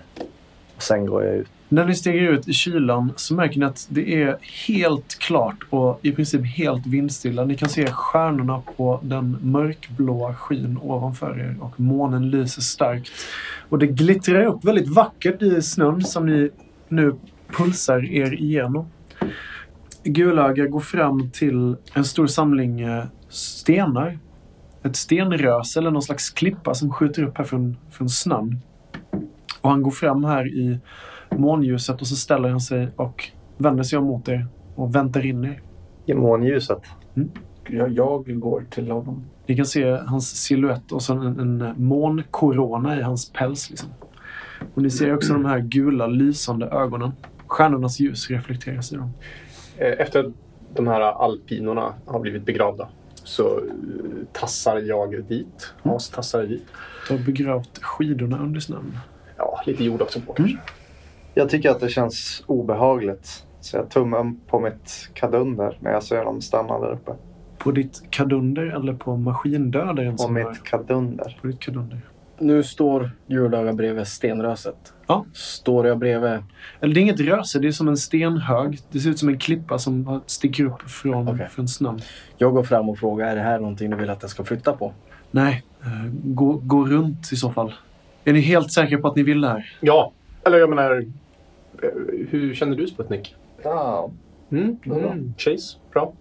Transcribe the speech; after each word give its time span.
Och 0.75 0.83
sen 0.83 1.05
går 1.05 1.23
jag 1.23 1.35
ut. 1.35 1.51
När 1.73 1.85
ni 1.85 1.95
stiger 1.95 2.21
ut 2.21 2.47
i 2.47 2.53
kylan 2.53 3.13
så 3.15 3.33
märker 3.33 3.59
ni 3.59 3.65
att 3.65 3.87
det 3.89 4.23
är 4.23 4.37
helt 4.67 5.19
klart 5.19 5.55
och 5.69 5.99
i 6.01 6.11
princip 6.11 6.45
helt 6.45 6.85
vindstilla. 6.85 7.45
Ni 7.45 7.57
kan 7.57 7.69
se 7.69 7.87
stjärnorna 7.91 8.61
på 8.77 8.99
den 9.03 9.37
mörkblåa 9.41 10.35
skyn 10.35 10.79
ovanför 10.81 11.39
er 11.39 11.57
och 11.59 11.79
månen 11.79 12.29
lyser 12.29 12.61
starkt. 12.61 13.11
Och 13.69 13.79
det 13.79 13.87
glittrar 13.87 14.45
upp 14.45 14.65
väldigt 14.65 14.87
vackert 14.87 15.41
i 15.41 15.61
snön 15.61 16.01
som 16.03 16.25
ni 16.25 16.49
nu 16.87 17.15
pulsar 17.57 18.05
er 18.05 18.33
igenom. 18.33 18.87
Gulöga 20.03 20.67
går 20.67 20.79
fram 20.79 21.29
till 21.31 21.75
en 21.93 22.05
stor 22.05 22.27
samling 22.27 22.81
eh, 22.81 23.05
stenar. 23.29 24.19
Ett 24.83 24.95
stenrös 24.95 25.77
eller 25.77 25.91
någon 25.91 26.01
slags 26.01 26.29
klippa 26.29 26.73
som 26.73 26.91
skjuter 26.91 27.23
upp 27.23 27.37
här 27.37 27.45
från, 27.45 27.77
från 27.91 28.09
snön. 28.09 28.61
Och 29.61 29.69
han 29.69 29.81
går 29.81 29.91
fram 29.91 30.23
här 30.23 30.47
i 30.47 30.79
månljuset 31.37 32.01
och 32.01 32.07
så 32.07 32.15
ställer 32.15 32.49
han 32.49 32.61
sig 32.61 32.87
och 32.95 33.29
vänder 33.57 33.83
sig 33.83 33.99
om 33.99 34.05
mot 34.05 34.27
er 34.27 34.47
och 34.75 34.95
väntar 34.95 35.25
in 35.25 35.45
er. 35.45 35.61
I 36.05 36.13
månljuset. 36.13 36.81
Jag, 37.69 37.91
jag 37.91 38.39
går 38.39 38.65
till 38.69 38.91
honom. 38.91 39.25
Ni 39.45 39.55
kan 39.55 39.65
se 39.65 39.91
hans 39.91 40.43
siluett 40.43 40.91
och 40.91 41.01
så 41.01 41.13
en, 41.13 41.39
en 41.39 41.73
månkorona 41.77 42.99
i 42.99 43.01
hans 43.01 43.31
päls. 43.31 43.69
Liksom. 43.69 43.89
Och 44.73 44.81
ni 44.81 44.89
ser 44.89 45.15
också 45.15 45.33
de 45.33 45.45
här 45.45 45.59
gula 45.59 46.07
lysande 46.07 46.65
ögonen. 46.65 47.11
Stjärnornas 47.47 47.99
ljus 47.99 48.29
reflekteras 48.29 48.93
i 48.93 48.95
dem. 48.95 49.13
Eh, 49.77 49.87
Efter 49.99 50.19
att 50.19 50.33
de 50.75 50.87
här 50.87 51.01
alpinorna 51.01 51.93
har 52.05 52.19
blivit 52.19 52.45
begravda 52.45 52.87
så 53.13 53.57
eh, 53.57 53.63
tassar 54.31 54.77
jag 54.77 55.23
dit. 55.23 55.73
Has 55.83 56.09
tassar 56.09 56.43
dit. 56.43 56.65
Du 57.07 57.17
har 57.17 57.23
begravt 57.25 57.77
skidorna 57.81 58.39
under 58.39 58.59
snön. 58.59 58.97
Ja, 59.37 59.61
lite 59.65 59.83
jord 59.83 60.01
också 60.01 60.21
på 60.21 60.33
kanske. 60.33 60.57
Jag 61.33 61.49
tycker 61.49 61.69
att 61.69 61.79
det 61.79 61.89
känns 61.89 62.43
obehagligt. 62.47 63.45
Så 63.59 63.77
jag 63.77 63.89
tummar 63.89 64.33
på 64.47 64.59
mitt 64.59 65.09
kadunder 65.13 65.77
när 65.79 65.91
jag 65.91 66.03
ser 66.03 66.25
dem 66.25 66.41
stanna 66.41 66.79
där 66.79 66.91
uppe. 66.91 67.11
På 67.57 67.71
ditt 67.71 68.01
kadunder 68.09 68.65
eller 68.65 68.93
på 68.93 69.17
maskindödaren 69.17 70.17
På 70.17 70.27
mitt 70.27 70.63
kadunder. 70.63 71.37
på 71.41 71.47
ditt 71.47 71.59
kadunder? 71.59 72.01
Nu 72.39 72.63
står 72.63 73.11
Gulöga 73.27 73.73
bredvid 73.73 74.07
stenröset. 74.07 74.93
Ja. 75.07 75.25
Står 75.33 75.87
jag 75.87 75.97
bredvid... 75.97 76.39
Eller 76.79 76.93
det 76.93 76.99
är 76.99 77.01
inget 77.01 77.19
röse, 77.19 77.59
det 77.59 77.67
är 77.67 77.71
som 77.71 77.87
en 77.87 77.97
stenhög. 77.97 78.79
Det 78.91 78.99
ser 78.99 79.09
ut 79.09 79.19
som 79.19 79.29
en 79.29 79.39
klippa 79.39 79.77
som 79.79 80.07
har- 80.07 80.21
sticker 80.25 80.65
upp 80.65 80.81
från, 80.81 81.27
Okej. 81.29 81.47
från 81.51 81.67
snön. 81.67 81.99
Jag 82.37 82.53
går 82.53 82.63
fram 82.63 82.89
och 82.89 82.97
frågar, 82.99 83.27
är 83.27 83.35
det 83.35 83.41
här 83.41 83.59
någonting 83.59 83.89
du 83.89 83.97
vill 83.97 84.09
att 84.09 84.21
jag 84.21 84.31
ska 84.31 84.43
flytta 84.43 84.73
på? 84.73 84.93
Nej, 85.31 85.63
eh, 85.81 85.89
gå, 86.23 86.53
gå 86.63 86.85
runt 86.85 87.31
i 87.31 87.35
så 87.35 87.51
fall. 87.51 87.73
Är 88.23 88.33
ni 88.33 88.39
helt 88.39 88.71
säkra 88.71 88.97
på 88.97 89.07
att 89.07 89.15
ni 89.15 89.23
vill 89.23 89.41
det 89.41 89.47
här? 89.49 89.77
Ja, 89.79 90.11
eller 90.45 90.57
jag 90.57 90.69
menar... 90.69 91.05
Hur 92.29 92.53
känner 92.53 92.75
du 92.77 92.87
Sputnik? 92.87 93.35
Ja, 93.63 94.11
Mm. 94.51 94.77
Mm. 94.85 95.33
Chase, 95.37 95.77
bra. 95.93 96.13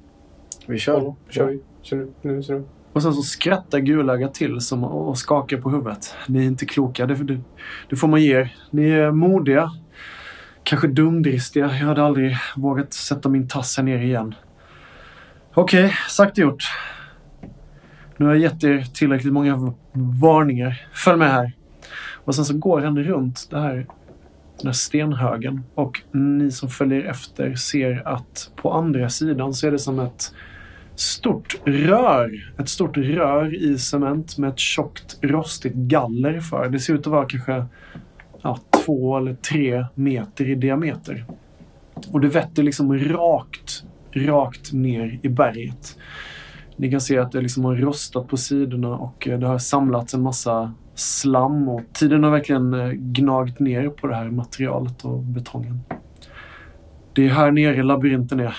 Vi 0.66 0.78
kör. 0.78 1.00
Kör, 1.00 1.14
kör 1.28 1.46
vi. 1.46 1.60
Känner 1.82 2.06
du? 2.22 2.28
Nu 2.28 2.42
ser 2.42 2.54
du. 2.54 2.64
Och 2.92 3.02
sen 3.02 3.12
så 3.12 3.22
skrattar 3.22 3.78
Gulöga 3.78 4.28
till 4.28 4.60
som 4.60 4.84
och 4.84 5.18
skakar 5.18 5.56
på 5.56 5.70
huvudet. 5.70 6.14
Ni 6.28 6.38
är 6.38 6.42
inte 6.46 6.66
kloka, 6.66 7.06
det, 7.06 7.14
det, 7.14 7.40
det 7.90 7.96
får 7.96 8.08
man 8.08 8.22
ge 8.22 8.36
er. 8.36 8.56
Ni 8.70 8.90
är 8.90 9.10
modiga. 9.10 9.70
Kanske 10.62 10.88
dumdristiga. 10.88 11.66
Jag 11.66 11.86
hade 11.86 12.02
aldrig 12.04 12.36
vågat 12.56 12.92
sätta 12.92 13.28
min 13.28 13.48
tass 13.48 13.76
här 13.76 13.84
nere 13.84 14.02
igen. 14.04 14.34
Okej, 15.54 15.92
sagt 16.08 16.32
och 16.32 16.38
gjort. 16.38 16.62
Nu 18.16 18.26
har 18.26 18.32
jag 18.32 18.42
gett 18.42 18.64
er 18.64 18.84
tillräckligt 18.94 19.32
många 19.32 19.74
varningar. 20.22 20.86
Följ 20.92 21.18
med 21.18 21.30
här. 21.30 21.52
Och 22.24 22.34
sen 22.34 22.44
så 22.44 22.58
går 22.58 22.80
han 22.80 22.98
runt 22.98 23.48
det 23.50 23.58
här, 23.58 23.86
den 24.58 24.66
här 24.66 24.72
stenhögen. 24.72 25.64
Och 25.74 26.02
ni 26.12 26.50
som 26.50 26.68
följer 26.68 27.04
efter 27.04 27.54
ser 27.54 28.08
att 28.08 28.50
på 28.56 28.72
andra 28.72 29.08
sidan 29.08 29.54
så 29.54 29.66
är 29.66 29.70
det 29.70 29.78
som 29.78 30.00
ett 30.00 30.32
stort 30.94 31.60
rör. 31.64 32.52
Ett 32.58 32.68
stort 32.68 32.96
rör 32.96 33.54
i 33.54 33.78
cement 33.78 34.38
med 34.38 34.50
ett 34.50 34.58
tjockt 34.58 35.18
rostigt 35.22 35.74
galler 35.74 36.40
för. 36.40 36.68
Det 36.68 36.80
ser 36.80 36.94
ut 36.94 37.00
att 37.00 37.06
vara 37.06 37.26
kanske 37.26 37.64
ja, 38.42 38.58
två 38.84 39.16
eller 39.16 39.34
tre 39.34 39.86
meter 39.94 40.48
i 40.48 40.54
diameter. 40.54 41.24
Och 42.12 42.20
det 42.20 42.28
vetter 42.28 42.62
liksom 42.62 42.98
rakt, 42.98 43.84
rakt 44.12 44.72
ner 44.72 45.20
i 45.22 45.28
berget. 45.28 45.98
Ni 46.76 46.90
kan 46.90 47.00
se 47.00 47.18
att 47.18 47.32
det 47.32 47.40
liksom 47.40 47.64
har 47.64 47.76
rostat 47.76 48.28
på 48.28 48.36
sidorna 48.36 48.96
och 48.96 49.28
eh, 49.28 49.38
det 49.38 49.46
har 49.46 49.58
samlats 49.58 50.14
en 50.14 50.22
massa 50.22 50.74
slam 50.94 51.68
och 51.68 51.82
tiden 51.92 52.24
har 52.24 52.30
verkligen 52.30 52.74
eh, 52.74 52.90
gnagt 52.90 53.60
ner 53.60 53.88
på 53.88 54.06
det 54.06 54.14
här 54.14 54.30
materialet 54.30 55.04
och 55.04 55.18
betongen. 55.18 55.80
Det 57.12 57.24
är 57.24 57.28
här 57.28 57.50
nere 57.50 57.82
labyrinten 57.82 58.40
är. 58.40 58.56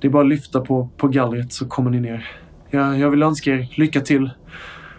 Det 0.00 0.06
är 0.06 0.10
bara 0.10 0.22
att 0.22 0.28
lyfta 0.28 0.60
på, 0.60 0.88
på 0.96 1.08
gallret 1.08 1.52
så 1.52 1.66
kommer 1.66 1.90
ni 1.90 2.00
ner. 2.00 2.28
Jag, 2.70 2.98
jag 2.98 3.10
vill 3.10 3.22
önska 3.22 3.50
er 3.50 3.74
lycka 3.76 4.00
till. 4.00 4.30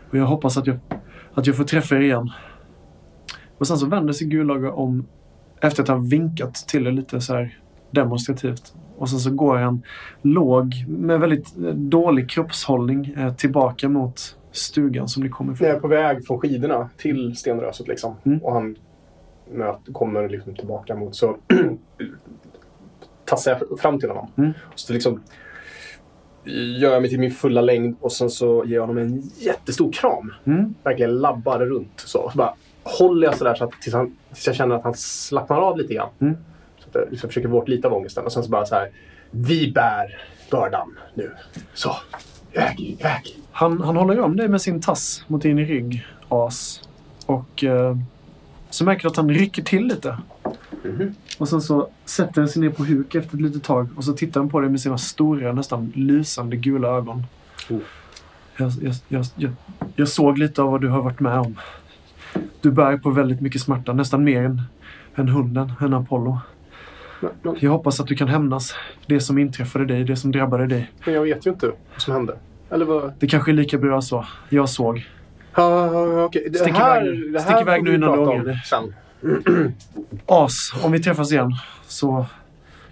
Och 0.10 0.18
jag 0.18 0.26
hoppas 0.26 0.58
att 0.58 0.68
jag, 0.68 0.80
att 1.34 1.48
jag 1.48 1.56
får 1.56 1.64
träffa 1.64 1.96
er 1.96 2.00
igen. 2.00 2.32
Och 3.58 3.68
sen 3.68 3.78
så 3.78 3.86
vänder 3.86 4.14
sig 4.14 4.28
Gulaga 4.28 4.72
om 4.72 5.08
efter 5.62 5.84
att 5.84 5.90
ha 5.90 5.98
vinkat 5.98 6.56
till 6.56 6.88
er 6.88 6.92
lite 6.92 7.22
så 7.22 7.34
här 7.34 7.58
demonstrativt. 7.92 8.74
Och 8.98 9.10
sen 9.10 9.20
så 9.20 9.32
går 9.32 9.58
han 9.58 9.82
låg 10.22 10.86
med 10.88 11.20
väldigt 11.20 11.58
eh, 11.58 11.74
dålig 11.74 12.30
kroppshållning 12.30 13.14
eh, 13.18 13.34
tillbaka 13.34 13.90
mot 13.90 14.37
stugan 14.58 15.08
som 15.08 15.24
ni 15.24 15.30
kommer 15.30 15.58
Jag 15.60 15.62
är 15.62 15.70
ifrån. 15.70 15.82
på 15.82 15.88
väg 15.88 16.28
från 16.28 16.40
skidorna 16.40 16.90
till 16.98 17.36
stenröset 17.36 17.88
liksom. 17.88 18.16
Mm. 18.26 18.40
Och 18.40 18.54
han 18.54 18.76
möt, 19.52 19.80
kommer 19.94 20.30
liksom 20.30 20.56
tillbaka 20.56 20.96
mot 20.96 21.16
så 21.16 21.38
tassar 23.26 23.52
jag 23.70 23.80
fram 23.80 24.00
till 24.00 24.10
honom. 24.10 24.32
Mm. 24.38 24.54
Så 24.76 24.94
liksom 24.94 25.22
gör 26.80 26.94
jag 26.94 27.02
mig 27.02 27.10
till 27.10 27.20
min 27.20 27.32
fulla 27.32 27.62
längd 27.62 27.96
och 28.00 28.12
sen 28.12 28.30
så 28.30 28.64
ger 28.66 28.76
jag 28.76 28.82
honom 28.82 28.98
en 28.98 29.22
jättestor 29.38 29.92
kram. 29.92 30.34
Mm. 30.46 30.74
Verkligen 30.84 31.18
labbar 31.18 31.60
runt. 31.60 32.00
Så, 32.06 32.20
och 32.20 32.32
så 32.32 32.38
bara 32.38 32.54
håller 32.84 33.28
jag 33.28 33.38
sådär 33.38 33.56
så 33.56 33.64
att 33.64 33.72
tills, 33.82 33.96
han, 33.96 34.18
tills 34.30 34.48
jag 34.48 34.56
känner 34.56 34.76
att 34.76 34.84
han 34.84 34.94
slappnar 34.94 35.58
av 35.58 35.78
lite 35.78 35.94
grann. 35.94 36.10
Mm. 36.20 36.38
Så 36.80 36.90
att 36.90 36.96
jag 36.96 37.12
liksom 37.12 37.30
försöker 37.30 37.70
lite 37.70 37.88
av 37.88 37.94
ångesten. 37.94 38.26
Och 38.26 38.32
sen 38.32 38.44
så 38.44 38.50
bara 38.50 38.66
så 38.66 38.76
här. 38.76 38.90
Vi 39.32 39.72
bär 39.72 40.22
bördan 40.52 40.98
nu. 41.14 41.32
Så. 41.74 41.92
Iväg, 42.58 42.98
iväg. 43.00 43.38
Han, 43.52 43.82
han 43.82 43.96
håller 43.96 44.20
om 44.20 44.36
dig 44.36 44.48
med 44.48 44.62
sin 44.62 44.82
tass 44.82 45.24
mot 45.28 45.42
din 45.42 45.60
rygg, 45.60 46.06
as. 46.30 46.82
Och 47.26 47.64
eh, 47.64 47.98
så 48.70 48.84
märker 48.84 49.02
du 49.02 49.08
att 49.08 49.18
han 49.18 49.30
rycker 49.30 49.64
till 49.64 49.88
lite. 49.88 50.18
Mhm. 50.84 51.16
Och 51.38 51.50
sen 51.50 51.62
så 51.62 51.90
sätter 52.06 52.42
han 52.42 52.50
sig 52.50 52.62
ner 52.62 52.70
på 52.70 52.84
huk 52.86 53.16
efter 53.16 53.36
ett 53.36 53.42
litet 53.42 53.64
tag 53.64 53.90
och 53.96 54.04
så 54.04 54.14
tittar 54.14 54.42
han 54.42 54.50
på 54.50 54.60
dig 54.60 54.70
med 54.70 54.82
sina 54.82 54.98
stora, 54.98 55.54
nästan 55.54 55.92
lysande 55.96 56.56
gula 56.56 56.88
ögon. 56.88 57.26
Oh. 57.70 57.80
Jag, 58.58 58.72
jag, 58.82 58.94
jag, 59.08 59.26
jag, 59.36 59.52
jag 59.96 60.08
såg 60.08 60.38
lite 60.38 60.62
av 60.62 60.72
vad 60.72 60.82
du 60.82 60.88
har 60.88 61.02
varit 61.02 61.20
med 61.20 61.40
om. 61.40 61.56
Du 62.62 62.72
bär 62.72 62.98
på 62.98 63.10
väldigt 63.10 63.42
mycket 63.42 63.62
smärta, 63.62 63.94
nästan 63.94 64.24
mer 64.24 64.44
än, 64.44 64.62
än 65.16 65.30
hunden, 65.30 65.74
än 65.82 65.94
Apollo. 65.94 66.40
Men, 67.20 67.32
men, 67.42 67.56
Jag 67.60 67.72
hoppas 67.72 68.00
att 68.00 68.08
du 68.08 68.16
kan 68.16 68.28
hämnas 68.28 68.76
det 69.06 69.20
som 69.20 69.38
inträffade 69.38 69.86
dig, 69.86 70.04
det 70.04 70.16
som 70.16 70.32
drabbade 70.32 70.68
dig. 70.68 70.92
men 71.06 71.14
jag 71.14 71.22
vet 71.22 71.46
ju 71.46 71.52
inte 71.52 71.68
vad 71.68 72.02
som 72.02 72.14
hände. 72.14 72.38
Eller 72.70 72.86
vad? 72.86 73.14
Det 73.20 73.28
kanske 73.28 73.52
är 73.52 73.54
lika 73.54 73.78
bra 73.78 74.02
så. 74.02 74.26
Jag 74.50 74.70
såg. 74.70 75.06
Ja, 75.56 75.94
ja, 75.94 76.24
okej. 76.24 76.48
Det 76.50 76.58
Stick 76.60 76.74
här, 76.74 77.08
iväg 77.08 77.34
det 77.34 77.40
Stick 77.40 77.52
här 77.52 77.62
iväg 77.62 77.80
får 77.80 77.86
nu 77.86 77.96
innan 77.96 78.12
du 78.12 78.18
ångrar. 78.18 78.54
Sen. 78.66 78.94
As, 80.26 80.72
om 80.84 80.92
vi 80.92 81.00
träffas 81.00 81.32
igen 81.32 81.52
så 81.88 82.26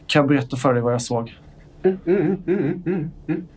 kan 0.08 0.20
jag 0.20 0.28
berätta 0.30 0.58
för 0.58 0.74
dig 0.74 0.84
vad 0.84 0.94
jag 0.94 1.02
såg. 1.02 1.40
Mm, 1.84 1.98
mm, 2.06 2.38
mm, 2.48 2.84
mm, 2.86 3.12
mm. 3.28 3.48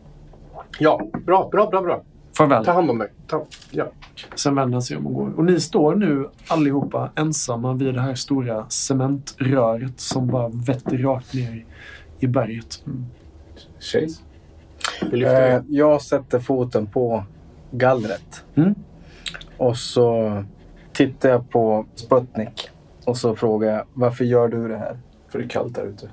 Ja, 0.79 1.09
bra, 1.27 1.49
bra, 1.53 1.71
bra, 1.71 1.83
bra. 1.83 2.03
Farväl. 2.37 2.65
Ta 2.65 2.73
hand 2.73 2.91
om 2.91 2.99
dig. 2.99 3.09
Ta, 3.27 3.47
ja. 3.71 3.93
Sen 4.35 4.55
vänder 4.55 4.73
han 4.73 4.83
sig 4.83 4.97
om 4.97 5.07
och 5.07 5.15
går. 5.15 5.39
Och 5.39 5.45
ni 5.45 5.61
står 5.61 5.95
nu 5.95 6.29
allihopa 6.49 7.11
ensamma 7.15 7.75
vid 7.75 7.95
det 7.95 8.01
här 8.01 8.15
stora 8.15 8.69
cementröret 8.69 10.01
som 10.01 10.27
bara 10.27 10.49
vetter 10.49 10.99
rakt 10.99 11.35
ner 11.35 11.65
i 12.19 12.27
berget. 12.27 12.85
Chase? 13.81 14.23
Eh, 15.03 15.63
jag 15.69 16.03
sätter 16.03 16.39
foten 16.41 16.87
på 16.87 17.25
gallret. 17.71 18.45
Mm. 18.55 18.75
Och 19.57 19.77
så 19.77 20.45
tittar 20.93 21.29
jag 21.29 21.51
på 21.51 21.87
Sputnik. 21.95 22.71
Och 23.05 23.17
så 23.17 23.37
frågar 23.37 23.73
jag, 23.73 23.85
varför 23.95 24.25
gör 24.25 24.49
du 24.49 24.69
det 24.69 24.77
här? 24.79 24.99
För 25.29 25.39
det 25.39 25.45
är 25.45 25.49
kallt 25.49 25.75
där 25.75 25.87
ute. 25.87 26.09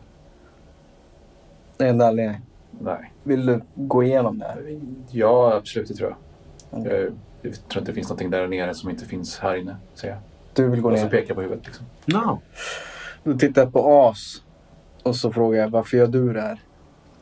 Det 1.78 1.84
är 1.86 1.90
enda 1.90 2.08
anledningen. 2.08 2.42
Nej. 2.80 3.12
Vill 3.24 3.46
du 3.46 3.62
gå 3.76 4.04
igenom 4.04 4.40
det 4.40 4.46
här? 4.46 4.80
Ja, 5.12 5.54
absolut, 5.54 5.88
det 5.88 5.94
tror 5.94 6.16
jag. 6.70 6.80
Mm. 6.80 6.92
Jag, 6.92 7.02
jag 7.42 7.54
tror 7.70 7.82
inte 7.82 7.92
det 7.92 7.96
finns 7.96 8.10
någonting 8.10 8.30
där 8.30 8.48
nere 8.48 8.74
som 8.74 8.90
inte 8.90 9.06
finns 9.06 9.40
här 9.40 9.56
inne, 9.56 9.76
säger 9.94 10.14
jag. 10.14 10.24
Du 10.54 10.70
vill 10.70 10.82
gå 10.82 10.92
Och 10.92 10.98
så 10.98 11.04
ner? 11.04 11.12
pekar 11.12 11.28
jag 11.28 11.36
på 11.36 11.42
huvudet. 11.42 11.66
Liksom. 11.66 11.86
No. 12.06 12.40
Då 13.24 13.38
tittar 13.38 13.62
jag 13.62 13.74
på 13.74 14.02
As. 14.10 14.42
Och 15.04 15.16
så 15.16 15.32
frågar 15.32 15.62
jag, 15.62 15.70
varför 15.70 15.98
gör 15.98 16.08
du 16.08 16.34
det 16.34 16.42
här? 16.42 16.60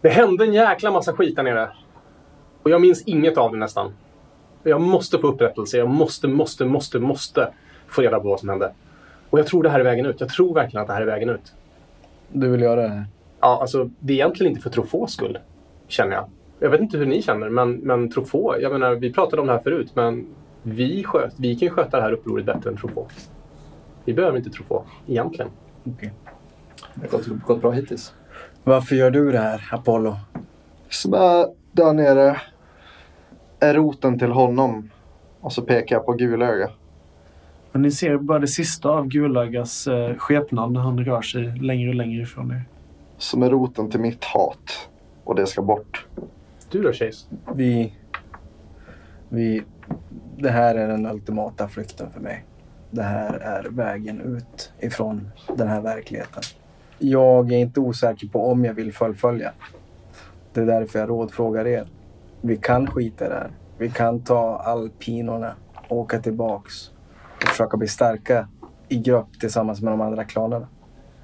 Det 0.04 0.10
hände 0.10 0.46
en 0.46 0.54
jäkla 0.54 0.92
massa 0.92 1.14
skit 1.14 1.36
där 1.36 1.44
nere. 1.44 1.70
Och 2.64 2.72
jag 2.72 2.82
minns 2.82 3.04
inget 3.04 3.38
av 3.38 3.52
det 3.52 3.58
nästan. 3.58 3.94
Jag 4.64 4.82
måste 4.82 5.20
få 5.20 5.28
upprättelse. 5.28 5.78
Jag 5.78 5.90
måste, 5.90 6.28
måste, 6.28 6.66
måste, 6.66 7.00
måste 7.00 7.54
få 7.88 8.02
reda 8.02 8.20
på 8.20 8.28
vad 8.28 8.40
som 8.40 8.50
hände. 8.50 8.74
Och 9.30 9.40
jag 9.40 9.48
tror 9.48 9.64
det 9.64 9.70
här 9.70 9.80
är 9.80 9.84
vägen 9.84 10.06
ut. 10.06 10.20
Jag 10.20 10.30
tror 10.30 10.54
verkligen 10.54 10.82
att 10.82 10.88
det 10.88 10.94
här 10.94 11.02
är 11.02 11.06
vägen 11.06 11.30
ut. 11.30 11.54
Du 12.32 12.50
vill 12.50 12.62
göra 12.62 12.82
det 12.82 12.88
här? 12.88 13.06
Ja, 13.40 13.58
alltså, 13.62 13.90
det 14.00 14.14
är 14.14 14.16
egentligen 14.16 14.52
inte 14.52 14.64
för 14.64 14.70
Trofås 14.70 15.14
skull, 15.14 15.40
känner 15.88 16.16
jag. 16.16 16.30
Jag 16.60 16.70
vet 16.70 16.82
inte 16.82 16.98
hur 16.98 17.06
ni 17.06 17.22
känner, 17.22 17.50
men, 17.50 17.72
men 17.74 18.12
Trofå, 18.12 18.56
jag 18.60 18.72
menar, 18.72 18.96
vi 18.96 19.14
pratade 19.14 19.42
om 19.42 19.48
det 19.48 19.54
här 19.54 19.60
förut, 19.60 19.92
men 19.94 20.28
vi, 20.64 21.04
sköt, 21.04 21.34
vi 21.38 21.56
kan 21.56 21.70
sköta 21.70 21.98
det 21.98 22.04
här 22.04 22.12
upproret 22.12 22.46
bättre 22.46 22.70
än 22.70 22.78
Trofå. 22.78 23.08
Vi 24.06 24.14
behöver 24.14 24.38
inte 24.38 24.50
Trofå, 24.50 24.84
egentligen. 25.08 25.52
Okej. 25.84 26.14
Det 26.94 27.12
har 27.12 27.18
gått, 27.18 27.28
gått 27.28 27.62
bra 27.62 27.72
hittills. 27.72 28.14
Varför 28.64 28.96
gör 28.96 29.12
du 29.12 29.32
det 29.32 29.40
här, 29.40 29.70
Apollo? 29.72 30.18
Som 30.90 31.14
är 31.14 31.48
där 31.72 31.94
nere 31.94 32.42
är 33.60 33.74
roten 33.74 34.20
till 34.20 34.32
honom. 34.32 34.90
Och 35.40 35.54
så 35.54 35.62
pekar 35.62 35.96
jag 35.96 36.06
på 36.06 36.14
gulöga. 36.14 36.70
Och 37.72 37.80
ni 37.80 37.92
ser 37.92 38.18
bara 38.18 38.40
det 38.40 38.48
sista 38.48 38.90
av 38.90 39.08
Gulagas 39.08 39.88
eh, 39.88 40.16
skepnad 40.18 40.72
när 40.72 40.82
han 40.82 41.06
rör 41.06 41.22
sig 41.22 41.44
längre 41.44 41.90
och 41.90 41.96
längre 41.96 42.22
ifrån 42.22 42.52
er. 42.52 42.64
Som 43.18 43.44
är 43.44 43.50
roten 43.50 43.90
till 43.90 44.00
mitt 44.00 44.24
hat. 44.24 44.90
Och 45.24 45.36
det 45.36 45.46
ska 45.46 45.62
bort. 45.62 46.06
Du 46.72 46.82
då, 46.82 46.94
Chase? 46.94 47.26
Vi... 47.54 47.94
Vi... 49.30 49.64
Det 50.38 50.50
här 50.50 50.76
är 50.76 50.88
den 50.88 51.06
ultimata 51.06 51.68
flykten 51.68 52.12
för 52.12 52.20
mig. 52.20 52.46
Det 52.92 53.04
här 53.04 53.34
är 53.34 53.70
vägen 53.70 54.22
ut 54.22 54.72
ifrån 54.80 55.32
den 55.56 55.68
här 55.68 55.82
verkligheten. 55.82 56.44
Jag 57.06 57.52
är 57.52 57.58
inte 57.58 57.80
osäker 57.80 58.28
på 58.28 58.52
om 58.52 58.66
jag 58.66 58.74
vill 58.74 58.94
fullfölja. 58.94 59.52
Det 60.54 60.62
är 60.62 60.66
därför 60.66 61.00
jag 61.00 61.10
rådfrågar 61.10 61.68
er. 61.68 61.88
Vi 62.42 62.58
kan 62.58 62.88
skita 62.88 63.26
i 63.26 63.30
det 63.30 63.36
här. 63.36 63.52
Vi 63.78 63.90
kan 63.90 64.20
ta 64.20 64.58
alpinorna, 64.58 65.54
åka 65.90 66.20
tillbaks 66.20 66.92
och 67.42 67.48
försöka 67.48 67.78
bli 67.78 67.88
starka 67.88 68.48
i 68.90 68.98
grupp 68.98 69.40
tillsammans 69.40 69.82
med 69.82 69.94
de 69.94 70.02
andra 70.02 70.24
klanerna. 70.24 70.68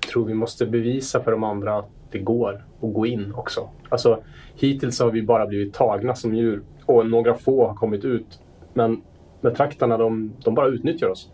Jag 0.02 0.12
tror 0.12 0.26
vi 0.26 0.34
måste 0.34 0.66
bevisa 0.66 1.24
för 1.24 1.32
de 1.32 1.44
andra 1.44 1.78
att 1.78 1.90
det 2.12 2.20
går 2.20 2.66
att 2.82 2.94
gå 2.94 3.06
in 3.06 3.34
också. 3.34 3.70
Alltså, 3.90 4.24
hittills 4.56 5.00
har 5.00 5.12
vi 5.12 5.24
bara 5.24 5.48
blivit 5.48 5.74
tagna 5.74 6.16
som 6.16 6.36
djur 6.36 6.62
och 6.86 7.10
några 7.10 7.34
få 7.34 7.68
har 7.68 7.76
kommit 7.76 8.06
ut. 8.06 8.40
Men 8.74 9.02
betraktarna, 9.42 9.98
de, 9.98 10.34
de 10.44 10.56
bara 10.56 10.68
utnyttjar 10.68 11.08
oss. 11.08 11.32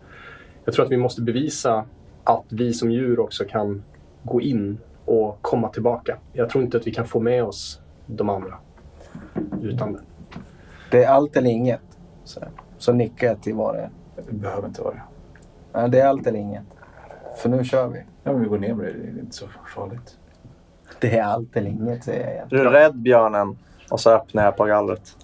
Jag 0.64 0.74
tror 0.74 0.84
att 0.84 0.90
vi 0.90 0.96
måste 0.96 1.22
bevisa 1.22 1.84
att 2.24 2.44
vi 2.48 2.72
som 2.72 2.90
djur 2.90 3.20
också 3.20 3.44
kan 3.44 3.82
gå 4.26 4.40
in 4.40 4.78
och 5.04 5.38
komma 5.40 5.68
tillbaka. 5.68 6.18
Jag 6.32 6.50
tror 6.50 6.64
inte 6.64 6.76
att 6.76 6.86
vi 6.86 6.94
kan 6.94 7.06
få 7.06 7.20
med 7.20 7.44
oss 7.44 7.80
de 8.06 8.28
andra 8.28 8.54
utan 9.62 9.92
det. 9.92 10.00
Det 10.90 11.04
är 11.04 11.08
allt 11.08 11.36
eller 11.36 11.50
inget. 11.50 11.80
Så, 12.24 12.40
så 12.78 12.92
nickar 12.92 13.26
jag 13.26 13.42
till 13.42 13.54
vad 13.54 13.74
det 13.74 13.80
är. 13.80 13.90
Det 14.16 14.32
behöver 14.32 14.68
inte 14.68 14.82
vara 14.82 14.94
det. 14.94 15.02
Ja, 15.72 15.88
det 15.88 16.00
är 16.00 16.06
allt 16.06 16.26
eller 16.26 16.38
inget. 16.38 16.64
För 17.36 17.48
nu 17.48 17.64
kör 17.64 17.88
vi. 17.88 17.98
Ja, 17.98 18.32
men 18.32 18.40
vi 18.40 18.48
går 18.48 18.58
ner 18.58 18.74
med 18.74 18.86
det. 18.86 18.92
Det 18.92 19.08
är 19.08 19.20
inte 19.20 19.36
så 19.36 19.46
farligt. 19.74 20.18
Det 21.00 21.18
är 21.18 21.22
allt 21.22 21.56
eller 21.56 21.70
inget 21.70 22.04
säger 22.04 22.24
jag 22.24 22.32
igen. 22.32 22.48
Är 22.50 22.56
du 22.56 22.70
rädd 22.70 22.96
björnen? 22.96 23.58
Och 23.90 24.00
så 24.00 24.10
öppnar 24.10 24.44
jag 24.44 24.56
på 24.56 24.64
gallret. 24.64 25.16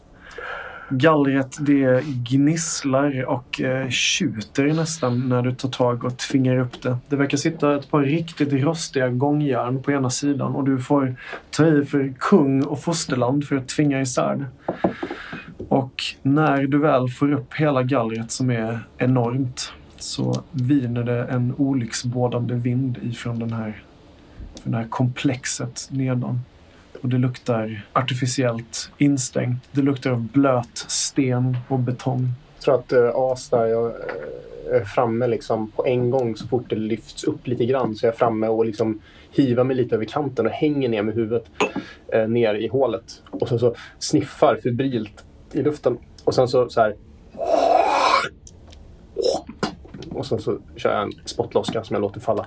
Gallret 0.94 1.58
det 1.60 2.04
gnisslar 2.04 3.24
och 3.24 3.60
eh, 3.60 3.88
tjuter 3.88 4.66
nästan 4.66 5.28
när 5.28 5.42
du 5.42 5.54
tar 5.54 5.68
tag 5.68 6.04
och 6.04 6.18
tvingar 6.18 6.58
upp 6.58 6.82
det. 6.82 6.96
Det 7.08 7.16
verkar 7.16 7.38
sitta 7.38 7.76
ett 7.76 7.90
par 7.90 8.02
riktigt 8.02 8.52
rostiga 8.52 9.08
gångjärn 9.08 9.82
på 9.82 9.92
ena 9.92 10.10
sidan 10.10 10.54
och 10.54 10.64
du 10.64 10.78
får 10.78 11.16
ta 11.50 11.66
i 11.66 11.84
för 11.84 12.14
kung 12.18 12.62
och 12.62 12.82
fosterland 12.82 13.44
för 13.44 13.56
att 13.56 13.68
tvinga 13.68 14.00
isär 14.00 14.36
det. 14.36 14.72
Och 15.68 16.02
när 16.22 16.66
du 16.66 16.78
väl 16.78 17.08
får 17.08 17.32
upp 17.32 17.54
hela 17.54 17.82
gallret 17.82 18.30
som 18.30 18.50
är 18.50 18.80
enormt 18.98 19.72
så 19.96 20.42
viner 20.50 21.04
det 21.04 21.24
en 21.24 21.54
olycksbådande 21.58 22.54
vind 22.54 22.98
ifrån 23.02 23.38
den 23.38 23.52
här, 23.52 23.82
från 24.62 24.72
det 24.72 24.78
här 24.78 24.88
komplexet 24.88 25.88
nedan. 25.90 26.40
Och 27.02 27.08
det 27.08 27.18
luktar 27.18 27.86
artificiellt 27.92 28.90
instängt. 28.98 29.68
Det 29.72 29.82
luktar 29.82 30.10
av 30.10 30.22
blöt 30.22 30.78
sten 30.88 31.56
och 31.68 31.78
betong. 31.78 32.28
Jag 32.54 32.64
tror 32.64 32.74
att 32.74 32.92
uh, 32.92 33.10
As 33.14 33.48
där, 33.48 33.66
jag 33.66 33.86
eh, 33.86 34.76
är 34.80 34.84
framme 34.84 35.26
liksom 35.26 35.70
på 35.70 35.86
en 35.86 36.10
gång 36.10 36.36
så 36.36 36.48
fort 36.48 36.70
det 36.70 36.76
lyfts 36.76 37.24
upp 37.24 37.46
lite 37.46 37.66
grann 37.66 37.94
så 37.94 38.06
är 38.06 38.08
jag 38.08 38.16
framme 38.16 38.48
och 38.48 38.64
liksom 38.64 39.00
hivar 39.30 39.64
mig 39.64 39.76
lite 39.76 39.94
över 39.94 40.04
kanten 40.04 40.46
och 40.46 40.52
hänger 40.52 40.88
ner 40.88 41.02
med 41.02 41.14
huvudet 41.14 41.44
eh, 42.12 42.28
ner 42.28 42.54
i 42.54 42.68
hålet. 42.68 43.22
Och 43.30 43.48
så, 43.48 43.58
så 43.58 43.74
sniffar 43.98 44.56
febrilt 44.62 45.24
i 45.52 45.62
luften. 45.62 45.98
Och 46.24 46.34
sen 46.34 46.48
så, 46.48 46.68
så 46.68 46.80
här... 46.80 46.96
Och 50.10 50.26
sen 50.26 50.40
så 50.40 50.58
kör 50.76 50.94
jag 50.94 51.02
en 51.02 51.12
spottloska 51.24 51.84
som 51.84 51.94
jag 51.94 52.00
låter 52.00 52.20
falla. 52.20 52.46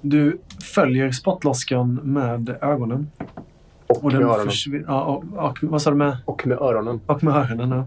Du 0.00 0.38
följer 0.74 1.10
spottloskan 1.10 1.94
med 1.94 2.56
ögonen. 2.60 3.10
Och, 3.88 4.04
Och 4.04 4.12
med 4.12 4.22
öronen. 4.22 4.84
Ja, 4.86 5.04
och, 5.04 5.24
och, 5.48 5.58
vad 5.62 5.82
sa 5.82 5.90
du 5.90 5.96
med? 5.96 6.16
Och 6.24 6.46
med 6.46 6.58
öronen. 6.58 7.00
Och 7.06 7.24
med 7.24 7.34
öronen, 7.36 7.70
ja. 7.70 7.86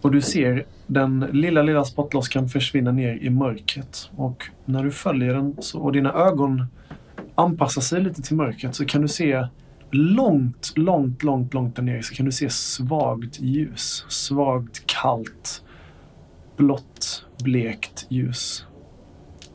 Och 0.00 0.10
du 0.10 0.20
ser 0.20 0.64
den 0.86 1.26
lilla, 1.32 1.62
lilla 1.62 1.84
spottloskan 1.84 2.48
försvinna 2.48 2.92
ner 2.92 3.14
i 3.14 3.30
mörkret. 3.30 4.10
Och 4.16 4.44
när 4.64 4.84
du 4.84 4.90
följer 4.90 5.34
den 5.34 5.56
så, 5.58 5.80
och 5.80 5.92
dina 5.92 6.12
ögon 6.12 6.66
anpassar 7.34 7.82
sig 7.82 8.02
lite 8.02 8.22
till 8.22 8.36
mörkret 8.36 8.74
så 8.74 8.84
kan 8.84 9.02
du 9.02 9.08
se 9.08 9.46
långt, 9.90 10.72
långt, 10.76 11.22
långt, 11.22 11.54
långt 11.54 11.76
där 11.76 11.82
nere 11.82 12.02
så 12.02 12.14
kan 12.14 12.26
du 12.26 12.32
se 12.32 12.50
svagt 12.50 13.40
ljus. 13.40 14.04
Svagt, 14.08 14.86
kallt, 14.86 15.64
blått, 16.56 17.26
blekt 17.44 18.06
ljus. 18.08 18.66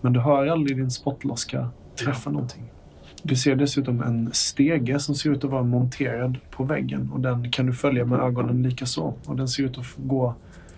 Men 0.02 0.14
du 0.14 0.20
hör 0.20 0.48
aldrig 0.48 0.78
din 0.78 0.92
spottloska 0.92 1.70
träffa 1.96 2.30
någonting. 2.30 2.64
Du 3.26 3.36
ser 3.36 3.56
dessutom 3.56 4.02
en 4.04 4.30
stege 4.34 5.00
som 5.00 5.16
ser 5.16 5.30
ut 5.30 5.44
att 5.44 5.50
vara 5.52 5.64
monterad 5.64 6.38
på 6.52 6.64
väggen 6.64 7.10
och 7.14 7.20
den 7.20 7.52
kan 7.52 7.66
du 7.66 7.74
följa 7.74 8.06
med 8.06 8.20
ögonen 8.20 8.64
lika 8.64 8.86
så. 8.86 9.14
Och 9.26 9.36
den 9.36 9.48
ser 9.48 9.64
ut 9.64 9.78
att 9.78 9.86
gå 9.98 10.34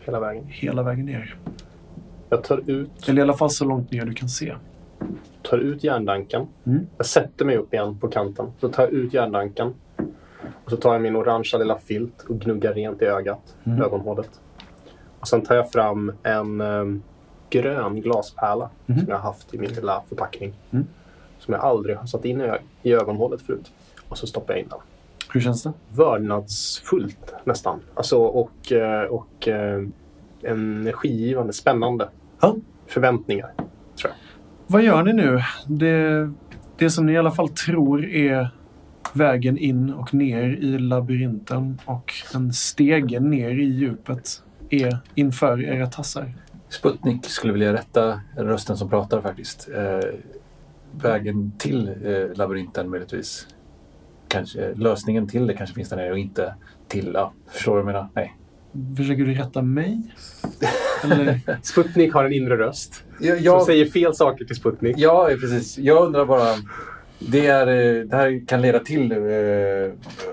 Hela 0.06 0.20
vägen. 0.20 0.44
hela 0.48 0.84
vägen 0.84 1.06
ner. 1.06 1.36
Jag 2.30 2.44
tar 2.44 2.70
ut, 2.70 3.10
Eller 3.10 3.20
i 3.20 3.22
alla 3.24 3.34
fall 3.34 3.50
så 3.50 3.66
långt 3.66 3.92
ner 3.92 4.06
du 4.06 4.14
kan 4.14 4.30
se. 4.30 4.56
tar 5.42 5.58
ut 5.58 5.84
järndanken. 5.84 6.48
Mm. 6.66 6.88
Jag 6.98 7.06
sätter 7.06 7.46
mig 7.46 7.58
upp 7.58 7.74
igen 7.74 7.98
på 8.00 8.08
kanten. 8.08 8.46
Så 8.60 8.70
tar 8.70 8.84
jag 8.84 8.92
ut 8.92 9.14
järndanken. 9.14 9.74
Och 10.66 10.72
så 10.72 10.78
tar 10.78 10.94
jag 10.94 11.02
min 11.02 11.16
orangea 11.16 11.58
lilla 11.60 11.78
filt 11.78 12.22
och 12.30 12.40
gnuggar 12.40 12.74
rent 12.74 13.02
i 13.02 13.06
ögat, 13.06 13.56
Mm. 13.64 13.82
ögonhålet. 13.82 14.30
Och 15.20 15.28
sen 15.28 15.42
tar 15.42 15.56
jag 15.56 15.72
fram 15.72 16.12
en 16.24 16.62
ehm, 16.62 17.02
grön 17.50 18.02
glaspärla 18.02 18.70
Mhm. 18.86 19.00
som 19.00 19.10
jag 19.10 19.16
har 19.16 19.24
haft 19.24 19.54
i 19.54 19.58
min 19.58 19.70
lilla 19.74 20.04
förpackning. 20.10 20.54
Mm. 20.72 20.86
Som 21.46 21.54
jag 21.54 21.64
aldrig 21.64 21.98
har 21.98 22.06
satt 22.06 22.26
in 22.26 22.42
i, 22.84 22.92
ögonhålet 22.94 23.42
förut. 23.42 23.72
Och 24.10 24.18
så 24.18 24.28
stoppar 24.28 24.54
jag 24.54 24.62
in 24.62 24.70
den. 24.70 24.80
Hur 25.34 25.42
känns 25.42 25.64
det? 25.64 25.74
Vördnadsfullt 25.90 27.34
nästan. 27.44 27.80
Alltså, 27.94 28.18
och 28.18 28.72
eh, 28.72 29.04
och 29.04 29.48
eh, 29.48 29.84
energigivande, 30.44 31.54
spännande. 31.54 32.10
Ja. 32.42 32.56
Förväntningar. 32.88 33.54
Vad 34.68 34.84
gör 34.84 35.04
ni 35.04 35.14
nu? 35.14 35.42
Det, 35.68 36.32
det 36.78 36.90
som 36.90 37.06
ni 37.06 37.14
i 37.14 37.18
alla 37.18 37.32
fall 37.32 37.50
tror 37.50 38.06
är 38.06 38.50
vägen 39.14 39.58
in 39.58 39.94
och 39.94 40.14
ner 40.14 40.44
i 40.44 40.80
labyrinten 40.80 41.82
och 41.86 42.14
en 42.34 42.54
stege 42.54 43.20
ner 43.20 43.50
i 43.50 43.64
djupet 43.64 44.44
är 44.70 44.98
inför 45.16 45.62
era 45.64 45.88
tassar. 45.88 46.34
Sputnik 46.70 47.26
skulle 47.26 47.54
vilja 47.54 47.74
rätta 47.74 48.22
rösten 48.38 48.78
som 48.78 48.90
pratar 48.90 49.22
faktiskt. 49.22 49.70
Eh, 50.98 51.04
vägen 51.04 51.52
till 51.58 51.88
eh, 51.88 52.38
labyrinten 52.38 52.90
möjligtvis. 52.90 53.48
Kanske, 54.28 54.74
lösningen 54.76 55.28
till 55.28 55.48
det 55.48 55.54
kanske 55.54 55.76
finns 55.76 55.90
där 55.90 55.98
nere 55.98 56.12
och 56.12 56.20
inte 56.20 56.56
till, 56.88 57.12
ja, 57.14 57.34
förstår 57.48 57.78
du 57.78 57.84
vad 57.84 57.90
jag 57.90 57.96
menar? 57.96 58.10
Nej. 58.14 58.38
Försöker 58.98 59.26
du 59.26 59.34
rätta 59.34 59.62
mig? 59.62 60.02
Eller? 61.04 61.40
Sputnik 61.62 62.14
har 62.14 62.26
en 62.26 62.34
inre 62.34 62.58
röst. 62.58 63.04
Jag, 63.20 63.44
Som 63.44 63.66
säger 63.66 63.86
fel 63.86 64.16
saker 64.16 64.46
till 64.46 64.56
Sputnik. 64.56 64.96
Ja, 65.00 65.32
eh, 65.32 65.38
precis. 65.38 65.78
Jag 65.78 66.06
undrar 66.06 66.26
bara. 66.26 66.56
Det, 67.20 67.48
är, 67.48 67.68
eh, 67.68 68.04
det 68.04 68.16
här 68.16 68.48
kan 68.48 68.62
leda 68.62 68.80
till 68.80 69.12
eh, 69.12 69.18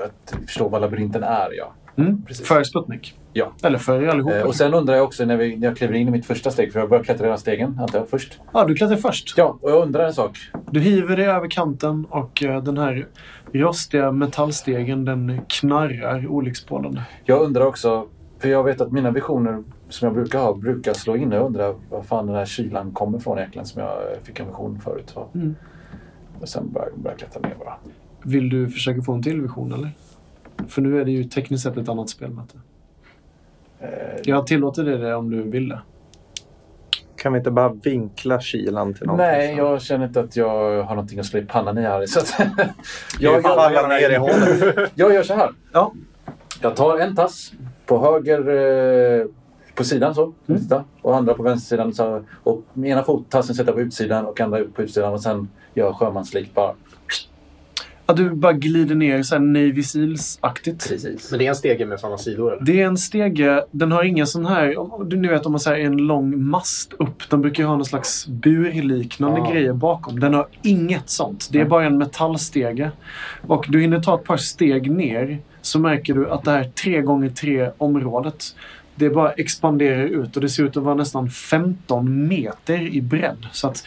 att 0.06 0.34
förstå 0.46 0.68
vad 0.68 0.80
labyrinten 0.80 1.22
är, 1.22 1.48
ja. 1.52 1.74
Mm, 1.96 2.22
för 2.44 2.64
Sputnik? 2.64 3.18
Ja. 3.32 3.52
Eller 3.62 3.78
för 3.78 4.06
allihopa? 4.06 4.36
Eh, 4.36 4.46
och 4.46 4.54
sen 4.54 4.74
undrar 4.74 4.94
jag 4.94 5.04
också 5.04 5.24
när, 5.24 5.36
vi, 5.36 5.56
när 5.56 5.68
jag 5.68 5.76
kliver 5.76 5.94
in 5.94 6.08
i 6.08 6.10
mitt 6.10 6.26
första 6.26 6.50
steg, 6.50 6.72
för 6.72 6.80
jag 6.80 6.88
börjar 6.88 7.04
klättra 7.04 7.26
hela 7.26 7.36
stegen, 7.36 7.78
antar 7.80 7.98
jag, 7.98 8.08
först. 8.08 8.40
Ja, 8.52 8.64
du 8.64 8.74
klättrar 8.74 8.96
först. 8.96 9.34
Ja, 9.36 9.58
och 9.62 9.70
jag 9.70 9.82
undrar 9.82 10.04
en 10.04 10.14
sak. 10.14 10.38
Du 10.70 10.80
hiver 10.80 11.16
dig 11.16 11.26
över 11.26 11.48
kanten 11.50 12.04
och 12.10 12.42
eh, 12.42 12.62
den 12.62 12.78
här 12.78 13.08
rostiga 13.52 14.12
metallstegen 14.12 15.04
den 15.04 15.40
knarrar 15.48 16.26
olyckspålande. 16.26 17.02
Jag 17.24 17.40
undrar 17.40 17.66
också, 17.66 18.06
för 18.38 18.48
jag 18.48 18.64
vet 18.64 18.80
att 18.80 18.92
mina 18.92 19.10
visioner 19.10 19.62
som 19.88 20.06
jag 20.06 20.14
brukar 20.14 20.38
ha 20.38 20.54
brukar 20.54 20.92
slå 20.92 21.16
in. 21.16 21.32
Jag 21.32 21.46
undrar 21.46 21.74
var 21.90 22.02
fan 22.02 22.26
den 22.26 22.36
här 22.36 22.44
kylan 22.44 22.92
kommer 22.92 23.18
ifrån 23.18 23.38
egentligen 23.38 23.66
som 23.66 23.82
jag 23.82 23.98
fick 24.22 24.40
en 24.40 24.46
vision 24.46 24.80
förut. 24.80 25.14
Mm. 25.34 25.54
Och 26.40 26.48
sen 26.48 26.72
börjar 26.72 26.88
jag 27.04 27.18
klättra 27.18 27.40
ner 27.40 27.54
bara. 27.58 27.74
Vill 28.24 28.48
du 28.48 28.68
försöka 28.68 29.02
få 29.02 29.12
en 29.12 29.22
till 29.22 29.40
vision 29.40 29.72
eller? 29.72 29.90
För 30.68 30.82
nu 30.82 31.00
är 31.00 31.04
det 31.04 31.10
ju 31.10 31.24
tekniskt 31.24 31.62
sett 31.64 31.76
ett 31.76 31.88
annat 31.88 32.10
spelmöte. 32.10 32.54
Eh, 33.80 33.88
Jag 34.24 34.46
tillåter 34.46 34.84
dig 34.84 34.98
det 34.98 35.14
om 35.14 35.30
du 35.30 35.42
vill 35.42 35.68
det. 35.68 35.80
Kan 37.16 37.32
vi 37.32 37.38
inte 37.38 37.50
bara 37.50 37.68
vinkla 37.72 38.40
kylan 38.40 38.94
till 38.94 39.06
någonting? 39.06 39.26
Nej, 39.26 39.54
så? 39.56 39.58
jag 39.62 39.82
känner 39.82 40.06
inte 40.06 40.20
att 40.20 40.36
jag 40.36 40.82
har 40.82 40.94
någonting 40.94 41.18
att 41.18 41.26
slå 41.26 41.40
i 41.40 41.44
pannan 41.44 41.78
i 41.78 41.82
här. 41.82 42.06
Så 42.06 42.20
att, 42.20 42.34
Jag 43.20 43.34
jag, 43.34 43.42
faller 43.42 43.88
ner 43.88 44.10
i 44.10 44.16
hålet. 44.16 44.90
jag 44.94 45.14
gör 45.14 45.22
så 45.22 45.34
här. 45.34 45.50
Ja. 45.72 45.92
Jag 46.62 46.76
tar 46.76 46.98
en 46.98 47.16
tass 47.16 47.52
på 47.86 47.98
höger 47.98 48.38
eh, 49.20 49.26
på 49.74 49.84
sidan 49.84 50.14
så. 50.14 50.32
Mm. 50.48 50.62
Och 51.02 51.16
andra 51.16 51.34
på 51.34 51.42
vänstersidan. 51.42 51.94
Så, 51.94 52.24
och 52.42 52.62
med 52.72 52.90
ena 52.90 53.02
fottassen 53.02 53.54
sätter 53.54 53.68
jag 53.68 53.76
på 53.76 53.80
utsidan 53.80 54.26
och 54.26 54.40
andra 54.40 54.64
på 54.74 54.82
utsidan. 54.82 55.12
Och 55.12 55.20
sen 55.22 55.48
gör 55.74 55.86
jag 55.86 55.94
sjömanslikt 55.96 56.54
bara. 56.54 56.74
Att 58.06 58.16
du 58.16 58.30
bara 58.30 58.52
glider 58.52 58.94
ner 58.94 59.22
så 59.22 59.34
här 59.34 59.42
Navy 59.42 59.82
Seals-aktigt. 59.82 60.88
Precis. 60.88 61.30
Men 61.30 61.38
det 61.38 61.44
är 61.46 61.48
en 61.48 61.54
stege 61.56 61.86
med 61.86 62.00
sådana 62.00 62.18
sidor 62.18 62.52
eller? 62.52 62.64
Det 62.64 62.80
är 62.80 62.86
en 62.86 62.96
stege, 62.96 63.64
den 63.70 63.92
har 63.92 64.02
ingen 64.04 64.26
sån 64.26 64.46
här, 64.46 65.14
ni 65.16 65.28
vet 65.28 65.46
om 65.46 65.52
man 65.52 65.60
säger 65.60 65.86
en 65.86 65.96
lång 65.96 66.42
mast 66.44 66.92
upp. 66.92 67.30
De 67.30 67.40
brukar 67.42 67.64
ha 67.64 67.76
någon 67.76 67.84
slags 67.84 68.26
burliknande 68.26 69.38
Ja. 69.40 69.50
grejer 69.52 69.72
bakom. 69.72 70.20
Den 70.20 70.34
har 70.34 70.46
inget 70.62 71.10
sånt. 71.10 71.48
Det 71.52 71.60
är 71.60 71.64
bara 71.64 71.84
en 71.84 71.98
metallstege. 71.98 72.90
Och 73.46 73.66
du 73.68 73.80
hinner 73.80 74.00
ta 74.00 74.14
ett 74.14 74.24
par 74.24 74.36
steg 74.36 74.90
ner 74.90 75.38
så 75.60 75.78
märker 75.78 76.14
du 76.14 76.30
att 76.30 76.44
det 76.44 76.50
här 76.50 76.64
3x3 76.64 77.70
området 77.78 78.44
det 78.94 79.10
bara 79.10 79.32
expanderar 79.32 80.04
ut 80.04 80.36
och 80.36 80.42
det 80.42 80.48
ser 80.48 80.64
ut 80.64 80.76
att 80.76 80.82
vara 80.82 80.94
nästan 80.94 81.30
15 81.30 82.28
meter 82.28 82.94
i 82.94 83.00
bredd. 83.02 83.46
Så 83.52 83.68
att 83.68 83.84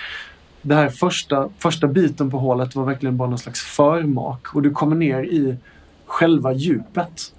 det 0.65 0.75
här 0.75 0.89
första, 0.89 1.49
första 1.57 1.87
biten 1.87 2.31
på 2.31 2.37
hålet 2.37 2.75
var 2.75 2.85
verkligen 2.85 3.17
bara 3.17 3.29
någon 3.29 3.39
slags 3.39 3.61
förmak 3.61 4.55
och 4.55 4.61
du 4.61 4.71
kommer 4.71 4.95
ner 4.95 5.23
i 5.23 5.57
själva 6.05 6.53
djupet. 6.53 7.33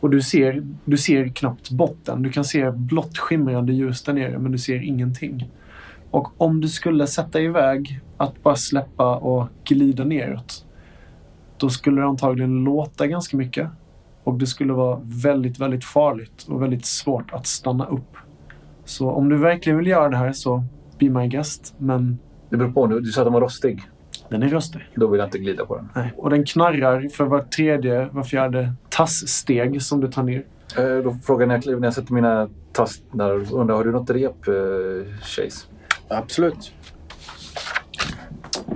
Och 0.00 0.10
du 0.10 0.22
ser, 0.22 0.62
du 0.84 0.96
ser 0.96 1.28
knappt 1.28 1.70
botten. 1.70 2.22
Du 2.22 2.30
kan 2.30 2.44
se 2.44 2.70
blått 2.70 3.18
skimrande 3.18 3.72
ljus 3.72 4.02
där 4.02 4.12
nere 4.12 4.38
men 4.38 4.52
du 4.52 4.58
ser 4.58 4.82
ingenting. 4.82 5.50
Och 6.10 6.40
om 6.40 6.60
du 6.60 6.68
skulle 6.68 7.06
sätta 7.06 7.40
iväg 7.40 8.00
att 8.16 8.42
bara 8.42 8.56
släppa 8.56 9.16
och 9.16 9.48
glida 9.64 10.04
neråt. 10.04 10.64
Då 11.58 11.70
skulle 11.70 12.00
det 12.00 12.06
antagligen 12.06 12.64
låta 12.64 13.06
ganska 13.06 13.36
mycket. 13.36 13.68
Och 14.24 14.34
det 14.34 14.46
skulle 14.46 14.72
vara 14.72 15.00
väldigt, 15.02 15.58
väldigt 15.58 15.84
farligt 15.84 16.46
och 16.48 16.62
väldigt 16.62 16.86
svårt 16.86 17.32
att 17.32 17.46
stanna 17.46 17.86
upp. 17.86 18.16
Så 18.84 19.10
om 19.10 19.28
du 19.28 19.36
verkligen 19.36 19.78
vill 19.78 19.86
göra 19.86 20.08
det 20.08 20.16
här 20.16 20.32
så 20.32 20.64
be 20.98 21.10
my 21.10 21.28
guest. 21.28 21.74
Men 21.78 22.18
det 22.52 22.58
beror 22.58 22.72
på 22.72 22.86
nu. 22.86 23.00
Du 23.00 23.12
sa 23.12 23.20
att 23.20 23.26
den 23.26 23.32
var 23.32 23.40
rostig. 23.40 23.82
den 24.28 24.42
är 24.42 24.48
röstig. 24.48 24.80
Då 24.94 25.06
vill 25.06 25.18
jag 25.18 25.26
inte 25.26 25.38
glida 25.38 25.66
på 25.66 25.76
den. 25.76 25.88
Nej. 25.94 26.12
Och 26.16 26.30
den 26.30 26.44
knarrar 26.44 27.08
för 27.08 27.24
var 27.24 27.40
tredje, 27.40 28.08
var 28.12 28.22
fjärde 28.22 28.72
tasssteg 28.88 29.82
som 29.82 30.00
du 30.00 30.08
tar 30.12 30.22
ner. 30.22 30.44
Eh, 30.78 30.96
då 31.04 31.16
frågar 31.24 31.40
jag 31.42 31.48
när 31.48 31.54
jag, 31.54 31.62
kliver- 31.62 31.80
när 31.80 31.86
jag 31.86 31.94
sätter 31.94 32.12
mina 32.12 32.48
tass 32.72 33.00
där. 33.12 33.54
Undrar, 33.54 33.74
har 33.76 33.84
du 33.84 33.92
något 33.92 34.10
rep, 34.10 34.48
eh, 34.48 34.54
Chase? 35.22 35.66
Absolut. 36.08 36.72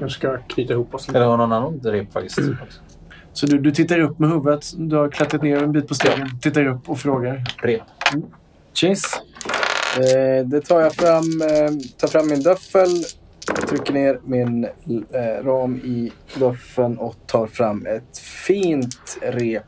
Jag 0.00 0.11
ska 0.11 0.37
knyta 0.38 0.73
ihop 0.73 0.95
oss 0.95 1.09
lite. 1.09 1.18
Eller 1.18 1.28
har 1.28 1.37
någon 1.37 1.52
annan 1.52 1.80
rep 1.85 2.12
faktiskt? 2.12 2.38
Så 3.33 3.47
du, 3.47 3.59
du 3.59 3.71
tittar 3.73 3.99
upp 4.00 4.18
med 4.18 4.30
huvudet. 4.30 4.64
Du 4.76 4.97
har 4.97 5.09
klättrat 5.09 5.42
ner 5.42 5.62
en 5.62 5.73
bit 5.73 5.88
på 5.88 5.95
stegen. 5.95 6.38
Tittar 6.40 6.66
upp 6.66 6.88
och 6.90 6.99
frågar. 6.99 7.45
Rep. 7.62 7.83
Chase? 8.75 9.06
Eh, 9.97 10.47
det 10.47 10.61
tar 10.61 10.80
jag 10.80 10.95
fram, 10.95 11.40
eh, 11.42 11.71
tar 12.00 12.09
fram 12.09 12.28
min 12.28 12.42
duffel, 12.42 12.88
trycker 13.76 13.92
ner 13.92 14.18
min 14.25 14.64
eh, 14.64 15.45
ram 15.45 15.76
i 15.76 16.12
duffeln 16.38 16.99
och 16.99 17.14
tar 17.26 17.47
fram 17.47 17.87
ett 17.87 18.18
fint 18.18 19.18
rep. 19.23 19.62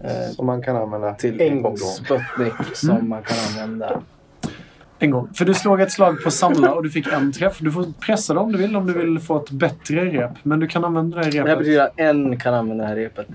Eh, 0.00 0.10
Som 0.36 0.46
man 0.46 0.62
kan 0.62 0.76
använda. 0.76 1.14
till 1.14 1.40
En 1.40 1.62
gång. 1.62 1.76
Sputnik 1.76 2.52
som 2.74 2.90
Mm. 2.90 3.08
man 3.08 3.22
kan 3.22 3.36
använda. 3.62 4.02
En 4.98 5.10
gång. 5.10 5.28
För 5.34 5.44
du 5.44 5.54
slog 5.54 5.80
ett 5.80 5.92
slag 5.92 6.22
på 6.24 6.30
samla 6.30 6.74
och 6.74 6.82
du 6.82 6.90
fick 6.90 7.06
en 7.12 7.32
träff. 7.32 7.58
Du 7.60 7.72
får 7.72 7.84
pressa 8.00 8.34
det 8.34 8.40
om 8.40 8.52
du 8.52 8.58
vill 8.58 8.76
om 8.76 8.86
du 8.86 8.92
vill 8.92 9.18
få 9.18 9.36
ett 9.42 9.50
bättre 9.50 10.04
rep. 10.04 10.30
Men 10.42 10.60
du 10.60 10.66
kan 10.66 10.84
använda 10.84 11.16
det 11.18 11.24
här 11.24 11.32
Det 11.32 11.38
här 11.38 11.44
repet. 11.46 11.58
betyder 11.58 11.84
att 11.84 11.92
en 11.96 12.38
kan 12.40 12.54
använda 12.54 12.84
det 12.84 12.88
här 12.88 12.96
repet. 12.96 13.26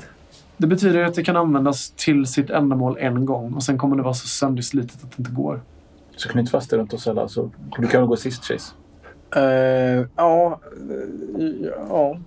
Det 0.58 0.68
betyder 0.68 1.04
att 1.04 1.14
det 1.16 1.24
kan 1.24 1.38
användas 1.38 1.92
till 1.92 2.26
sitt 2.26 2.50
ändamål 2.50 2.98
en 3.00 3.26
gång 3.26 3.54
och 3.54 3.64
sen 3.64 3.78
kommer 3.78 3.96
det 3.96 4.02
vara 4.04 4.14
så 4.14 4.28
sönderslitet 4.28 5.04
att 5.04 5.12
det 5.12 5.16
inte 5.20 5.32
går. 5.32 5.62
Så 6.16 6.30
knyt 6.30 6.52
fast 6.52 6.70
det 6.70 6.78
runt 6.78 6.94
oss 6.94 7.08
alla. 7.08 7.28
Så 7.28 7.52
du 7.78 7.88
kan 7.88 8.02
väl 8.02 8.08
gå 8.08 8.16
sist, 8.16 8.44
Chase. 8.46 8.74
Eh, 9.36 10.06
ja, 10.16 10.60
eh, 11.40 11.70
ja. 11.90 12.18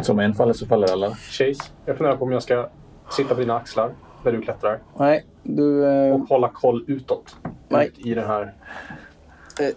Som 0.00 0.18
en 0.18 0.34
faller 0.34 0.52
så 0.52 0.66
faller 0.66 0.92
alla. 0.92 1.10
Chase, 1.10 1.62
jag 1.86 1.96
funderar 1.96 2.16
på 2.16 2.24
om 2.24 2.32
jag 2.32 2.42
ska 2.42 2.68
sitta 3.10 3.34
på 3.34 3.40
dina 3.40 3.56
axlar 3.56 3.94
där 4.24 4.32
du 4.32 4.42
klättrar 4.42 4.78
Nej, 4.98 5.26
du... 5.42 5.86
eh, 5.86 6.14
och 6.14 6.20
hålla 6.20 6.48
koll 6.48 6.84
utåt. 6.86 7.36
Nej. 7.68 7.86
Ut 7.86 8.06
i 8.06 8.14
den 8.14 8.26
här... 8.26 8.54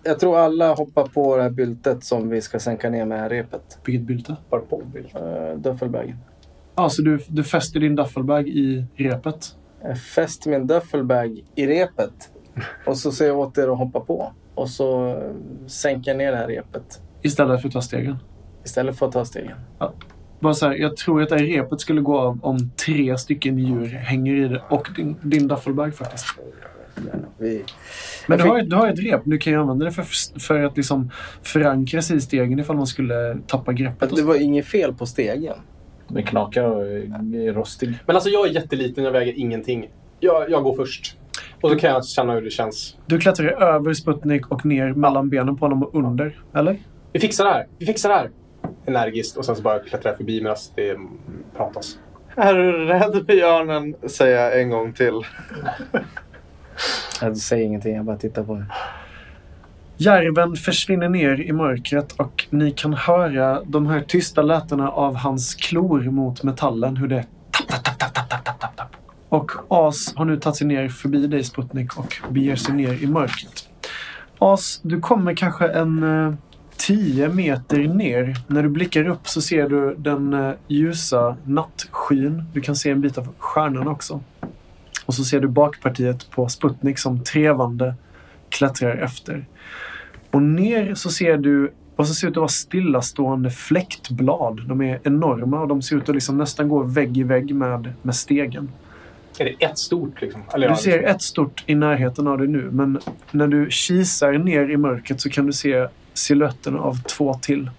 jag 0.04 0.20
tror 0.20 0.38
alla 0.38 0.74
hoppar 0.74 1.06
på 1.06 1.38
det 1.38 1.44
här 1.44 1.50
byltet 1.50 2.04
som 2.04 2.30
vi 2.30 2.42
ska 2.42 2.60
sänka 2.60 2.90
ner 2.90 3.06
med 3.06 3.30
repet. 3.30 3.80
Vilket 3.86 4.08
bylte? 4.08 4.36
Bara 4.50 4.62
på 4.62 4.82
bild. 4.94 5.10
Uh, 5.16 5.58
duffelbagen. 5.58 6.18
Ja, 6.76 6.90
så 6.90 7.02
du, 7.02 7.20
du 7.28 7.44
fäster 7.44 7.80
din 7.80 7.96
duffelbag 7.96 8.48
i 8.48 8.86
repet. 8.96 9.56
Jag 9.82 10.00
fäster 10.00 10.50
min 10.50 10.68
duffelbag 10.68 11.44
i 11.56 11.68
repet. 11.68 12.32
Och 12.86 12.98
så 12.98 13.12
säger 13.12 13.32
jag 13.32 13.40
åt 13.40 13.58
er 13.58 13.68
att 13.68 13.78
hoppa 13.78 14.00
på. 14.00 14.34
Och 14.56 14.70
så 14.70 15.08
eh, 15.10 15.68
sänker 15.68 16.12
jag 16.12 16.18
ner 16.18 16.32
det 16.32 16.38
här 16.38 16.48
repet. 16.48 17.02
Istället 17.22 17.62
för 17.62 17.68
att 17.68 17.74
ta 17.74 17.82
stegen. 17.82 18.18
Istället 18.64 18.98
för 19.00 19.06
att 19.06 19.12
ta 19.12 19.26
stegen. 19.26 19.58
Bara 20.40 20.54
så 20.54 20.66
här, 20.68 20.76
jag 20.76 20.98
tror 20.98 21.22
att 21.22 21.30
det 21.30 21.36
här 21.38 21.46
repet 21.46 21.82
skulle 21.82 22.02
gå 22.02 22.20
av 22.20 22.40
om 22.44 22.72
tre 22.86 23.18
stycken 23.18 23.60
djur 23.60 23.86
hänger 23.88 24.36
i 24.36 24.48
det. 24.48 24.62
Och 24.70 24.90
din, 24.96 25.16
din 25.22 25.48
duffelbag 25.48 25.96
faktiskt. 25.96 26.26
Vi, 27.38 27.64
Men 28.28 28.38
du 28.38 28.44
har, 28.44 28.58
ju- 28.60 28.66
du 28.66 28.76
har 28.76 28.88
ju 28.88 28.94
ett 28.94 29.00
rep. 29.00 29.22
Du 29.26 29.38
kan 29.38 29.54
ju 29.54 29.60
använda 29.60 29.86
det 29.86 29.92
för, 29.92 30.06
för 30.40 30.64
att 30.64 30.78
liksom 30.78 31.12
förankra 31.44 32.02
sig 32.02 32.18
i 32.18 32.22
stegen 32.22 32.60
ifall 32.60 32.76
man 32.76 32.88
skulle 32.88 33.38
tappa 33.48 33.74
greppet. 33.74 34.12
och 34.12 34.18
det 34.18 34.24
var 34.24 34.42
inget 34.42 34.66
fel 34.66 34.94
på 34.94 35.06
stegen. 35.06 35.54
Den 36.08 36.24
knakar 36.24 36.64
och 36.64 36.82
är 36.88 37.54
rostig. 37.54 37.94
Men 38.06 38.16
alltså 38.16 38.30
jag 38.30 38.48
är 38.48 38.52
jätteliten, 38.52 39.04
jag 39.04 39.12
väger 39.12 39.34
ingenting. 39.40 39.90
Jag, 40.20 40.50
jag 40.50 40.64
går 40.64 40.76
först. 40.76 41.18
Och 41.66 41.72
så 41.72 41.78
kan 41.78 41.90
jag 41.90 42.06
känna 42.06 42.34
hur 42.34 42.42
det 42.42 42.50
känns. 42.50 42.98
Du 43.06 43.20
klättrar 43.20 43.48
över 43.48 43.94
Sputnik 43.94 44.52
och 44.52 44.66
ner 44.66 44.94
mellan 44.94 45.30
benen 45.30 45.58
på 45.58 45.66
honom 45.66 45.84
och 45.84 45.96
under, 45.96 46.40
eller? 46.54 46.78
Vi 47.14 47.20
fixar 47.20 47.46
det 47.46 47.52
här! 47.52 47.68
Vi 47.78 47.86
fixar 47.86 48.10
det 48.10 48.16
här! 48.16 48.30
Energiskt 48.86 49.38
och 49.38 49.46
sen 49.46 49.56
så 49.56 49.62
bara 49.62 49.80
klättrar 49.80 50.12
jag 50.12 50.18
förbi 50.18 50.42
medan 50.42 50.58
det 50.76 50.98
pratas. 51.58 51.98
Är 52.36 52.54
du 52.54 52.86
rädd 52.86 53.26
björnen? 53.26 53.96
Säger 54.08 54.42
jag 54.42 54.62
en 54.62 54.70
gång 54.70 54.94
till. 54.94 55.22
jag 57.22 57.38
säger 57.38 57.66
ingenting, 57.66 57.96
jag 57.96 58.06
bara 58.06 58.18
tittar 58.18 58.44
på 58.44 58.56
det. 58.56 58.66
Järven 59.98 60.56
försvinner 60.56 61.10
ner 61.10 61.42
i 61.42 61.52
mörkret 61.52 62.12
och 62.12 62.46
ni 62.50 62.72
kan 62.72 62.94
höra 62.94 63.62
de 63.66 63.88
här 63.88 64.02
tysta 64.02 64.42
lätena 64.42 64.90
av 64.90 65.16
hans 65.16 65.56
klor 65.56 66.02
mot 66.02 66.44
metallen. 66.44 66.98
Hur 66.98 67.08
det 67.08 67.26
tapp, 67.52 67.84
tapp, 67.84 68.00
tapp, 68.00 68.14
tapp, 68.14 68.30
tapp, 68.30 68.60
tapp, 68.60 68.76
tapp. 68.78 69.05
Och 69.36 69.52
As 69.68 70.14
har 70.16 70.26
nu 70.26 70.38
tagit 70.40 70.56
sig 70.56 70.68
ner 70.68 70.90
förbi 70.90 71.28
dig 71.28 71.44
Sputnik 71.44 71.98
och 71.98 72.22
beger 72.30 72.56
sig 72.56 72.76
ner 72.76 72.94
i 73.04 73.08
mörkret. 73.08 73.70
As, 74.40 74.80
du 74.84 75.00
kommer 75.00 75.36
kanske 75.36 75.68
en 75.68 76.04
eh, 76.04 76.34
10 76.78 77.30
meter 77.30 77.78
ner. 77.78 78.36
När 78.48 78.64
du 78.64 78.70
blickar 78.70 79.08
upp 79.08 79.28
så 79.28 79.42
ser 79.42 79.70
du 79.70 79.96
den 79.98 80.34
eh, 80.34 80.52
ljusa 80.68 81.38
nattskyn. 81.44 82.44
Du 82.54 82.62
kan 82.62 82.76
se 82.76 82.90
en 82.90 83.02
bit 83.02 83.18
av 83.18 83.28
stjärnan 83.38 83.88
också. 83.88 84.20
Och 85.06 85.14
så 85.14 85.24
ser 85.24 85.40
du 85.40 85.48
bakpartiet 85.48 86.30
på 86.30 86.50
Sputnik 86.50 87.00
som 87.00 87.24
trevande 87.24 87.96
klättrar 88.50 88.98
efter. 88.98 89.46
Och 90.32 90.42
ner 90.42 90.96
så 90.96 91.10
ser 91.10 91.38
du 91.38 91.74
vad 91.96 92.08
som 92.08 92.16
ser 92.16 92.28
ut 92.28 92.34
att 92.34 92.38
vara 92.38 92.48
stillastående 92.48 93.50
fläktblad. 93.50 94.68
De 94.68 94.82
är 94.82 95.00
enorma 95.04 95.62
och 95.62 95.68
de 95.68 95.82
ser 95.82 95.96
ut 95.96 96.10
att 96.10 96.16
liksom 96.16 96.38
nästan 96.38 96.70
gå 96.70 96.84
vägg 96.84 97.18
i 97.18 97.24
vägg 97.24 97.56
med, 97.56 97.94
med 98.02 98.16
stegen. 98.16 98.70
Är 99.40 99.46
det 99.46 99.66
ett 99.66 99.78
stort 99.78 100.22
liksom? 100.22 100.42
Eller, 100.54 100.70
Du 100.70 100.76
ser 100.76 101.04
ett 101.04 101.22
stort 101.22 101.64
i 101.66 101.76
närheten 101.76 102.28
av 102.28 102.38
dig 102.38 102.48
nu, 102.48 102.70
men 102.72 103.00
när 103.32 103.48
du 103.48 103.68
kisar 103.70 104.32
ner 104.34 104.70
i 104.70 104.78
mörkret 104.78 105.22
så 105.22 105.30
kan 105.30 105.46
du 105.46 105.54
se 105.54 105.88
silhuetten 106.14 106.76
av 106.78 107.04
två 107.04 107.34
till. 107.34 107.70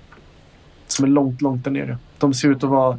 Som 0.87 1.05
är 1.05 1.09
långt, 1.09 1.43
långt 1.43 1.65
där 1.65 1.71
nere. 1.71 1.99
De 2.19 2.35
ser 2.35 2.49
ut 2.49 2.65
att 2.65 2.71
vara 2.71 2.99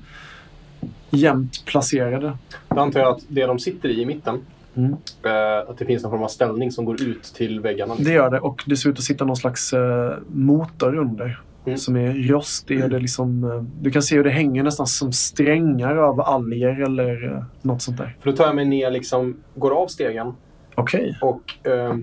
jämnt 1.09 1.65
placerade. 1.65 2.37
Då 2.69 2.79
antar 2.79 2.99
jag 2.99 3.09
att 3.15 3.23
det 3.27 3.45
de 3.45 3.59
sitter 3.59 3.89
i 3.89 4.01
i 4.01 4.05
mitten, 4.05 4.39
Mm. 4.75 4.93
eh, 5.23 5.69
att 5.69 5.77
det 5.77 5.85
finns 5.85 6.03
någon 6.03 6.11
form 6.11 6.23
av 6.23 6.27
ställning 6.27 6.71
som 6.71 6.85
går 6.85 7.01
ut 7.01 7.23
till 7.23 7.59
väggarna. 7.59 7.95
Det 7.99 8.11
gör 8.11 8.29
det 8.29 8.39
och 8.39 8.63
det 8.65 8.77
ser 8.77 8.89
ut 8.89 8.97
att 8.97 9.03
sitta 9.03 9.25
någon 9.25 9.35
slags 9.37 9.73
eh, 9.73 10.13
motor 10.33 10.95
under. 10.97 11.41
Mm. 11.67 11.77
Som 11.77 11.95
är 11.95 12.13
rostig. 12.13 12.83
och 12.83 12.89
Det 12.89 12.95
är 12.95 12.99
liksom, 12.99 13.43
eh, 13.43 13.63
du 13.81 13.91
kan 13.91 14.01
se 14.01 14.15
hur 14.15 14.23
det 14.23 14.29
hänger 14.29 14.63
nästan 14.63 14.87
som 14.87 15.11
strängar 15.11 15.95
av 15.95 16.21
alger 16.21 16.81
eller 16.81 17.33
eh, 17.35 17.43
något 17.61 17.81
sånt 17.81 17.97
där. 17.97 18.15
För 18.21 18.31
då 18.31 18.37
tar 18.37 18.45
jag 18.45 18.55
mig 18.55 18.65
ner, 18.65 18.91
liksom, 18.91 19.35
går 19.55 19.71
av 19.71 19.87
stegen 19.87 20.33
Okej. 20.75 21.17
och 21.21 21.67
eh, 21.67 21.95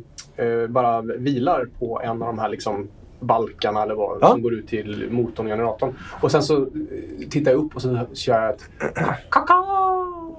eh, 0.47 0.66
bara 0.68 1.00
vilar 1.02 1.68
på 1.78 2.00
en 2.04 2.11
av 2.11 2.18
de 2.28 2.38
här 2.38 2.49
liksom, 2.49 2.88
balkarna 3.21 3.83
eller 3.83 3.94
vad, 3.94 4.18
Ja. 4.21 4.28
som 4.30 4.42
går 4.42 4.54
ut 4.54 4.68
till 4.68 5.09
motorn 5.11 5.47
och 5.47 5.52
generatorn. 5.52 5.94
Och 6.21 6.30
sen 6.30 6.42
så 6.42 6.56
eh, 6.62 6.68
tittar 7.30 7.50
jag 7.50 7.61
upp 7.64 7.76
och 7.76 7.83
så 7.83 8.06
kör 8.14 8.40
jag 8.42 8.54
ett 8.54 8.64
kakao. 9.30 10.37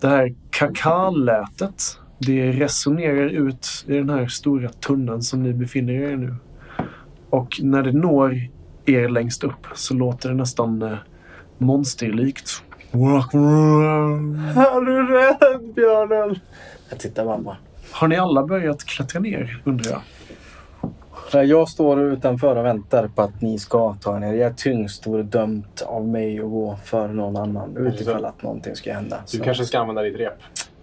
Det 0.00 0.08
här 0.08 0.34
kakalätet, 0.50 1.82
det 2.18 2.52
resonerar 2.52 3.28
ut 3.28 3.84
i 3.88 3.92
den 3.94 4.10
här 4.10 4.26
stora 4.26 4.68
tunneln 4.68 5.22
som 5.22 5.42
ni 5.42 5.52
befinner 5.52 5.92
er 5.92 6.10
i 6.10 6.16
nu. 6.16 6.34
Och 7.34 7.60
när 7.62 7.82
det 7.82 7.92
når 7.92 8.34
er 8.86 9.08
längst 9.08 9.44
upp 9.44 9.66
så 9.74 9.94
låter 9.94 10.28
det 10.28 10.34
nästan 10.34 10.82
eh, 10.82 10.98
monsterlikt. 11.58 12.62
Är 12.92 14.80
du 14.80 15.06
rädd 15.12 15.74
björnen? 15.74 16.38
Jag 16.90 16.98
tittar 16.98 17.24
på 17.24 17.56
Har 17.92 18.08
ni 18.08 18.16
alla 18.16 18.46
börjat 18.46 18.84
klättra 18.84 19.20
ner 19.20 19.62
undrar 19.64 19.90
jag? 19.90 21.44
Jag 21.44 21.68
står 21.68 22.00
utanför 22.00 22.56
och 22.56 22.64
väntar 22.64 23.08
på 23.08 23.22
att 23.22 23.42
ni 23.42 23.58
ska 23.58 23.94
ta 23.94 24.16
er 24.16 24.20
ner. 24.20 24.34
Jag 24.34 24.50
är 24.50 24.54
tyngst 24.54 25.06
vore 25.06 25.22
dömt 25.22 25.82
av 25.82 26.08
mig 26.08 26.38
att 26.40 26.50
gå 26.50 26.78
för 26.84 27.08
någon 27.08 27.36
annan 27.36 27.76
utifall 27.76 28.24
att 28.24 28.42
någonting 28.42 28.76
ska 28.76 28.92
hända. 28.94 29.16
Du 29.30 29.38
Så- 29.38 29.44
kanske 29.44 29.64
ska 29.64 29.78
använda 29.78 30.02
ditt 30.02 30.16
rep. 30.18 30.38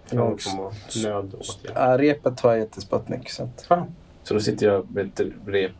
För 0.06 0.16
Jag. 0.16 0.38
Ja, 1.74 1.98
repet 1.98 2.40
har 2.40 2.50
jag 2.50 2.58
gett 2.58 2.72
till 2.72 2.82
Sputnik. 2.82 3.30
Så 3.30 3.42
att... 3.42 3.68
Så 4.22 4.34
då 4.34 4.40
sitter 4.40 4.66
jag 4.66 4.90
med 4.90 5.06
ett 5.06 5.20
rep 5.46 5.72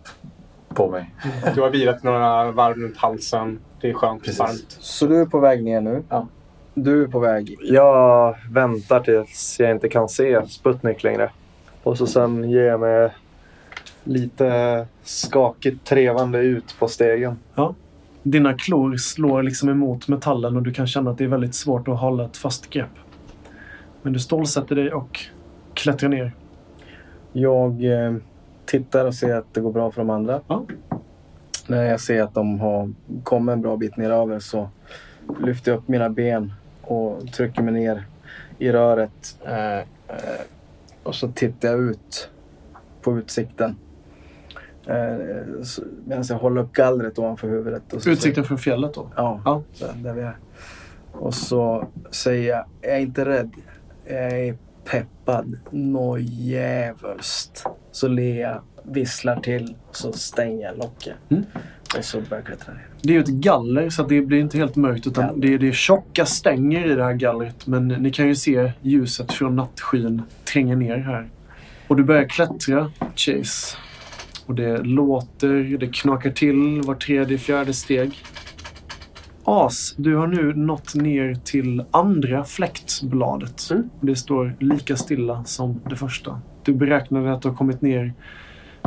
på 0.73 0.91
mig. 0.91 1.15
Du 1.55 1.61
har 1.61 1.71
vilat 1.71 2.03
några 2.03 2.51
varv 2.51 2.77
runt 2.77 2.97
halsen. 2.97 3.59
Det 3.81 3.91
är 3.91 3.95
skönt. 3.95 4.23
Precis. 4.23 4.39
Varmt. 4.39 4.67
så 4.69 5.07
du 5.07 5.21
är 5.21 5.27
på 5.27 5.41
väg 5.41 5.65
ner 5.65 5.81
nu? 5.81 6.03
Ja. 6.09 6.27
Du 6.75 7.03
är 7.03 7.07
på 7.07 7.19
väg. 7.19 7.57
Jag 7.63 8.37
väntar 8.51 9.01
tills 9.01 9.61
jag 9.61 9.71
inte 9.71 9.89
kan 9.89 10.09
se 10.09 10.47
Sputnik 10.47 11.03
längre. 11.03 11.31
Och 11.83 11.99
så 11.99 12.07
sen 12.07 12.51
ger 12.51 12.63
jag 12.63 12.81
mig 12.81 13.11
lite 14.05 14.87
skakigt 15.03 15.85
trevande 15.87 16.39
ut 16.39 16.77
på 16.79 16.89
stegen. 16.89 17.39
Dina 18.23 18.55
klor 18.55 18.97
slår 18.97 19.43
liksom 19.43 19.69
emot 19.69 20.09
metallen 20.09 20.57
och 20.57 20.63
du 20.63 20.73
kan 20.73 20.87
känna 20.87 21.11
att 21.11 21.19
det 21.19 21.25
är 21.25 21.29
väldigt 21.29 21.55
svårt 21.55 21.89
att 21.89 22.01
hålla 22.01 22.25
ett 22.25 22.37
fast 22.37 22.71
grepp. 22.71 22.99
Men 24.03 24.13
du 24.13 24.19
stålsätter 24.19 24.77
dig 24.77 24.93
och 24.93 25.21
klättrar 25.75 26.09
ner. 26.09 26.33
Jag 27.33 27.85
eh, 27.85 28.15
tittar 28.67 29.05
och 29.05 29.15
ser 29.15 29.35
att 29.37 29.55
det 29.55 29.61
går 29.61 29.73
bra 29.73 29.91
för 29.91 30.01
de 30.01 30.11
andra. 30.11 30.41
Ja. 30.49 30.65
När 31.67 31.83
jag 31.85 32.01
ser 32.01 32.23
att 32.23 32.35
de 32.35 32.61
har 32.61 32.93
kommit 33.23 33.53
en 33.53 33.63
bra 33.63 33.77
bit 33.77 33.97
neröver 33.97 34.39
så 34.39 34.69
lyfter 35.45 35.71
jag 35.73 35.79
upp 35.79 35.89
mina 35.89 36.11
ben 36.11 36.53
och 36.83 37.33
trycker 37.33 37.63
mig 37.63 37.75
ner 37.75 38.07
i 38.59 38.73
röret. 38.73 39.39
Eh, 39.45 39.79
eh, 39.79 39.85
och 41.03 41.15
så 41.15 41.29
tittar 41.33 41.69
jag 41.69 41.81
ut 41.81 42.29
på 43.03 43.19
utsikten. 43.19 43.77
Eh, 44.87 45.63
så- 45.63 45.83
medan 46.07 46.25
jag 46.29 46.37
håller 46.37 46.61
upp 46.63 46.73
gallret 46.73 47.19
ovanför 47.19 47.49
huvudet. 47.49 47.93
Och 47.93 48.03
så 48.03 48.11
Utsikten 48.11 48.45
från 48.45 48.59
fjället 48.59 48.95
då? 48.95 49.09
Ja, 49.17 49.41
Ja. 49.45 49.63
Så 49.73 49.87
där 49.97 50.13
vi 50.15 50.23
är. 50.23 50.37
Och 51.13 51.35
så 51.35 51.87
säger 52.11 52.49
jag, 52.51 52.65
jag 52.81 52.93
är 52.97 53.01
inte 53.01 53.25
rädd. 53.25 53.51
Jag 54.05 54.41
är 54.41 54.57
peppad. 54.85 55.59
Nå 55.71 56.19
djävulskt. 56.19 57.65
Så 57.93 58.09
ler 58.09 58.41
jag, 58.41 58.63
visslar 58.83 59.41
till 59.41 59.77
och 59.89 59.97
så 59.97 60.13
stänger 60.13 60.63
jag 60.63 60.79
locket. 60.79 61.15
Mm. 61.31 61.45
Och 61.99 62.05
så 62.05 62.21
börjar 62.21 62.37
jag 62.37 62.47
klättra 62.47 62.75
ner. 62.75 62.87
Det 63.03 63.17
är 63.17 63.21
ett 63.21 63.27
galler 63.27 63.91
så 63.91 64.03
det 64.03 64.21
blir 64.21 64.41
inte 64.41 64.59
helt 64.59 64.77
mörkt 64.77 65.07
utan 65.07 65.27
Galler. 65.27 65.41
det 65.41 65.55
är, 65.55 65.59
det 65.59 65.69
är 65.69 65.73
tjocka 65.73 66.27
stänger 66.27 66.91
i 66.91 66.95
det 66.95 67.05
här 67.05 67.13
gallret. 67.13 67.67
Men 67.67 67.89
ni 67.89 68.11
kan 68.11 68.29
ju 68.29 68.35
se 68.35 68.73
ljuset 68.81 69.33
från 69.33 69.57
nattskyn 69.57 70.23
tränga 70.45 70.77
ner 70.77 70.97
här. 70.97 71.29
Och 71.89 71.97
du 71.97 72.05
börjar 72.05 72.29
klättra, 72.29 72.91
Chase. 73.17 73.77
Och 74.47 74.55
det 74.55 74.79
låter, 74.79 75.79
det 75.79 75.87
knakar 75.87 76.31
till 76.31 76.83
var 76.85 76.95
tredje, 76.95 77.39
fjärde 77.39 77.73
steg. 77.73 78.19
As, 79.45 79.95
du 79.97 80.17
har 80.17 80.27
nu 80.27 80.55
nått 80.55 80.95
ner 80.95 81.35
till 81.35 81.85
andra 81.91 82.45
fläktbladet. 82.45 83.69
Mm. 83.71 83.91
Det 84.01 84.17
står 84.17 84.55
lika 84.61 84.97
stilla 84.97 85.45
som 85.45 85.81
det 85.91 85.97
första. 85.97 86.41
Du 86.63 86.75
beräknade 86.75 87.33
att 87.33 87.43
du 87.43 87.49
har 87.49 87.57
kommit 87.57 87.83
ner 87.83 88.13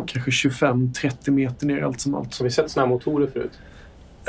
kanske 0.06 0.32
25-30 0.32 1.32
meter 1.32 1.66
ner 1.68 1.82
allt 1.84 2.00
som 2.02 2.16
allt. 2.16 2.34
Så 2.34 2.44
vi 2.44 2.50
sett 2.52 2.72
såna 2.72 2.86
här 2.86 2.94
motorer 2.94 3.28
förut. 3.28 3.52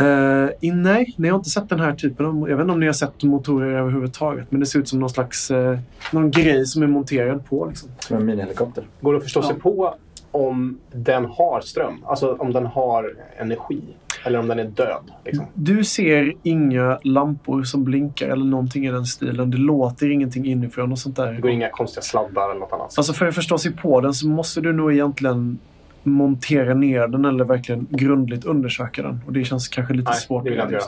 Uh, 0.00 0.48
in, 0.60 0.82
nej, 0.82 1.14
ni 1.18 1.28
har 1.28 1.36
inte 1.38 1.50
sett 1.50 1.68
den 1.68 1.80
här 1.80 1.92
typen 1.94 2.26
av... 2.26 2.50
Jag 2.50 2.56
vet 2.56 2.64
inte 2.64 2.72
om 2.72 2.80
ni 2.80 2.86
har 2.86 2.92
sett 2.92 3.22
motorer 3.22 3.78
överhuvudtaget. 3.78 4.50
Men 4.50 4.60
det 4.60 4.66
ser 4.66 4.78
ut 4.78 4.88
som 4.88 4.98
någon 4.98 5.10
slags... 5.10 5.50
eh, 5.50 5.78
någon 6.12 6.30
grej 6.30 6.66
som 6.66 6.82
är 6.82 6.86
monterad 6.86 7.44
på. 7.44 7.66
Liksom. 7.66 7.88
Som 7.98 8.16
en 8.16 8.26
minihelikopter. 8.26 8.84
Går 9.00 9.12
det 9.12 9.16
att 9.16 9.22
förstå 9.22 9.40
Ja. 9.40 9.46
sig 9.48 9.56
på 9.60 9.94
om 10.30 10.78
den 10.92 11.24
har 11.24 11.60
ström? 11.60 12.04
Alltså 12.06 12.32
om 12.34 12.52
den 12.52 12.66
har 12.66 13.14
energi? 13.38 13.82
Eller 14.26 14.38
om 14.38 14.48
den 14.48 14.58
är 14.58 14.64
död? 14.64 15.02
Liksom. 15.24 15.46
Du 15.54 15.84
ser 15.84 16.32
inga 16.42 16.98
lampor 17.02 17.62
som 17.62 17.84
blinkar 17.84 18.28
eller 18.28 18.44
någonting 18.44 18.86
i 18.86 18.90
den 18.90 19.06
stilen. 19.06 19.50
Det 19.50 19.56
låter 19.56 20.10
ingenting 20.10 20.46
inifrån 20.46 20.92
och 20.92 20.98
sånt 20.98 21.16
Det 21.16 21.22
går 21.22 21.32
där. 21.48 21.48
inga 21.48 21.68
konstiga 21.70 22.02
sladdar 22.02 22.50
eller 22.50 22.60
något 22.60 22.72
annat? 22.72 22.94
Alltså 22.96 23.12
för 23.12 23.26
att 23.26 23.34
förstå 23.34 23.58
sig 23.58 23.72
på 23.72 24.00
den 24.00 24.14
så 24.14 24.28
måste 24.28 24.60
du 24.60 24.72
nog 24.72 24.92
egentligen 24.92 25.58
montera 26.02 26.74
ner 26.74 27.08
den 27.08 27.24
eller 27.24 27.44
verkligen 27.44 27.86
grundligt 27.90 28.44
undersöka 28.44 29.02
den. 29.02 29.20
Och 29.26 29.32
det 29.32 29.44
känns 29.44 29.68
kanske 29.68 29.94
lite 29.94 30.10
Nej, 30.10 30.20
svårt 30.20 30.44
det 30.44 30.50
vill 30.50 30.58
jag 30.58 30.72
göra. 30.72 30.82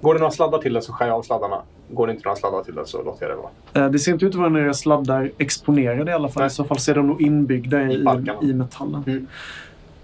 Går 0.00 0.14
det 0.14 0.20
några 0.20 0.30
sladdar 0.32 0.58
till 0.58 0.72
den 0.72 0.82
så 0.82 0.92
skär 0.92 1.06
jag 1.06 1.16
av 1.16 1.22
sladdarna. 1.22 1.56
Går 1.90 2.06
det 2.06 2.12
inte 2.12 2.24
några 2.24 2.36
sladdar 2.36 2.62
till 2.62 2.74
den 2.74 2.86
så 2.86 3.02
låter 3.02 3.26
jag 3.28 3.36
det 3.36 3.42
vara. 3.74 3.86
Eh, 3.86 3.90
Det 3.92 3.98
ser 3.98 4.12
inte 4.12 4.24
ut 4.24 4.34
att 4.34 4.38
vara 4.38 4.48
några 4.48 4.74
sladdar 4.74 5.30
exponerade 5.38 6.10
i 6.10 6.14
alla 6.14 6.28
fall. 6.28 6.40
Nej. 6.40 6.46
I 6.46 6.50
så 6.50 6.64
fall 6.64 6.78
så 6.78 6.90
är 6.90 6.94
de 6.94 7.06
nog 7.06 7.22
inbyggda 7.22 7.82
I 7.82 7.94
i, 7.94 8.06
i 8.50 8.54
metallen. 8.54 9.04
Mm. 9.06 9.26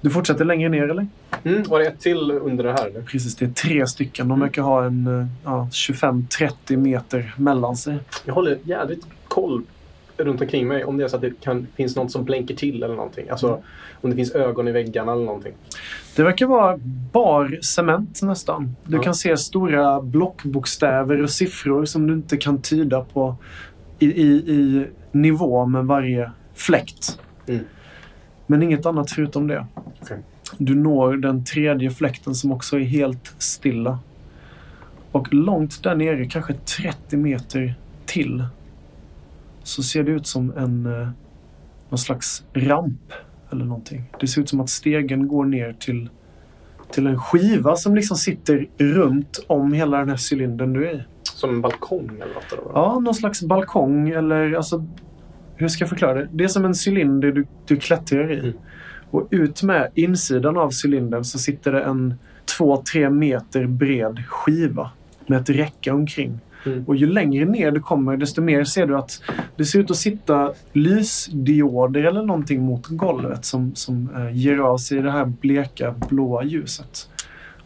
Du 0.00 0.10
fortsätter 0.10 0.44
längre 0.44 0.68
ner 0.68 0.88
eller? 0.88 1.06
Mm, 1.44 1.62
var 1.62 1.78
det 1.78 1.86
ett 1.86 2.00
till 2.00 2.30
under 2.30 2.64
det 2.64 2.72
här? 2.72 2.86
Eller? 2.86 3.02
Precis, 3.02 3.36
det 3.36 3.44
är 3.44 3.50
tre 3.50 3.86
stycken. 3.86 4.28
De 4.28 4.40
verkar 4.40 4.62
ha 4.62 4.84
en 4.84 5.06
eh, 5.20 5.26
ja, 5.44 5.68
25-30 5.72 6.76
meter 6.76 7.34
mellan 7.36 7.76
sig. 7.76 7.98
Jag 8.24 8.34
håller 8.34 8.58
jävligt 8.62 9.06
koll 9.28 9.62
runt 10.16 10.40
omkring 10.40 10.68
mig. 10.68 10.84
Om 10.84 10.96
det 10.96 11.04
är 11.04 11.08
så 11.08 11.16
att 11.16 11.22
det 11.22 11.40
kan, 11.40 11.66
finns 11.76 11.96
något 11.96 12.10
som 12.12 12.24
blänker 12.24 12.54
till 12.54 12.82
eller 12.82 12.94
någonting. 12.94 13.28
Alltså 13.30 13.48
Mm. 13.48 13.60
om 14.00 14.10
det 14.10 14.16
finns 14.16 14.32
ögon 14.32 14.68
i 14.68 14.72
väggarna 14.72 15.12
eller 15.12 15.24
någonting. 15.24 15.52
Det 16.16 16.22
verkar 16.22 16.46
vara 16.46 16.76
bar 17.12 17.58
cement 17.62 18.22
nästan. 18.22 18.76
Du 18.84 18.96
Ja. 18.96 19.02
kan 19.02 19.14
se 19.14 19.36
stora 19.36 20.00
blockbokstäver 20.02 21.22
och 21.22 21.30
siffror 21.30 21.84
som 21.84 22.06
du 22.06 22.14
inte 22.14 22.36
kan 22.36 22.62
tyda 22.62 23.00
på 23.00 23.36
i, 23.98 24.06
i, 24.06 24.26
i 24.32 24.86
nivå 25.12 25.66
med 25.66 25.84
varje 25.84 26.30
fläkt. 26.54 27.18
Mm. 27.46 27.64
Men 28.50 28.62
inget 28.62 28.86
annat 28.86 29.10
förutom 29.10 29.46
det. 29.46 29.66
Okej. 30.02 30.18
Du 30.58 30.74
når 30.74 31.16
den 31.16 31.44
tredje 31.44 31.90
fläkten 31.90 32.34
som 32.34 32.52
också 32.52 32.76
är 32.76 32.84
helt 32.84 33.34
stilla. 33.38 33.98
Och 35.12 35.34
långt 35.34 35.82
där 35.82 35.94
nere, 35.94 36.24
kanske 36.24 36.54
30 36.54 37.16
meter 37.16 37.74
till, 38.06 38.44
så 39.62 39.82
ser 39.82 40.02
det 40.02 40.10
ut 40.10 40.26
som 40.26 40.52
en 40.56 40.86
eh, 40.86 41.08
någon 41.88 41.98
slags 41.98 42.44
ramp 42.52 43.12
eller 43.50 43.64
någonting. 43.64 44.04
Det 44.20 44.26
ser 44.26 44.40
ut 44.40 44.48
som 44.48 44.60
att 44.60 44.70
stegen 44.70 45.28
går 45.28 45.44
ner 45.44 45.72
till, 45.72 46.08
till 46.90 47.06
en 47.06 47.18
skiva 47.18 47.76
som 47.76 47.94
liksom 47.94 48.16
sitter 48.16 48.68
runt 48.78 49.44
om 49.46 49.72
hela 49.72 49.98
den 49.98 50.08
här 50.08 50.18
cylindern 50.32 50.72
du 50.72 50.88
är 50.88 50.94
i. 50.94 51.02
Som 51.22 51.50
en 51.50 51.60
balkong 51.60 52.10
eller 52.14 52.34
något. 52.34 52.52
Eller? 52.52 52.72
Ja, 52.74 52.98
någon 52.98 53.14
slags 53.14 53.42
balkong 53.42 54.08
eller 54.08 54.52
alltså... 54.52 54.86
Hur 55.58 55.68
ska 55.68 55.82
jag 55.82 55.88
förklara 55.88 56.14
det? 56.14 56.28
Det 56.32 56.44
är 56.44 56.48
som 56.48 56.64
en 56.64 56.74
cylinder 56.86 57.32
du, 57.32 57.46
du 57.66 57.76
klättrar 57.76 58.32
i. 58.32 58.38
Mm. 58.38 58.52
Och 59.10 59.28
ut 59.30 59.62
med 59.62 59.90
insidan 59.94 60.56
av 60.56 60.70
cylindern 60.84 61.24
så 61.24 61.38
sitter 61.38 61.72
det 61.72 61.82
en 61.82 62.14
två, 62.56 62.82
tre 62.92 63.10
meter 63.10 63.66
bred 63.66 64.26
skiva 64.26 64.90
med 65.26 65.40
ett 65.40 65.50
räcke 65.50 65.90
omkring. 65.90 66.40
Mm. 66.66 66.84
Och 66.84 66.96
ju 66.96 67.06
längre 67.06 67.44
ner 67.44 67.70
du 67.70 67.80
kommer 67.80 68.16
desto 68.16 68.42
mer 68.42 68.64
ser 68.64 68.86
du 68.86 68.96
att 68.96 69.22
det 69.56 69.64
ser 69.64 69.78
ut 69.78 69.90
att 69.90 69.96
sitta 69.96 70.52
lysdioder 70.72 72.04
eller 72.04 72.22
någonting 72.22 72.62
mot 72.62 72.86
golvet 72.86 73.44
som, 73.44 73.74
som 73.74 74.10
eh, 74.16 74.36
ger 74.36 74.58
av 74.58 74.78
sig 74.78 75.02
det 75.02 75.10
här 75.10 75.24
bleka 75.24 75.94
blåa 76.08 76.44
ljuset. 76.44 77.08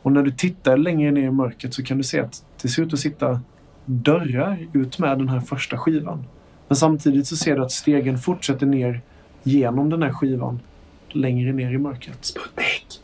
Och 0.02 0.12
när 0.12 0.22
du 0.22 0.30
tittar 0.30 0.76
längre 0.76 1.10
ner 1.10 1.26
i 1.26 1.30
mörkret 1.30 1.74
så 1.74 1.82
kan 1.82 1.98
du 1.98 2.04
se 2.04 2.20
att 2.20 2.44
det 2.62 2.68
ser 2.68 2.82
ut 2.82 2.92
att 2.92 2.98
sitta 2.98 3.40
dörrar 3.84 4.66
ut 4.72 4.98
med 4.98 5.18
den 5.18 5.28
här 5.28 5.40
första 5.40 5.78
skivan. 5.78 6.24
Men 6.72 6.76
samtidigt 6.76 7.26
så 7.26 7.36
ser 7.36 7.56
du 7.56 7.62
att 7.62 7.72
stegen 7.72 8.18
fortsätter 8.18 8.66
ner 8.66 9.00
genom 9.42 9.90
den 9.90 10.02
här 10.02 10.12
skivan 10.12 10.60
längre 11.08 11.52
ner 11.52 11.70
i 11.74 11.78
mörkret. 11.78 12.18
Sputnik. 12.20 13.00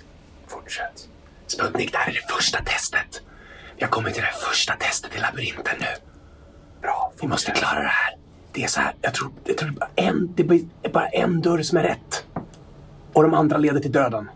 Fortsätt. 0.46 1.08
Sputnik, 1.46 1.92
det 1.92 1.98
här 1.98 2.10
är 2.10 2.14
det 2.14 2.32
första 2.34 2.58
testet. 2.64 3.22
Vi 3.76 3.82
har 3.84 3.90
kommit 3.90 4.14
till 4.14 4.22
det 4.22 4.46
första 4.50 4.72
testet 4.74 5.16
i 5.16 5.20
labyrinten 5.20 5.74
nu. 5.80 5.86
Bra, 6.82 7.12
vi 7.20 7.28
måste 7.28 7.50
klara 7.50 7.82
det 7.82 7.88
här. 7.88 8.16
Det 8.52 8.62
är 8.64 8.68
så 8.68 8.80
här, 8.80 8.94
jag 9.00 9.14
tror, 9.14 9.30
jag 9.44 9.56
tror 9.56 9.68
det, 9.70 9.74
är 9.74 9.78
bara 9.80 10.08
en, 10.08 10.32
det 10.36 10.42
är 10.88 10.92
bara 10.92 11.08
en 11.08 11.40
dörr 11.40 11.62
som 11.62 11.78
är 11.78 11.82
rätt. 11.82 12.24
Och 13.12 13.22
de 13.22 13.34
andra 13.34 13.56
leder 13.56 13.80
till 13.80 13.92
döden. 13.92 14.28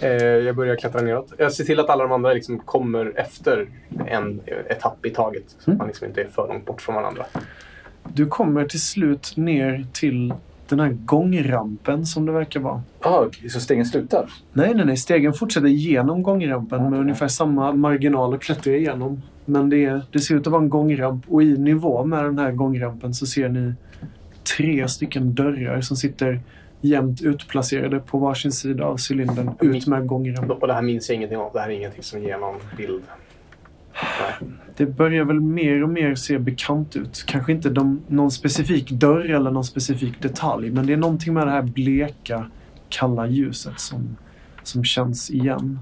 Eh, 0.00 0.10
jag 0.22 0.56
börjar 0.56 0.76
klättra 0.76 1.00
neråt. 1.02 1.32
Jag 1.38 1.52
ser 1.52 1.64
till 1.64 1.80
att 1.80 1.90
alla 1.90 2.02
de 2.02 2.12
andra 2.12 2.32
liksom 2.32 2.58
kommer 2.58 3.18
efter 3.18 3.68
en 4.06 4.40
etapp 4.68 5.06
i 5.06 5.10
taget. 5.10 5.44
Så 5.48 5.56
att 5.58 5.66
Mm. 5.66 5.78
man 5.78 5.86
liksom 5.86 6.06
inte 6.08 6.20
är 6.22 6.28
för 6.28 6.48
långt 6.48 6.66
bort 6.66 6.82
från 6.82 6.94
varandra. 6.94 7.26
Du 8.14 8.26
kommer 8.26 8.64
till 8.64 8.80
slut 8.80 9.36
ner 9.36 9.86
till 9.92 10.34
den 10.68 10.80
här 10.80 10.96
gångrampen 11.04 12.06
som 12.06 12.26
det 12.26 12.32
verkar 12.32 12.60
vara. 12.60 12.82
Ah, 13.00 13.24
så 13.50 13.60
stegen 13.60 13.86
slutar? 13.86 14.30
Nej, 14.52 14.74
nej, 14.74 14.86
nej. 14.86 14.96
Stegen 14.96 15.32
fortsätter 15.32 15.68
genom 15.68 16.22
gångrampen 16.22 16.82
med 16.82 16.88
Okej. 16.88 17.00
ungefär 17.00 17.28
samma 17.28 17.72
marginal 17.72 18.34
att 18.34 18.40
klättra 18.40 18.72
igenom. 18.72 19.22
Men 19.44 19.70
det, 19.70 19.84
är, 19.84 20.02
det 20.12 20.20
ser 20.20 20.34
ut 20.34 20.46
att 20.46 20.52
vara 20.52 20.62
en 20.62 20.68
gångramp 20.68 21.24
och 21.28 21.42
i 21.42 21.58
nivå 21.58 22.04
med 22.04 22.24
den 22.24 22.38
här 22.38 22.52
gångrampen 22.52 23.14
så 23.14 23.26
ser 23.26 23.48
ni 23.48 23.74
tre 24.56 24.88
stycken 24.88 25.34
dörrar 25.34 25.80
som 25.80 25.96
sitter 25.96 26.40
jämnt 26.80 27.22
utplacerade 27.22 28.00
på 28.00 28.18
varsin 28.18 28.52
sida 28.52 28.84
av 28.84 28.96
cylindern 29.10 29.50
ut 29.60 29.86
med 29.86 30.06
gångrampen. 30.06 30.50
Och 30.50 30.66
det 30.66 30.74
här 30.74 30.82
minns 30.82 31.08
jag 31.08 31.16
ingenting 31.16 31.38
av. 31.38 31.52
Det 31.52 31.60
här 31.60 31.68
är 31.68 31.72
ingenting 31.72 32.02
som 32.02 32.22
ger 32.22 32.38
någon 32.38 32.56
bild. 32.76 33.02
Det 34.76 34.86
börjar 34.86 35.24
väl 35.24 35.40
mer 35.40 35.82
och 35.82 35.88
mer 35.88 36.14
se 36.14 36.38
bekant 36.38 36.96
ut. 36.96 37.24
Kanske 37.26 37.52
inte 37.52 37.70
de, 37.70 38.00
någon 38.08 38.30
specifik 38.30 38.90
dörr 38.90 39.30
eller 39.34 39.50
någon 39.50 39.64
specifik 39.64 40.22
detalj, 40.22 40.70
men 40.70 40.86
det 40.86 40.92
är 40.92 40.96
någonting 40.96 41.34
med 41.34 41.46
det 41.46 41.50
här 41.50 41.62
bleka, 41.62 42.50
kalla 42.88 43.26
ljuset 43.26 43.80
som, 43.80 44.16
som 44.62 44.84
känns 44.84 45.30
igen. 45.30 45.78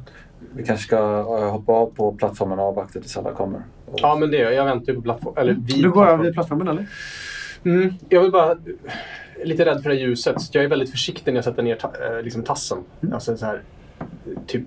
Vi 0.52 0.64
kanske 0.64 0.84
ska 0.86 0.96
eh, 0.96 1.50
hoppa 1.52 1.72
av 1.72 1.86
på 1.86 2.12
plattformen 2.12 2.58
och 2.58 2.64
avvakta 2.64 3.00
tills 3.00 3.16
alla 3.16 3.32
kommer. 3.32 3.60
Och- 3.86 3.98
Ja, 4.02 4.16
men 4.20 4.30
det 4.30 4.36
gör 4.36 4.44
jag. 4.44 4.54
Jag 4.54 4.64
väntar 4.64 4.92
ju 4.92 4.96
på 4.96 5.02
plattform. 5.02 5.34
Eller 5.36 5.52
vid 5.54 5.82
Du 5.82 5.90
går 5.90 6.06
över 6.08 6.24
vid 6.24 6.32
plattformen, 6.34 6.68
eller? 6.68 6.86
Mm, 7.64 7.94
jag 8.08 8.22
vill 8.22 8.30
bara... 8.32 8.56
Lite 9.44 9.64
rädd 9.64 9.82
för 9.82 9.90
det 9.90 9.96
här 9.96 10.02
ljuset. 10.02 10.40
Så 10.42 10.50
jag 10.58 10.64
är 10.64 10.68
väldigt 10.68 10.90
försiktig 10.90 11.32
när 11.32 11.36
jag 11.38 11.44
sätter 11.44 11.62
ner 11.62 11.76
ta, 11.76 11.92
eh, 12.16 12.22
liksom 12.22 12.42
tassen. 12.42 12.78
Mm. 13.00 13.14
Alltså 13.14 13.36
så 13.36 13.46
här, 13.46 13.62
typ 14.46 14.62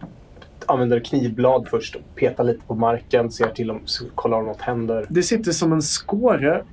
använder 0.68 1.00
knivblad 1.00 1.68
först. 1.70 1.96
och 1.96 2.02
Petar 2.16 2.44
lite 2.44 2.66
på 2.68 2.76
marken, 2.76 3.32
ser 3.32 3.48
till 3.48 3.72
om, 3.72 3.82
kollar 4.16 4.38
om 4.38 4.46
något 4.46 4.62
händer. 4.62 5.06
Det 5.10 5.24
sitter 5.24 5.52
som 5.52 5.74
en 5.74 5.82
skåre 5.82 6.64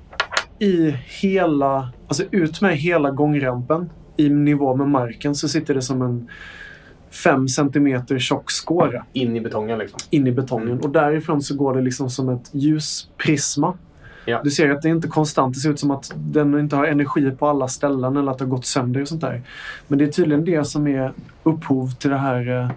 i 0.59 0.95
hela, 1.21 1.89
alltså 2.07 2.23
ut 2.31 2.61
med 2.61 2.77
hela 2.77 3.11
gångrampen 3.11 3.89
i 4.17 4.29
nivå 4.29 4.75
med 4.75 4.89
marken 4.89 5.35
så 5.35 5.49
sitter 5.49 5.73
det 5.73 5.81
som 5.81 6.01
en 6.01 6.29
fem 7.23 7.47
centimeter 7.47 8.19
tjock 8.19 8.51
skåra 8.51 9.05
In 9.13 9.35
i 9.35 9.41
betongen 9.41 9.79
liksom. 9.79 9.99
in 10.09 10.27
i 10.27 10.31
betongen. 10.31 10.79
Och 10.79 10.89
därifrån 10.89 11.41
så 11.41 11.55
går 11.55 11.75
det 11.75 11.81
liksom 11.81 12.09
som 12.09 12.29
ett 12.29 12.49
ljusprisma. 12.51 13.77
Ja. 14.25 14.41
Du 14.43 14.51
ser 14.51 14.69
att 14.69 14.81
det 14.81 14.87
är 14.87 14.91
inte 14.91 15.07
konstant. 15.07 15.53
Det 15.53 15.59
ser 15.59 15.69
ut 15.69 15.79
som 15.79 15.91
att 15.91 16.11
den 16.15 16.59
inte 16.59 16.75
har 16.75 16.85
energi 16.85 17.31
på 17.31 17.47
alla 17.47 17.67
ställen 17.67 18.17
eller 18.17 18.31
att 18.31 18.37
det 18.37 18.45
har 18.45 18.49
gått 18.49 18.65
sönder 18.65 19.01
och 19.01 19.07
sånt 19.07 19.21
där. 19.21 19.41
Men 19.87 19.99
det 19.99 20.05
är 20.05 20.11
tydligen 20.11 20.45
det 20.45 20.65
som 20.65 20.87
är 20.87 21.13
upphov 21.43 21.91
till 21.95 22.09
det 22.09 22.17
här 22.17 22.49
eh, 22.49 22.71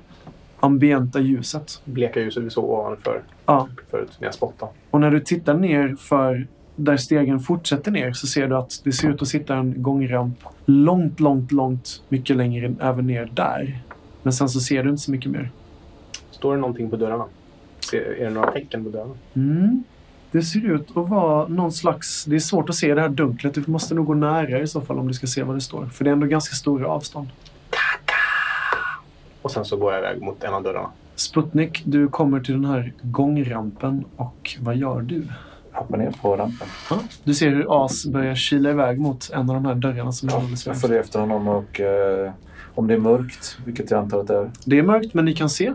ambienta 0.62 1.20
ljuset. 1.20 1.80
Bleka 1.84 2.20
ljuset 2.20 2.42
vi 2.42 2.50
såg 2.50 2.64
ovanför 2.70 3.22
Ja. 3.46 3.68
förut 3.90 4.16
när 4.18 4.26
jag 4.26 4.34
spottade. 4.34 4.72
Och 4.90 5.00
när 5.00 5.10
du 5.10 5.20
tittar 5.20 5.54
ner 5.54 5.96
för 5.98 6.46
där 6.76 6.96
stegen 6.96 7.40
fortsätter 7.40 7.90
ner 7.90 8.12
så 8.12 8.26
ser 8.26 8.48
du 8.48 8.56
att 8.56 8.80
det 8.84 8.92
ser 8.92 9.10
ut 9.10 9.22
att 9.22 9.28
sitta 9.28 9.56
en 9.56 9.82
gångramp 9.82 10.38
långt, 10.64 11.20
långt, 11.20 11.52
långt 11.52 12.02
mycket 12.08 12.36
längre 12.36 12.74
även 12.80 13.06
ner 13.06 13.30
där. 13.34 13.82
Men 14.22 14.32
sen 14.32 14.48
så 14.48 14.60
ser 14.60 14.84
du 14.84 14.90
inte 14.90 15.02
så 15.02 15.10
mycket 15.10 15.30
mer. 15.30 15.50
Står 16.30 16.54
det 16.54 16.60
någonting 16.60 16.90
på 16.90 16.96
dörrarna? 16.96 17.24
Är 17.92 18.24
det 18.24 18.30
några 18.30 18.50
tecken 18.52 18.84
på 18.84 18.90
dörrarna? 18.90 19.14
Mm. 19.34 19.84
Det 20.30 20.42
ser 20.42 20.70
ut 20.74 20.96
att 20.96 21.08
vara 21.08 21.48
någon 21.48 21.72
slags... 21.72 22.24
Det 22.24 22.34
är 22.34 22.40
svårt 22.40 22.68
att 22.68 22.74
se 22.74 22.94
det 22.94 23.00
här 23.00 23.08
dunklet. 23.08 23.54
Du 23.54 23.64
måste 23.66 23.94
nog 23.94 24.06
gå 24.06 24.14
nära 24.14 24.60
i 24.60 24.66
så 24.66 24.80
fall 24.80 24.98
om 24.98 25.08
du 25.08 25.14
ska 25.14 25.26
se 25.26 25.42
vad 25.42 25.56
det 25.56 25.60
står. 25.60 25.86
För 25.86 26.04
det 26.04 26.10
är 26.10 26.12
ändå 26.12 26.26
ganska 26.26 26.54
stora 26.54 26.88
avstånd. 26.88 27.28
Och 29.42 29.50
sen 29.50 29.64
så 29.64 29.76
går 29.76 29.92
jag 29.92 30.00
iväg 30.00 30.22
mot 30.22 30.44
en 30.44 30.54
av 30.54 30.62
dörrarna. 30.62 30.88
Sputnik, 31.14 31.82
du 31.84 32.08
kommer 32.08 32.40
till 32.40 32.54
den 32.54 32.64
här 32.64 32.92
gångrampen 33.02 34.04
och 34.16 34.56
vad 34.60 34.76
gör 34.76 35.00
du? 35.00 35.24
Hoppa 35.72 35.96
ner 35.96 36.10
på 36.22 36.36
rampen. 36.36 36.68
Ja, 36.90 36.98
du 37.24 37.34
ser 37.34 37.48
hur 37.50 37.84
As 37.84 38.06
börjar 38.06 38.34
kila 38.34 38.70
iväg 38.70 38.98
mot 39.00 39.30
en 39.30 39.40
av 39.50 39.54
de 39.54 39.66
här 39.66 39.74
dörrarna 39.74 40.12
som 40.12 40.28
är 40.28 40.32
alldeles 40.36 40.66
jag 40.66 40.80
följer 40.80 41.00
efter 41.00 41.20
honom 41.20 41.48
och 41.48 41.80
eh, 41.80 42.32
om 42.74 42.86
det 42.86 42.94
är 42.94 42.98
mörkt, 42.98 43.58
vilket 43.64 43.90
jag 43.90 44.00
antar 44.00 44.20
att 44.20 44.26
det 44.28 44.36
är. 44.36 44.50
Det 44.64 44.78
är 44.78 44.82
mörkt 44.82 45.14
men 45.14 45.24
ni 45.24 45.34
kan 45.34 45.50
se. 45.50 45.72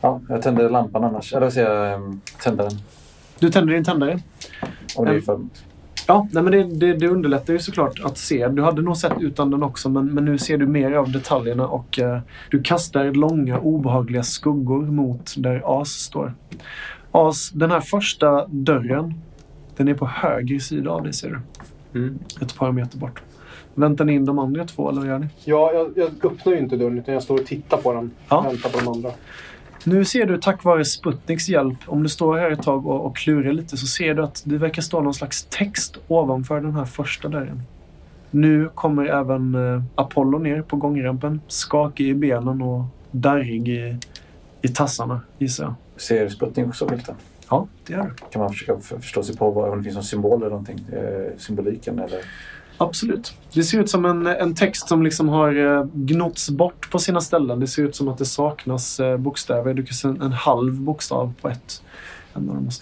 Ja, 0.00 0.20
jag 0.28 0.42
tänder 0.42 0.70
lampan 0.70 1.04
annars. 1.04 1.32
Eller 1.32 1.46
vad 1.46 1.52
säger 1.52 1.70
jag? 1.70 1.92
eh, 1.92 2.00
Tänder 2.42 2.64
den. 2.64 2.78
Du 3.38 3.50
tänder 3.50 3.74
din 3.74 3.84
tändare. 3.84 4.18
Om 4.96 5.04
det 5.04 5.14
är 5.14 5.20
för... 5.20 5.40
Ja, 6.06 6.28
nej, 6.32 6.42
men 6.42 6.52
det, 6.52 6.62
det, 6.62 6.92
det 6.92 7.08
underlättar 7.08 7.52
ju 7.52 7.58
såklart 7.58 8.00
att 8.04 8.18
se. 8.18 8.48
Du 8.48 8.62
hade 8.62 8.82
nog 8.82 8.96
sett 8.96 9.12
utan 9.20 9.50
den 9.50 9.62
också, 9.62 9.88
men, 9.88 10.14
men 10.14 10.24
nu 10.24 10.38
ser 10.38 10.58
du 10.58 10.66
mer 10.66 10.92
av 10.92 11.12
detaljerna 11.12 11.66
och 11.66 11.98
eh, 11.98 12.18
du 12.50 12.62
kastar 12.62 13.04
långa 13.04 13.58
obehagliga 13.58 14.22
skuggor 14.22 14.82
mot 14.82 15.34
där 15.36 15.80
As 15.80 15.88
står. 15.88 16.34
As, 17.10 17.50
den 17.50 17.70
här 17.70 17.80
första 17.80 18.46
dörren, 18.46 19.14
den 19.76 19.88
är 19.88 19.94
på 19.94 20.06
höger 20.06 20.58
sida 20.58 20.90
av 20.90 21.02
dig 21.02 21.12
ser 21.12 21.28
du. 21.28 21.98
Mm. 21.98 22.18
Ett 22.40 22.56
par 22.56 22.72
meter 22.72 22.98
bort. 22.98 23.22
Väntar 23.74 24.04
ni 24.04 24.12
in 24.12 24.24
de 24.24 24.38
andra 24.38 24.64
två 24.64 24.90
eller 24.90 25.00
vad 25.00 25.08
gör 25.08 25.18
ni? 25.18 25.26
Ja, 25.44 25.72
jag, 25.72 25.92
jag 25.96 26.32
öppnar 26.32 26.52
ju 26.52 26.58
inte 26.58 26.76
dörren 26.76 26.98
utan 26.98 27.14
jag 27.14 27.22
står 27.22 27.40
och 27.40 27.46
tittar 27.46 27.76
på 27.76 27.92
den. 27.92 28.10
Ja. 28.28 28.40
Väntar 28.40 28.70
på 28.70 28.78
de 28.78 28.88
andra. 28.88 29.10
Nu 29.84 30.04
ser 30.04 30.26
du 30.26 30.38
tack 30.38 30.64
vare 30.64 30.84
Sputniks 30.84 31.48
hjälp, 31.48 31.78
om 31.86 32.02
du 32.02 32.08
står 32.08 32.38
här 32.38 32.50
ett 32.50 32.62
tag 32.62 32.86
och, 32.86 33.06
och 33.06 33.16
klurar 33.16 33.52
lite 33.52 33.76
så 33.76 33.86
ser 33.86 34.14
du 34.14 34.22
att 34.22 34.42
det 34.44 34.58
verkar 34.58 34.82
stå 34.82 35.00
någon 35.00 35.14
slags 35.14 35.46
text 35.50 35.96
ovanför 36.08 36.60
den 36.60 36.74
här 36.74 36.84
första 36.84 37.28
dörren. 37.28 37.62
Nu 38.30 38.68
kommer 38.74 39.06
även 39.06 39.54
eh, 39.54 39.82
Apollo 39.94 40.38
ner 40.38 40.62
på 40.62 40.76
gångrampen, 40.76 41.40
skakig 41.48 42.08
i 42.08 42.14
benen 42.14 42.62
och 42.62 42.84
darrig 43.10 43.68
i, 43.68 43.96
i 44.62 44.68
tassarna 44.68 45.20
gissar 45.38 45.64
jag. 45.64 45.74
Ser 46.00 46.28
Sputnik 46.28 46.66
också 46.66 46.88
skylten? 46.88 47.14
Ja, 47.50 47.66
det 47.86 47.92
gör 47.92 48.02
du. 48.02 48.10
Kan 48.30 48.42
man 48.42 48.50
försöka 48.50 48.80
förstå 48.80 49.22
sig 49.22 49.36
på 49.36 49.50
vad, 49.50 49.70
om 49.70 49.78
det 49.78 49.84
finns 49.84 49.94
någon 49.94 50.04
symbol 50.04 50.40
eller 50.40 50.50
någonting? 50.50 50.78
Eh, 50.92 51.38
symboliken 51.38 51.98
eller? 51.98 52.18
Absolut. 52.78 53.32
Det 53.54 53.62
ser 53.62 53.80
ut 53.80 53.90
som 53.90 54.04
en, 54.04 54.26
en 54.26 54.54
text 54.54 54.88
som 54.88 55.02
liksom 55.02 55.28
har 55.28 55.76
eh, 55.78 55.84
gnotts 55.94 56.50
bort 56.50 56.90
på 56.90 56.98
sina 56.98 57.20
ställen. 57.20 57.60
Det 57.60 57.66
ser 57.66 57.82
ut 57.82 57.96
som 57.96 58.08
att 58.08 58.18
det 58.18 58.24
saknas 58.24 59.00
eh, 59.00 59.16
bokstäver. 59.16 59.74
Du 59.74 59.82
kan 59.84 59.94
se 59.94 60.08
en, 60.08 60.20
en 60.22 60.32
halv 60.32 60.80
bokstav 60.80 61.32
på 61.40 61.48
ett. 61.48 61.82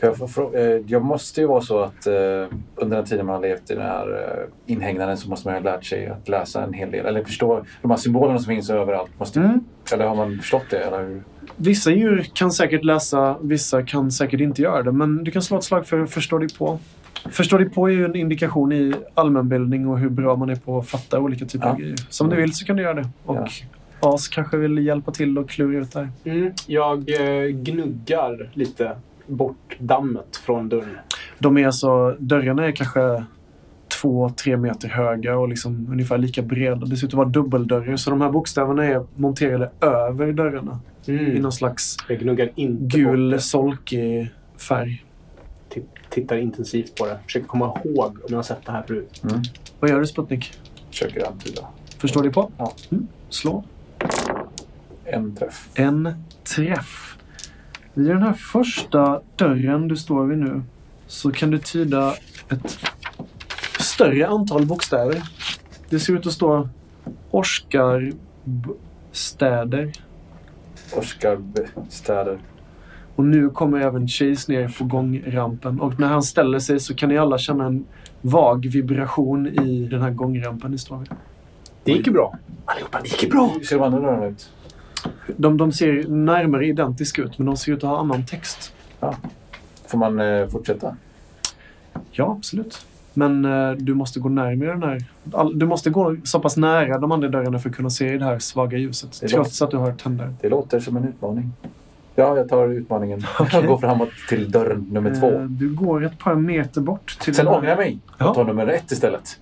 Jag, 0.00 0.16
får 0.16 0.26
frå- 0.26 0.56
eh, 0.56 0.84
jag 0.86 1.04
måste 1.04 1.40
ju 1.40 1.46
vara 1.46 1.60
så 1.60 1.78
att 1.80 2.06
eh, 2.06 2.12
under 2.76 2.96
den 2.96 3.04
tiden 3.04 3.26
man 3.26 3.34
har 3.34 3.42
levt 3.42 3.70
i 3.70 3.74
den 3.74 3.82
här 3.82 4.06
eh, 4.12 4.72
inhägnaden 4.72 5.16
så 5.16 5.28
måste 5.28 5.48
man 5.48 5.54
ha 5.54 5.62
lärt 5.72 5.84
sig 5.84 6.06
att 6.08 6.28
läsa 6.28 6.62
en 6.64 6.72
hel 6.72 6.90
del. 6.90 7.06
Eller 7.06 7.24
förstå 7.24 7.64
de 7.82 7.90
här 7.90 7.98
symbolerna 7.98 8.38
som 8.38 8.46
finns 8.54 8.70
överallt. 8.70 9.10
Måste, 9.18 9.40
Mm. 9.40 9.64
Eller 9.92 10.06
har 10.06 10.14
man 10.16 10.38
förstått 10.38 10.64
det? 10.70 10.78
Eller 10.78 11.02
hur? 11.08 11.22
Vissa 11.56 11.90
djur 11.90 12.26
kan 12.34 12.52
säkert 12.52 12.84
läsa, 12.84 13.36
vissa 13.40 13.82
kan 13.82 14.10
säkert 14.12 14.40
inte 14.40 14.62
göra 14.62 14.82
det. 14.82 14.92
Men 14.92 15.24
du 15.24 15.30
kan 15.30 15.42
slå 15.42 15.56
ett 15.58 15.64
slag 15.64 15.86
för 15.86 16.06
förstå 16.06 16.38
dig 16.38 16.48
på. 16.58 16.78
Förstå 17.30 17.58
dig 17.58 17.70
på 17.70 17.88
är 17.88 17.92
ju 17.92 18.04
en 18.04 18.16
indikation 18.16 18.72
i 18.72 18.94
allmänbildning 19.14 19.88
och 19.88 19.98
hur 19.98 20.08
bra 20.10 20.36
man 20.36 20.50
är 20.50 20.56
på 20.56 20.78
att 20.78 20.88
fatta 20.88 21.20
olika 21.20 21.44
typer 21.44 21.66
Ja. 21.66 21.72
av 21.72 21.78
grejer. 21.78 21.96
Så 22.08 22.24
om 22.24 22.30
du 22.30 22.36
vill 22.36 22.52
så 22.54 22.66
kan 22.66 22.76
du 22.76 22.82
göra 22.82 22.94
det. 22.94 23.08
Och 23.24 23.48
As 24.00 24.28
kanske 24.28 24.56
vill 24.56 24.78
hjälpa 24.86 25.12
till 25.12 25.38
och 25.38 25.50
klura 25.50 25.78
ut 25.78 25.92
det 25.92 25.98
här. 26.00 26.08
Mm, 26.24 26.52
jag 26.66 26.98
eh, 26.98 27.46
gnuggar 27.50 28.50
lite 28.54 28.92
bort 29.26 29.76
dammet 29.78 30.36
från 30.36 30.68
dörren. 30.68 30.96
De 31.38 31.58
är 31.58 31.66
alltså, 31.66 32.16
dörrarna 32.18 32.66
är 32.66 32.72
kanske 32.72 33.24
två, 34.00 34.30
tre 34.30 34.56
meter 34.56 34.88
höga 34.88 35.36
och 35.38 35.48
liksom 35.48 35.86
ungefär 35.90 36.18
lika 36.18 36.42
breda. 36.42 36.86
Det 36.86 36.96
ser 36.96 37.06
ut 37.06 37.10
att 37.12 37.16
vara 37.18 37.28
dubbeldörrar. 37.28 37.96
Så 37.96 38.10
de 38.10 38.20
här 38.20 38.30
bokstäverna 38.30 38.84
är 38.84 39.04
monterade 39.16 39.70
över 39.80 40.32
dörrarna. 40.32 40.80
I 41.06 41.10
Mm. 41.18 41.34
någon 41.42 41.52
slags 41.52 41.96
gul, 42.80 43.40
solkig 43.40 44.30
färg. 44.68 45.04
Ti- 45.70 45.84
Tittar 46.08 46.36
intensivt 46.36 46.94
på 46.94 47.06
det. 47.06 47.18
Försöker 47.24 47.46
komma 47.46 47.78
ihåg 47.84 48.06
om 48.18 48.26
jag 48.28 48.36
har 48.38 48.42
sett 48.42 48.66
det 48.66 48.72
här 48.72 48.82
förut. 48.82 49.20
Mm. 49.24 49.42
Vad 49.80 49.90
gör 49.90 50.00
du 50.00 50.06
Sputnik? 50.06 50.52
Försöker 50.90 51.26
antyda. 51.26 51.66
Förstår 51.98 52.22
dig 52.22 52.32
på? 52.32 52.50
Ja. 52.58 52.72
Mm. 52.90 53.06
Slå. 53.28 53.64
En 55.04 55.36
träff. 55.36 55.68
En 55.74 56.14
träff. 56.56 57.16
Vid 57.94 58.06
den 58.06 58.22
här 58.22 58.32
första 58.32 59.20
dörren 59.36 59.88
du 59.88 59.96
står 59.96 60.24
vid 60.26 60.38
nu 60.38 60.62
så 61.06 61.32
kan 61.32 61.50
du 61.50 61.58
tyda 61.58 62.14
ett 62.50 62.78
större 63.80 64.26
antal 64.26 64.66
bokstäver. 64.66 65.22
Det 65.88 66.00
ser 66.00 66.12
ut 66.12 66.26
att 66.26 66.32
stå 66.32 66.68
Oskar 67.30 68.12
B- 68.44 68.70
Och 73.20 73.26
nu 73.26 73.50
kommer 73.50 73.80
även 73.80 74.08
Chase 74.08 74.52
ner 74.52 74.74
på 74.78 74.84
gångrampen. 74.84 75.80
Och 75.80 76.00
när 76.00 76.08
han 76.08 76.22
ställer 76.22 76.58
sig 76.58 76.80
så 76.80 76.94
kan 76.94 77.08
ni 77.08 77.18
alla 77.18 77.38
känna 77.38 77.66
en 77.66 77.84
vag 78.20 78.66
vibration 78.66 79.46
i 79.46 79.88
den 79.90 80.02
här 80.02 80.10
gångrampen 80.10 80.70
ni 80.70 80.78
står 80.78 80.98
vid. 80.98 81.08
Det 81.84 81.92
gick 81.92 82.06
ju 82.06 82.12
bra. 82.12 82.38
Allihopa, 82.64 83.00
det 83.02 83.08
gick 83.08 83.22
ju 83.22 83.28
bra. 83.28 83.50
Hur 83.54 83.64
ser 83.64 83.76
de 83.76 83.84
andra 83.84 84.00
dörrarna 84.00 84.26
ut? 84.26 84.50
De, 85.36 85.56
de 85.56 85.72
ser 85.72 86.08
närmare 86.08 86.66
identiska 86.66 87.22
ut 87.22 87.38
men 87.38 87.46
de 87.46 87.56
ser 87.56 87.72
ut 87.72 87.84
att 87.84 87.90
ha 87.90 87.98
annan 87.98 88.26
text. 88.26 88.72
Får 89.86 89.98
man 89.98 90.20
eh, 90.20 90.46
fortsätta? 90.46 90.96
Ja, 92.10 92.34
absolut. 92.38 92.86
Men 93.14 93.44
eh, 93.44 93.72
du 93.72 93.94
måste 93.94 94.20
gå 94.20 94.28
närmare 94.28 94.70
den 94.70 94.82
här... 94.82 95.04
All, 95.32 95.58
du 95.58 95.66
måste 95.66 95.90
gå 95.90 96.16
så 96.24 96.40
pass 96.40 96.56
nära 96.56 96.98
de 96.98 97.12
andra 97.12 97.28
dörrarna 97.28 97.58
för 97.58 97.70
att 97.70 97.76
kunna 97.76 97.90
se 97.90 98.14
i 98.14 98.18
det 98.18 98.24
här 98.24 98.38
svaga 98.38 98.78
ljuset. 98.78 99.18
Det 99.20 99.28
Trots 99.28 99.62
att 99.62 99.70
du 99.70 99.76
har 99.76 99.92
tänder. 99.92 100.34
Det 100.40 100.48
låter 100.48 100.80
som 100.80 100.96
en 100.96 101.08
utmaning. 101.08 101.52
Ja, 102.14 102.36
jag 102.36 102.48
tar 102.48 102.68
utmaningen. 102.68 103.22
Jag 103.52 103.66
går 103.66 103.78
framåt 103.78 104.08
till 104.28 104.50
dörren 104.50 104.86
nummer 104.90 105.10
Eh, 105.10 105.20
två. 105.20 105.46
du 105.48 105.74
går 105.74 106.04
ett 106.04 106.18
par 106.18 106.34
meter 106.34 106.80
bort 106.80 107.18
till... 107.20 107.34
Sen 107.34 107.48
ångrar 107.48 107.68
jag 107.68 107.78
mig. 107.78 107.98
Jag 108.18 108.34
tar 108.34 108.44
nummer 108.44 108.66
ett 108.66 108.90
istället. 108.92 109.40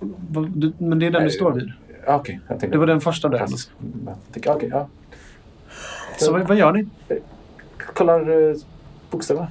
Va- 0.00 0.50
du, 0.54 0.72
men 0.78 0.98
det 0.98 1.06
är 1.06 1.10
den 1.10 1.20
du 1.22 1.26
Nej, 1.26 1.30
står 1.30 1.52
vid. 1.52 1.72
Ja, 2.06 2.16
Okej, 2.16 2.40
tänkte... 2.48 2.66
Det 2.66 2.78
var 2.78 2.86
den 2.86 3.00
första 3.00 3.28
dörren. 3.28 3.46
Klassisk. 3.46 3.70
Okej, 4.46 4.68
ja. 4.72 4.88
Så 6.18 6.32
vad, 6.32 6.48
vad 6.48 6.56
gör 6.56 6.72
ni? 6.72 6.86
Kollar 7.94 8.48
eh, 8.50 8.56
bokstäverna. 9.10 9.48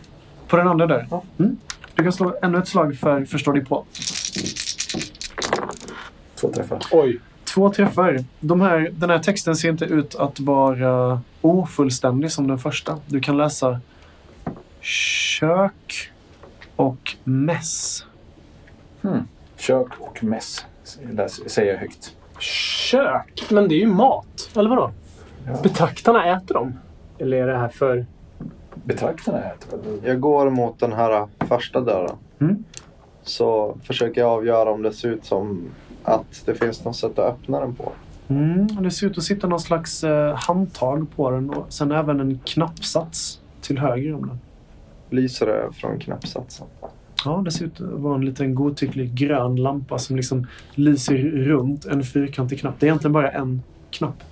På 0.48 0.58
den 0.58 0.68
andra 0.68 0.86
dörren? 0.88 1.08
Ja. 1.12 1.24
Mm. 1.38 1.58
Du 1.96 2.04
kan 2.04 2.12
slå 2.14 2.36
ännu 2.42 2.58
ett 2.58 2.68
slag 2.68 2.96
för 2.96 3.26
förstår 3.26 3.54
dig 3.54 3.66
på. 3.66 3.86
Två 6.36 6.52
träffar. 6.52 6.80
Oj. 6.92 7.20
Två 7.56 7.70
träffar. 7.70 8.24
De 8.40 8.62
här, 8.62 8.90
den 8.94 9.10
här 9.10 9.20
texten 9.20 9.56
ser 9.56 9.70
inte 9.70 9.86
ut 9.86 10.16
att 10.16 10.40
vara 10.40 11.22
ofullständig 11.42 12.32
som 12.32 12.48
den 12.48 12.58
första. 12.58 13.00
Du 13.06 13.20
kan 13.20 13.38
läsa 13.38 13.80
kök 14.82 16.12
och 16.76 17.16
mäss. 17.24 18.06
Hmm. 19.02 19.28
Kök 19.58 19.88
och 20.00 20.24
mäss, 20.24 20.66
säger 21.48 21.74
jag 21.74 21.80
högt. 21.80 22.16
Kök? 22.40 23.46
Men 23.50 23.68
det 23.68 23.76
är 23.76 23.80
ju 23.80 23.88
mat. 23.88 24.50
Eller 24.56 24.70
vadå? 24.70 24.92
Ja. 25.48 25.60
Betraktarna 25.64 26.36
äter 26.36 26.54
dem. 26.54 26.80
Eller 27.18 27.38
är 27.38 27.48
det 27.48 27.58
här 27.58 27.70
för... 27.70 28.06
Betraktarna 28.74 29.44
äter 29.44 29.78
väl? 29.78 30.00
Jag 30.04 30.20
går 30.20 30.50
mot 30.50 30.80
den 30.80 30.94
här 30.94 31.28
första 31.40 31.82
dörren. 31.82 32.16
Mm. 32.40 32.64
Så 33.24 33.78
försöker 33.84 34.22
jag 34.22 34.30
avgöra 34.30 34.72
om 34.72 34.82
det 34.82 34.94
ser 34.94 35.10
ut 35.10 35.26
som 35.26 35.70
att 36.06 36.46
det 36.46 36.56
finns 36.56 36.86
något 36.86 36.96
sätt 36.96 37.20
att 37.20 37.34
öppna 37.34 37.60
den 37.60 37.76
på. 37.76 37.92
Mm, 38.28 38.68
det 38.84 38.92
ser 38.92 39.08
ut 39.08 39.18
att 39.18 39.24
sitta 39.24 39.48
någon 39.48 39.60
slags 39.60 40.04
eh, 40.04 40.36
handtag 40.36 41.08
på 41.16 41.32
den 41.32 41.50
och 41.50 41.74
sen 41.74 41.92
även 41.92 42.20
en 42.20 42.40
knappsats 42.46 43.40
till 43.62 43.78
höger 43.78 44.14
om 44.14 44.28
den. 44.28 44.40
Lyser 45.10 45.46
det 45.46 45.74
från 45.74 46.00
knappsatsen? 46.00 46.68
Ja, 47.26 47.42
det 47.46 47.52
ser 47.52 47.66
ut 47.66 47.82
att 47.82 48.00
vara 48.00 48.16
en 48.16 48.26
liten 48.26 48.56
godtycklig 48.56 49.14
grön 49.14 49.56
lampa 49.56 49.98
som 49.98 50.16
liksom 50.16 50.48
lyser 50.76 51.18
runt 51.18 51.86
en 51.86 52.04
fyrkantig 52.04 52.60
knapp. 52.60 52.76
Det 52.80 52.86
är 52.86 52.88
egentligen 52.88 53.14
bara 53.14 53.32
en 53.32 53.62
knapp. 53.90 54.24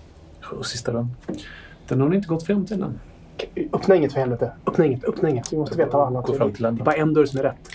Och 0.52 0.66
sista 0.66 0.94
rön. 0.94 1.12
Den 1.88 2.02
har 2.02 2.10
ni 2.10 2.16
inte 2.16 2.28
gått 2.28 2.46
fram 2.46 2.66
till 2.66 2.84
än. 2.84 3.00
Öppna 3.74 3.96
inget 3.96 4.14
för 4.14 4.20
helvete. 4.20 4.52
Öppna 4.68 4.86
inget. 4.86 5.04
Öppna 5.04 5.30
inget. 5.30 5.54
Vi 5.54 5.58
måste 5.58 5.78
veta 5.78 5.98
vad 5.98 6.08
annat. 6.08 6.26
Gå 6.26 6.34
fram 6.34 6.54
till 6.54 6.64
den. 6.64 6.76
Det 6.76 6.82
är 6.82 6.86
bara 6.86 6.96
en 6.96 7.14
dörr 7.14 7.26
som 7.26 7.40
är 7.40 7.44
rätt. 7.44 7.70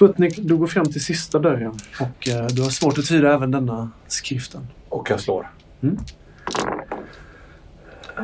Sputnik, 0.00 0.38
du 0.42 0.56
går 0.56 0.66
fram 0.66 0.86
till 0.86 1.04
sista 1.04 1.38
dörren 1.38 1.72
och 2.00 2.28
eh, 2.28 2.46
du 2.46 2.62
har 2.62 2.70
svårt 2.70 2.98
att 2.98 3.06
tyda 3.06 3.34
även 3.34 3.50
denna 3.50 3.90
skriften. 4.06 4.68
Och 4.88 5.10
jag 5.10 5.20
slår. 5.20 5.50
Mm. 5.82 5.98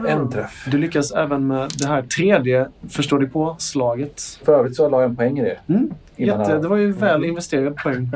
En 0.09 0.31
träff. 0.31 0.69
Du 0.71 0.79
lyckas 0.79 1.12
även 1.12 1.47
med 1.47 1.71
det 1.79 1.87
här 1.87 2.03
tredje 2.03 2.69
förstår 2.89 3.19
du 3.19 3.29
på-slaget. 3.29 4.23
För 4.45 4.59
övrigt 4.59 4.77
så 4.77 4.89
la 4.89 5.01
jag 5.01 5.11
en 5.11 5.17
poäng 5.17 5.39
i 5.39 5.43
det. 5.43 5.59
Mm. 5.69 5.95
Jätte, 6.17 6.59
det 6.59 6.69
var 6.69 6.77
ju 6.77 6.93
väl 6.93 7.25
investerad 7.25 7.77
poäng. 7.77 8.11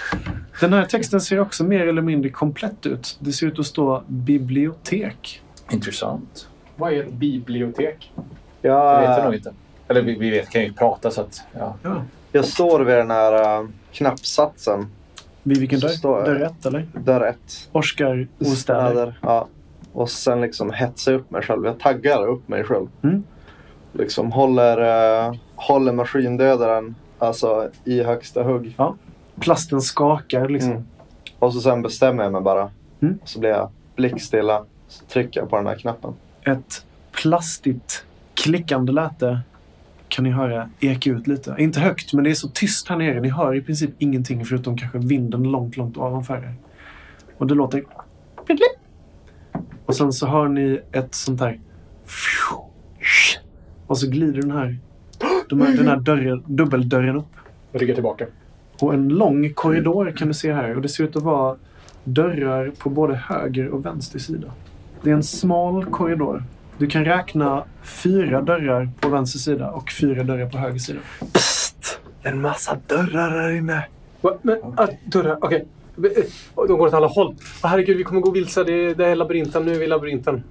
Den 0.60 0.72
här 0.72 0.84
texten 0.84 1.20
ser 1.20 1.40
också 1.40 1.64
mer 1.64 1.86
eller 1.86 2.02
mindre 2.02 2.30
komplett 2.30 2.86
ut. 2.86 3.16
Det 3.20 3.32
ser 3.32 3.46
ut 3.46 3.58
att 3.58 3.66
stå 3.66 4.02
bibliotek. 4.06 5.42
Intressant. 5.70 6.48
Vad 6.76 6.92
är 6.92 7.02
ett 7.02 7.12
bibliotek? 7.12 8.12
Det 8.60 8.68
Jag, 8.68 9.00
vet 9.00 9.18
jag 9.18 9.24
nog 9.24 9.34
inte. 9.34 9.52
Eller 9.88 10.02
vi, 10.02 10.14
vi 10.14 10.30
vet, 10.30 10.50
kan 10.50 10.62
ju 10.62 10.72
prata 10.72 11.10
så 11.10 11.20
att... 11.20 11.42
Ja. 11.52 11.76
Jag 12.34 12.44
står 12.44 12.80
vid 12.80 12.96
den 12.96 13.10
här 13.10 13.60
äh, 13.60 13.66
knappsatsen. 13.92 14.86
Vid 15.42 15.58
vilken 15.58 15.80
dörr? 15.80 16.24
Dörr 16.24 16.40
ett 16.40 16.66
eller? 16.66 16.86
Dörr 16.92 17.26
ett. 17.26 17.68
Oskar 17.72 18.28
Ostäder. 18.38 18.56
Städer. 18.56 19.18
Ja. 19.20 19.48
Och 19.92 20.10
sen 20.10 20.40
liksom 20.40 20.72
hetsar 20.72 21.12
jag 21.12 21.20
upp 21.20 21.30
mig 21.30 21.42
själv. 21.42 21.64
Jag 21.64 21.80
taggar 21.80 22.26
upp 22.26 22.48
mig 22.48 22.64
själv. 22.64 22.86
Mm. 23.02 23.22
Liksom 23.92 24.32
håller, 24.32 24.78
äh, 25.26 25.34
håller 25.54 25.92
maskindödaren 25.92 26.94
alltså, 27.18 27.70
i 27.84 28.02
högsta 28.02 28.42
hugg. 28.42 28.76
Plasten 29.40 29.80
skakar 29.80 30.48
liksom. 30.48 30.70
Mm. 30.70 30.84
Och 31.38 31.52
så 31.52 31.60
sen 31.60 31.82
bestämmer 31.82 32.22
jag 32.22 32.32
mig 32.32 32.42
bara. 32.42 32.70
Mm. 33.00 33.18
Så 33.24 33.40
blir 33.40 33.50
jag 33.50 33.70
blickstilla. 33.96 34.64
Så 34.88 35.04
trycker 35.04 35.40
jag 35.40 35.50
på 35.50 35.56
den 35.56 35.66
här 35.66 35.76
knappen. 35.76 36.14
Ett 36.42 36.86
plastigt 37.12 38.04
klickande 38.34 38.92
läte 38.92 39.40
kan 40.14 40.24
ni 40.24 40.30
höra 40.30 40.68
eka 40.80 41.10
ut 41.10 41.26
lite. 41.26 41.56
Inte 41.58 41.80
högt, 41.80 42.12
men 42.12 42.24
det 42.24 42.30
är 42.30 42.34
så 42.34 42.48
tyst 42.48 42.88
här 42.88 42.96
nere. 42.96 43.20
Ni 43.20 43.28
hör 43.28 43.54
i 43.54 43.60
princip 43.60 43.90
ingenting 43.98 44.44
förutom 44.44 44.78
kanske 44.78 44.98
vinden 44.98 45.42
långt, 45.42 45.76
långt 45.76 45.96
ovanför 45.96 46.36
er. 46.36 46.54
Och 47.38 47.46
det 47.46 47.54
låter... 47.54 47.84
Och 49.86 49.96
sen 49.96 50.12
så 50.12 50.26
hör 50.26 50.48
ni 50.48 50.80
ett 50.92 51.14
sånt 51.14 51.40
här... 51.40 51.60
Och 53.86 53.98
så 53.98 54.10
glider 54.10 54.40
den 54.40 54.50
här, 54.50 54.78
de 55.48 55.60
här, 55.60 55.76
den 55.76 55.88
här 55.88 55.96
dörren, 55.96 56.42
dubbeldörren 56.46 57.16
upp. 57.16 57.36
Jag 57.72 57.82
ryggar 57.82 57.94
tillbaka. 57.94 58.26
Och 58.80 58.94
en 58.94 59.08
lång 59.08 59.54
korridor 59.54 60.12
kan 60.16 60.28
du 60.28 60.34
se 60.34 60.52
här. 60.52 60.76
Och 60.76 60.82
det 60.82 60.88
ser 60.88 61.04
ut 61.04 61.16
att 61.16 61.22
vara 61.22 61.56
dörrar 62.04 62.72
på 62.78 62.90
både 62.90 63.14
höger 63.14 63.68
och 63.68 63.86
vänster 63.86 64.18
sida. 64.18 64.48
Det 65.02 65.10
är 65.10 65.14
en 65.14 65.22
smal 65.22 65.84
korridor. 65.84 66.44
Du 66.78 66.86
kan 66.86 67.04
räkna 67.04 67.64
fyra 67.82 68.42
dörrar 68.42 68.88
på 69.00 69.08
vänster 69.08 69.38
sida 69.38 69.70
och 69.70 69.90
fyra 70.00 70.22
dörrar 70.22 70.48
på 70.48 70.58
höger 70.58 70.78
sida. 70.78 71.00
Psst! 71.32 72.00
En 72.22 72.40
massa 72.40 72.78
dörrar 72.86 73.30
här 73.30 73.50
inne. 73.56 73.86
Va? 74.20 74.38
Men, 74.42 74.58
ah, 74.76 74.86
dörrar. 75.04 75.38
Okej. 75.40 75.64
Eh, 75.96 76.24
De 76.56 76.66
går 76.78 76.86
åt 76.86 76.94
alla 76.94 77.06
håll. 77.06 77.34
Ah, 77.60 77.68
herregud, 77.68 77.96
vi 77.96 78.04
kommer 78.04 78.20
gå 78.20 78.30
vilse. 78.30 78.64
Det 78.64 78.72
är, 78.72 78.94
det 78.94 79.06
är 79.06 79.14
labyrinten. 79.16 79.64
Nu 79.64 79.74
är 79.74 79.78
vi 79.78 79.84
i 79.84 79.88
labyrinten. 79.88 80.42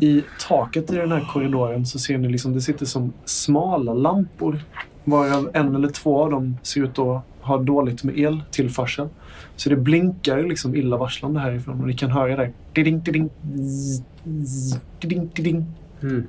I 0.00 0.22
taket 0.48 0.92
i 0.92 0.96
den 0.96 1.12
här 1.12 1.28
korridoren 1.32 1.86
så 1.86 1.98
ser 1.98 2.18
ni 2.18 2.28
liksom 2.28 2.54
det 2.54 2.60
sitter 2.60 2.86
som 2.86 3.12
smala 3.24 3.94
lampor. 3.94 4.58
Varav 5.04 5.50
en 5.54 5.74
eller 5.74 5.88
två 5.88 6.22
av 6.22 6.30
dem 6.30 6.56
ser 6.62 6.80
ut 6.84 6.98
att 6.98 7.22
ha 7.44 7.58
dåligt 7.58 8.04
med 8.04 8.18
eltillförsel. 8.18 9.08
Så 9.56 9.68
det 9.68 9.76
blinkar 9.76 10.42
liksom 10.42 10.74
illavarslande 10.74 11.40
härifrån 11.40 11.80
och 11.80 11.86
ni 11.86 11.94
kan 11.94 12.10
höra 12.10 12.36
där. 12.36 12.52
Diding, 12.72 13.00
diding, 13.00 13.30
zzz, 13.56 14.02
zzz, 14.44 14.80
diding, 15.00 15.30
diding. 15.34 15.66
Mm. 16.02 16.26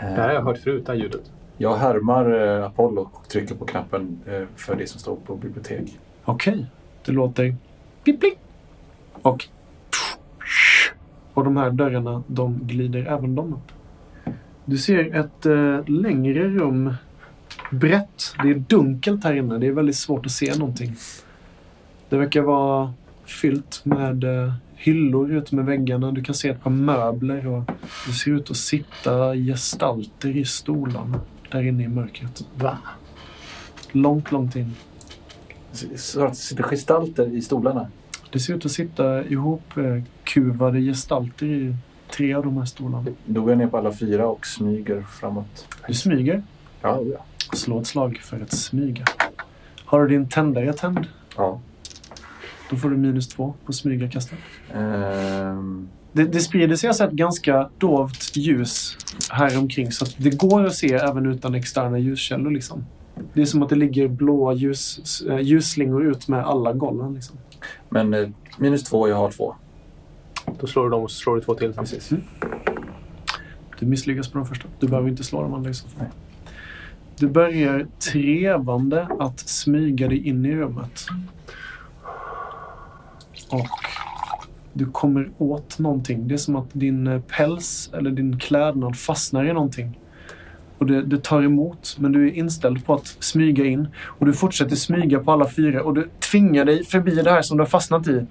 Det 0.00 0.06
här 0.06 0.28
har 0.28 0.34
jag 0.34 0.42
hört 0.42 0.58
förut, 0.58 0.86
det 0.86 0.92
här 0.92 0.98
ljudet. 0.98 1.30
Jag 1.56 1.76
härmar 1.76 2.56
eh, 2.58 2.66
Apollo 2.66 3.10
och 3.12 3.28
trycker 3.28 3.54
på 3.54 3.64
knappen 3.64 4.18
eh, 4.26 4.42
för 4.56 4.76
det 4.76 4.86
som 4.86 5.00
står 5.00 5.16
på 5.16 5.36
bibliotek. 5.36 5.98
Okej. 6.24 6.66
Det 7.04 7.12
låter 7.12 7.54
pling. 8.04 8.34
Och 9.22 9.48
och 11.38 11.44
de 11.44 11.56
här 11.56 11.70
dörrarna, 11.70 12.22
de 12.26 12.58
glider 12.62 13.06
även 13.06 13.34
de 13.34 13.52
upp. 13.52 13.72
Du 14.64 14.78
ser 14.78 15.14
ett 15.14 15.46
eh, 15.46 15.88
längre 15.88 16.48
rum. 16.48 16.94
Brett. 17.70 18.34
Det 18.42 18.50
är 18.50 18.54
dunkelt 18.54 19.24
här 19.24 19.34
inne. 19.34 19.58
Det 19.58 19.66
är 19.66 19.72
väldigt 19.72 19.96
svårt 19.96 20.26
att 20.26 20.32
se 20.32 20.54
någonting. 20.54 20.96
Det 22.08 22.16
verkar 22.16 22.42
vara 22.42 22.92
fyllt 23.24 23.84
med 23.84 24.24
eh, 24.24 24.52
hyllor 24.76 25.32
ut 25.32 25.52
med 25.52 25.64
väggarna. 25.64 26.12
Du 26.12 26.22
kan 26.22 26.34
se 26.34 26.48
ett 26.48 26.62
par 26.62 26.70
möbler 26.70 27.46
och 27.46 27.62
det 28.06 28.12
ser 28.12 28.30
ut 28.30 28.50
att 28.50 28.56
sitta 28.56 29.34
gestalter 29.34 30.36
i 30.36 30.44
stolarna 30.44 31.20
där 31.50 31.62
inne 31.62 31.84
i 31.84 31.88
mörkret. 31.88 32.44
Va? 32.54 32.78
Långt, 33.92 34.32
långt 34.32 34.56
in. 34.56 34.74
Så 35.96 36.24
att 36.24 36.32
det 36.32 36.36
sitter 36.36 36.62
gestalter 36.62 37.26
i 37.26 37.42
stolarna. 37.42 37.88
Det 38.30 38.40
ser 38.40 38.54
ut 38.54 38.66
att 38.66 38.72
sitta 38.72 39.24
ihop 39.24 39.76
eh, 39.76 40.74
gestalter 40.80 41.46
i 41.46 41.76
tre 42.10 42.34
av 42.34 42.44
de 42.44 42.56
här 42.56 42.64
stolarna. 42.64 43.06
Då 43.24 43.40
går 43.40 43.50
jag 43.50 43.58
ner 43.58 43.66
på 43.66 43.78
alla 43.78 43.92
fyra 43.92 44.26
och 44.26 44.46
smyger 44.46 45.02
framåt. 45.02 45.76
Du 45.86 45.94
smyger. 45.94 46.42
Ja, 46.82 47.02
ja. 47.12 47.24
Slå 47.52 47.80
ett 47.80 47.86
slag 47.86 48.18
för 48.22 48.40
att 48.40 48.52
smyga. 48.52 49.04
Har 49.84 50.02
du 50.02 50.08
din 50.08 50.28
tändare 50.28 50.72
tänd, 50.72 51.06
ja. 51.36 51.60
då 52.70 52.76
får 52.76 52.90
du 52.90 52.96
minus 52.96 53.28
två 53.28 53.54
på 53.66 53.72
smygarkastet. 53.72 54.38
Ehm, 54.74 55.88
Det, 56.12 56.24
det 56.24 56.40
sprider 56.40 56.76
sig 56.76 56.88
alltså 56.88 57.04
ett 57.04 57.12
ganska 57.12 57.70
dovt 57.78 58.36
ljus 58.36 58.96
här 59.30 59.58
omkring 59.58 59.92
så 59.92 60.04
att 60.04 60.14
det 60.18 60.38
går 60.38 60.66
att 60.66 60.74
se 60.74 60.94
även 60.94 61.26
utan 61.26 61.54
externa 61.54 61.98
ljuskällor. 61.98 62.50
Liksom. 62.50 62.84
Det 63.34 63.40
är 63.42 63.46
som 63.46 63.62
att 63.62 63.68
det 63.68 63.76
ligger 63.76 64.08
blåa 64.08 64.52
ljus, 64.54 65.22
äh, 65.28 65.38
ljusslingor 65.40 66.06
ut 66.06 66.28
med 66.28 66.44
alla 66.44 66.72
golven. 66.72 67.14
Liksom. 67.14 67.36
men 67.88 68.14
eh, 68.14 68.28
minus 68.58 68.84
två, 68.84 69.08
jag 69.08 69.16
har 69.16 69.30
två. 69.30 69.54
Då 70.60 70.66
slår 70.66 70.84
du 70.84 70.90
dem 70.90 71.02
och 71.02 71.10
så 71.10 71.16
slår 71.16 71.34
du 71.36 71.40
två 71.42 71.54
till 71.54 71.74
samtidigt. 71.74 72.10
Du 73.78 73.86
misslyckas 73.86 74.28
på 74.28 74.38
de 74.38 74.46
första. 74.46 74.68
Du 74.78 74.88
behöver 74.88 75.08
inte 75.08 75.24
slå 75.24 75.42
de 75.42 75.54
andra 75.54 75.70
i 75.70 75.74
så 75.74 75.88
fall. 75.88 76.06
Du 77.20 77.28
börjar 77.28 77.86
trevande 78.12 79.08
att 79.18 79.40
smyga 79.40 80.08
dig 80.08 80.28
in 80.28 80.46
i 80.46 80.54
rummet. 80.54 81.06
Och 83.48 83.68
du 84.72 84.86
kommer 84.86 85.30
åt 85.38 85.78
någonting. 85.78 86.28
Det 86.28 86.34
är 86.34 86.38
som 86.38 86.56
att 86.56 86.68
din 86.72 87.06
eh, 87.06 87.20
päls 87.20 87.90
eller 87.94 88.10
din 88.10 88.38
klädnad 88.38 88.98
fastnar 88.98 89.44
i 89.44 89.52
någonting. 89.52 89.98
Och 90.78 90.86
det, 90.86 91.02
det 91.02 91.24
tar 91.24 91.42
emot, 91.42 91.96
men 91.98 92.12
du 92.12 92.28
är 92.28 92.32
inställd 92.32 92.86
på 92.86 92.94
att 92.94 93.06
smyga 93.06 93.64
in. 93.64 93.88
Och 94.04 94.26
du 94.26 94.32
fortsätter 94.32 94.76
smyga 94.76 95.18
på 95.18 95.32
alla 95.32 95.48
fyra 95.48 95.82
och 95.82 95.94
du 95.94 96.08
tvingar 96.30 96.64
dig 96.64 96.84
förbi 96.84 97.14
det 97.14 97.30
här 97.30 97.42
som 97.42 97.56
du 97.56 97.62
har 97.62 97.68
fastnat 97.68 98.08
i. 98.08 98.26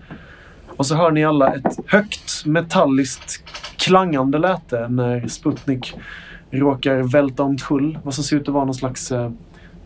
Och 0.67 0.85
så 0.85 0.95
hör 0.95 1.11
ni 1.11 1.25
alla 1.25 1.55
ett 1.55 1.77
högt 1.87 2.45
metalliskt 2.45 3.43
klangande 3.77 4.37
läte 4.37 4.87
när 4.89 5.27
Sputnik 5.27 5.95
råkar 6.51 6.95
välta 6.95 7.43
omkull 7.43 7.99
vad 8.03 8.13
som 8.13 8.23
ser 8.23 8.35
ut 8.35 8.47
att 8.47 8.53
vara 8.53 8.65
någon 8.65 8.75
slags 8.75 9.11
eh, 9.11 9.31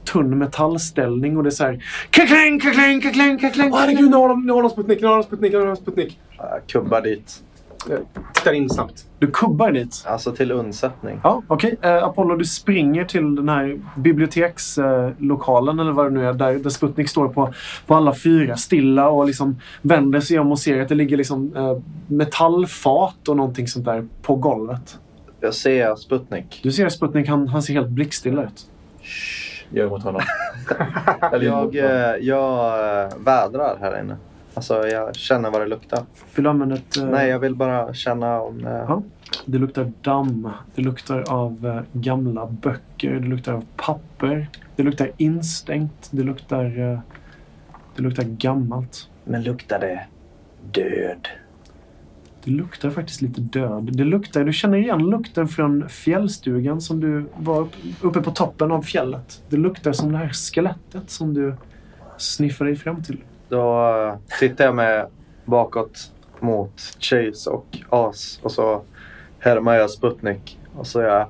tunn 0.03 0.37
metallställning 0.37 1.37
och 1.37 1.43
det 1.43 1.49
är 1.49 1.51
så 1.51 1.63
här 1.63 1.83
kakling, 2.09 2.59
kakling, 2.59 3.01
kakling, 3.01 3.37
kakling. 3.37 3.73
Åh 3.73 3.79
herregud, 3.79 4.09
nu 4.09 4.15
har 4.15 4.29
de, 4.29 4.45
nu 4.45 4.53
har 4.53 4.61
de 4.61 4.69
Sputnik, 4.69 5.01
nu 5.01 5.07
har 5.07 5.15
de 5.15 5.23
Sputnik, 5.23 5.51
nu 5.51 5.59
har 5.59 5.65
de 5.65 5.75
Sputnik. 5.75 6.19
Jag 6.37 6.67
kubbar 6.67 7.01
dit. 7.01 7.43
Tittar 8.33 8.53
in 8.53 8.69
snabbt. 8.69 9.05
Du 9.19 9.31
kubbar 9.31 9.71
dit. 9.71 10.03
Alltså 10.07 10.31
till 10.31 10.51
undsättning. 10.51 11.19
Ja, 11.23 11.41
okej. 11.47 11.77
Eh, 11.81 12.03
Apollo, 12.03 12.35
du 12.35 12.45
springer 12.45 13.05
till 13.05 13.35
den 13.35 13.49
här 13.49 13.79
bibliotekslokalen 13.95 15.79
eller 15.79 15.91
vad 15.91 16.05
det 16.05 16.09
nu 16.09 16.25
är, 16.27 16.33
där, 16.33 16.53
där 16.53 16.69
Sputnik 16.69 17.09
står 17.09 17.27
på, 17.27 17.53
på 17.87 17.95
alla 17.95 18.15
fyra, 18.15 18.57
stilla 18.57 19.09
och 19.09 19.25
liksom 19.25 19.59
vänder 19.81 20.19
sig 20.19 20.39
om 20.39 20.51
och 20.51 20.59
ser 20.59 20.81
att 20.81 20.89
det 20.89 20.95
ligger 20.95 21.17
liksom 21.17 21.55
eh, 21.55 21.77
metallfat 22.07 23.27
och 23.27 23.37
någonting 23.37 23.67
sånt 23.67 23.85
där 23.85 24.07
på 24.21 24.35
golvet. 24.35 24.99
Jag 25.41 25.53
ser 25.53 25.95
Sputnik. 25.95 26.59
Du 26.63 26.71
ser 26.71 26.89
Sputnik, 26.89 27.27
han, 27.29 27.47
han 27.47 27.63
ser 27.63 27.73
helt 27.73 27.89
blickstilla 27.89 28.43
ut. 28.43 28.65
Gör 29.69 29.89
mot 29.89 30.03
honom. 30.03 30.21
Eller 31.33 31.45
Jag, 31.45 31.75
eh, 31.75 32.15
jag 32.21 33.03
eh, 33.03 33.09
vädrar 33.25 33.77
här 33.81 33.99
inne. 33.99 34.17
Alltså 34.53 34.87
jag 34.87 35.15
känner 35.15 35.51
vad 35.51 35.61
det 35.61 35.67
luktar. 35.67 36.03
Vill 36.35 36.43
du 36.43 36.49
använda 36.49 36.75
ett... 36.75 36.97
eh, 36.97 37.05
Nej, 37.05 37.29
jag 37.29 37.39
vill 37.39 37.55
bara 37.55 37.93
känna 37.93 38.41
om... 38.41 38.65
eh, 38.67 38.71
Ja. 38.71 39.01
Det 39.45 39.57
luktar 39.57 39.91
damm. 40.01 40.49
Det 40.75 40.81
luktar 40.81 41.23
av 41.33 41.65
eh, 41.93 41.99
gamla 41.99 42.45
böcker. 42.45 43.11
Det 43.13 43.27
luktar 43.27 43.53
av 43.53 43.65
papper. 43.75 44.47
Det 44.75 44.83
luktar 44.83 45.11
instängt. 45.17 46.07
Det 46.11 46.23
luktar, 46.23 46.79
eh, 46.93 46.99
det 47.95 48.01
luktar 48.03 48.23
gammalt. 48.23 49.07
Men 49.23 49.43
luktar 49.43 49.79
det 49.79 50.05
död? 50.71 51.27
Det 52.43 52.51
luktar 52.51 52.89
faktiskt 52.89 53.21
lite 53.21 53.41
död. 53.41 53.89
Det 53.93 54.03
luktar, 54.03 54.43
du 54.43 54.53
känner 54.53 54.77
igen 54.77 55.09
lukten 55.09 55.47
från 55.47 55.89
fjällstugan 55.89 56.81
som 56.81 56.99
du 56.99 57.25
var 57.37 57.59
upp, 57.59 57.71
uppe 58.01 58.21
på 58.21 58.31
toppen 58.31 58.71
av 58.71 58.81
fjället. 58.81 59.43
Det 59.49 59.57
luktar 59.57 59.93
som 59.93 60.11
det 60.11 60.17
här 60.17 60.29
skelettet 60.29 61.09
som 61.09 61.33
du 61.33 61.55
sniffar 62.17 62.65
dig 62.65 62.75
fram 62.75 63.03
till. 63.03 63.17
Då 63.49 64.19
tittar 64.39 64.65
jag 64.65 64.75
mig 64.75 65.05
bakåt 65.45 66.11
mot 66.39 66.97
Chase 66.99 67.49
och 67.49 67.77
As 67.89 68.39
och 68.43 68.51
så 68.51 68.81
härmar 69.39 69.75
jag 69.75 69.89
Sputnik. 69.89 70.59
Och 70.75 70.87
så 70.87 70.99
är 70.99 71.03
jag... 71.03 71.21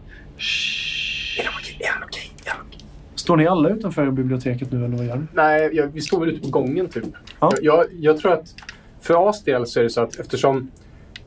Är 1.39 1.45
han 1.45 1.54
okej? 1.60 1.78
Är 1.80 1.89
han 1.89 2.04
okej? 2.04 2.32
Är 2.45 2.50
han 2.50 2.65
okej? 2.67 2.80
Står 3.15 3.38
ni 3.38 3.47
alla 3.47 3.69
utanför 3.69 4.12
biblioteket 4.12 4.71
nu 4.71 4.86
eller 4.86 4.97
vad 4.97 5.06
gör 5.06 5.15
ni? 5.15 5.26
Nej, 5.34 5.69
jag, 5.74 5.88
vi 5.88 6.02
står 6.02 6.19
väl 6.19 6.30
ute 6.30 6.41
på 6.41 6.47
gången 6.47 6.89
typ. 6.89 7.04
Ja. 7.39 7.52
Jag, 7.62 7.78
jag, 7.78 7.86
jag 8.00 8.17
tror 8.17 8.34
att 8.34 8.56
för 9.02 9.30
As 9.30 9.43
del 9.43 9.67
så 9.67 9.80
är 9.80 9.84
det 9.84 9.89
så 9.89 10.02
att 10.02 10.19
eftersom 10.19 10.71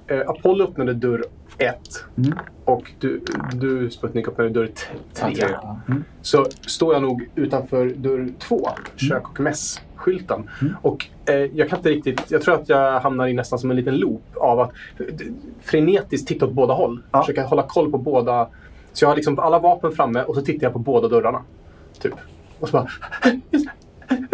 eh, 0.07 0.21
Apollo 0.27 0.65
öppnade 0.65 0.95
dörr 0.95 1.25
1 1.59 1.77
Mm. 2.19 2.39
och 2.65 2.93
du, 3.01 3.21
du 3.55 3.91
Sputnik 3.91 4.29
öppnade 4.29 4.51
dörr 4.51 4.69
3 5.15 5.33
Ja. 5.39 5.77
så 6.23 6.47
står 6.61 6.93
jag 6.95 7.03
nog 7.03 7.29
utanför 7.35 7.87
dörr 7.97 8.29
2, 8.39 8.69
kök 8.97 9.29
och 9.29 9.41
mäss-skylten. 9.41 10.49
Mm. 10.63 10.75
Och 10.83 11.07
eh, 11.27 11.35
jag 11.37 11.69
kan 11.69 11.79
inte 11.79 11.89
riktigt, 11.91 12.31
jag 12.31 12.43
tror 12.43 12.55
att 12.55 12.69
jag 12.69 13.01
hamnar 13.01 13.27
i 13.29 13.33
nästan 13.33 13.59
som 13.59 13.71
en 13.71 13.77
liten 13.77 13.97
loop 13.97 14.23
av 14.37 14.61
att 14.61 14.73
frenetiskt 15.63 16.29
titta 16.29 16.47
åt 16.47 16.53
båda 16.53 16.75
håll. 16.75 17.03
Ja. 17.11 17.21
Försöka 17.23 17.45
hålla 17.45 17.63
koll 17.63 17.91
på 17.91 17.99
båda. 17.99 18.49
Så 18.93 19.05
jag 19.05 19.09
har 19.11 19.17
liksom 19.17 19.39
alla 19.39 19.59
vapen 19.59 19.93
framme 19.93 20.23
och 20.23 20.35
så 20.35 20.41
tittar 20.43 20.67
jag 20.67 20.73
på 20.73 20.79
båda 20.79 21.09
dörrarna. 21.09 21.43
Typ. 22.01 22.13
Och 22.61 22.69
så 22.69 22.73
bara... 22.73 22.89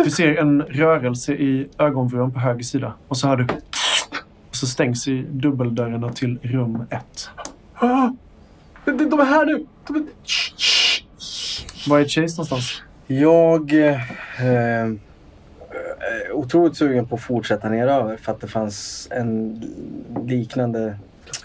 Du 0.04 0.10
ser 0.10 0.36
en 0.36 0.62
rörelse 0.62 1.32
i 1.32 1.68
ögonvrån 1.78 2.32
på 2.32 2.38
höger 2.40 2.62
sida. 2.64 2.92
Och 3.08 3.16
så 3.16 3.28
hör 3.28 3.36
du... 3.36 3.46
Så 4.60 4.66
stängs 4.66 5.08
i 5.08 5.22
dubbeldörrarna 5.30 6.12
till 6.12 6.38
rum 6.42 6.82
ett. 6.90 7.30
Ah, 7.74 8.10
de, 8.84 8.90
de 8.90 9.10
de 9.10 9.20
är 9.20 9.24
här 9.24 9.46
nu! 9.46 9.66
De 9.86 9.96
är... 9.96 10.02
Var 11.88 12.00
är 12.00 12.04
Chase 12.04 12.34
någonstans? 12.36 12.82
Jag 13.06 13.72
eh, 13.72 14.00
är 14.38 14.96
otroligt 16.32 16.76
sugen 16.76 17.06
på 17.06 17.14
att 17.14 17.22
fortsätta 17.22 17.68
neröver 17.68 18.16
för 18.16 18.32
att 18.32 18.40
det 18.40 18.46
fanns 18.46 19.08
en 19.10 19.62
liknande 20.26 20.96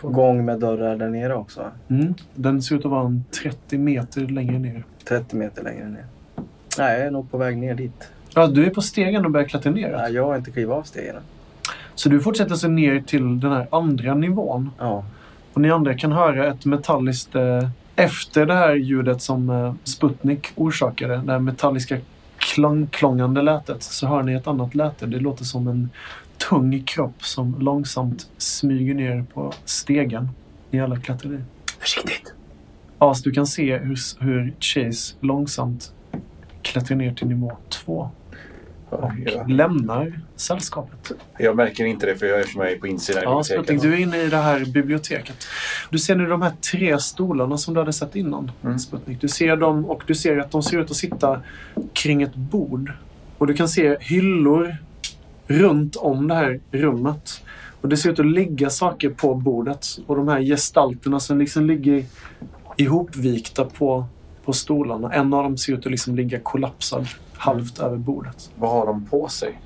gång 0.01 0.45
med 0.45 0.60
dörrar 0.60 0.95
där 0.95 1.10
nere 1.10 1.36
också. 1.36 1.71
Mm. 1.88 2.13
Den 2.34 2.62
ser 2.62 2.75
ut 2.75 2.86
att 2.86 2.91
vara 2.91 3.06
en 3.06 3.25
30 3.41 3.78
meter 3.78 4.21
längre 4.21 4.60
ner. 4.60 4.84
30 5.08 5.36
meter 5.36 5.63
längre 5.63 5.89
ner. 5.89 6.06
Nej, 6.78 6.97
jag 6.97 7.08
är 7.08 7.12
nog 7.12 7.32
på 7.32 7.38
väg 7.38 7.58
ner 7.58 7.75
dit. 7.75 8.10
Ja, 8.34 8.47
du 8.47 8.65
är 8.65 8.69
på 8.69 8.82
stegen 8.82 9.25
och 9.25 9.32
börjar 9.32 9.47
klättra 9.47 9.71
ner. 9.71 9.91
Nej, 9.97 10.13
jag 10.13 10.25
har 10.25 10.36
inte 10.36 10.51
klivit 10.51 10.71
av 10.71 10.84
stegen. 10.84 11.15
Så 11.95 12.10
du 12.10 12.21
fortsätter 12.21 12.55
sig 12.55 12.69
ner 12.69 13.01
till 13.01 13.39
den 13.39 13.51
här 13.51 13.67
andra 13.71 14.13
nivån. 14.13 14.71
Ja. 14.79 15.05
Och 15.53 15.62
ni 15.62 15.71
andra 15.71 15.93
kan 15.97 16.12
höra 16.12 16.47
ett 16.47 16.65
metalliskt... 16.65 17.36
Eh, 17.36 17.69
efter 17.95 18.45
det 18.45 18.53
här 18.53 18.75
ljudet 18.75 19.21
som 19.21 19.49
eh, 19.49 19.73
Sputnik 19.84 20.47
orsakade, 20.55 21.17
det 21.17 21.31
här 21.31 21.39
metalliska 21.39 21.97
klang-klångande 22.38 23.41
lätet, 23.41 23.84
så 23.84 24.08
hör 24.08 24.23
ni 24.23 24.34
ett 24.34 24.47
annat 24.47 24.76
läte. 24.76 25.05
Det 25.05 25.19
låter 25.19 25.43
som 25.43 25.67
en 25.67 25.89
tung 26.49 26.84
kropp 26.84 27.24
som 27.24 27.55
långsamt 27.59 28.28
smyger 28.38 28.93
ner 28.93 29.26
på 29.34 29.53
stegen. 29.65 30.30
Ni 30.69 30.82
alla 30.82 30.99
klättrar 30.99 31.34
i. 31.34 31.39
Försiktigt. 31.80 32.34
As, 32.97 33.22
du 33.22 33.32
kan 33.32 33.47
se 33.47 33.78
hur, 33.78 33.97
hur 34.19 34.53
Chase 34.59 35.15
långsamt 35.19 35.91
klättrar 36.61 36.97
ner 36.97 37.13
till 37.13 37.28
nivå 37.28 37.57
två 37.69 38.09
och 38.95 39.11
Jag, 39.25 39.49
lämnar 39.49 40.19
sällskapet. 40.35 41.11
jag 41.39 41.55
märker 41.55 41.85
inte 41.85 42.05
det 42.05 42.15
för 42.15 42.25
jag 42.25 42.39
är 42.39 42.43
för 42.43 42.57
mig 42.59 42.79
på 42.79 42.87
insidan 42.87 43.21
i 43.23 43.25
Ja, 43.25 43.29
biblioteket. 43.29 43.65
Sputnik, 43.65 43.81
du 43.81 43.93
är 43.93 43.97
inne 43.99 44.17
i 44.23 44.29
det 44.29 44.37
här 44.37 44.65
biblioteket. 44.65 45.35
Du 45.89 45.99
ser 45.99 46.15
nu 46.15 46.25
de 46.27 46.41
här 46.41 46.51
tre 46.71 46.99
stolarna 46.99 47.57
som 47.57 47.73
du 47.73 47.79
hade 47.79 47.93
sett 47.93 48.15
innan, 48.15 48.51
Mm. 48.63 48.79
Sputnik. 48.79 49.21
Du 49.21 49.27
ser 49.27 49.55
dem 49.55 49.85
och 49.85 50.03
du 50.07 50.15
ser 50.15 50.37
att 50.37 50.51
de 50.51 50.63
ser 50.63 50.79
ut 50.79 50.91
att 50.91 50.97
sitta 50.97 51.41
kring 51.93 52.21
ett 52.21 52.35
bord. 52.35 52.91
Och 53.37 53.47
du 53.47 53.53
kan 53.53 53.67
se 53.69 53.97
hyllor 53.99 54.77
runt 55.47 55.95
om 55.95 56.27
det 56.27 56.35
här 56.35 56.59
rummet. 56.71 57.41
Och 57.81 57.89
det 57.89 57.97
ser 57.97 58.11
ut 58.11 58.19
att 58.19 58.25
ligga 58.25 58.69
saker 58.69 59.09
på 59.09 59.35
bordet. 59.35 59.85
Och 60.07 60.15
de 60.15 60.27
här 60.27 60.41
gestalterna 60.41 61.19
som 61.19 61.39
liksom 61.39 61.65
ligger 61.65 62.05
ihopvikta 62.77 63.65
på, 63.65 64.05
på 64.45 64.53
stolarna. 64.53 65.13
En 65.13 65.33
av 65.33 65.43
dem 65.43 65.57
ser 65.57 65.73
ut 65.73 65.85
att 65.85 65.91
liksom 65.91 66.15
ligga 66.15 66.39
kollapsad 66.39 67.07
halvt 67.38 67.79
över 67.79 67.97
bordet. 67.97 68.51
Vad 68.55 68.71
har 68.71 68.86
de 68.86 69.05
på 69.05 69.27
sig? 69.27 69.59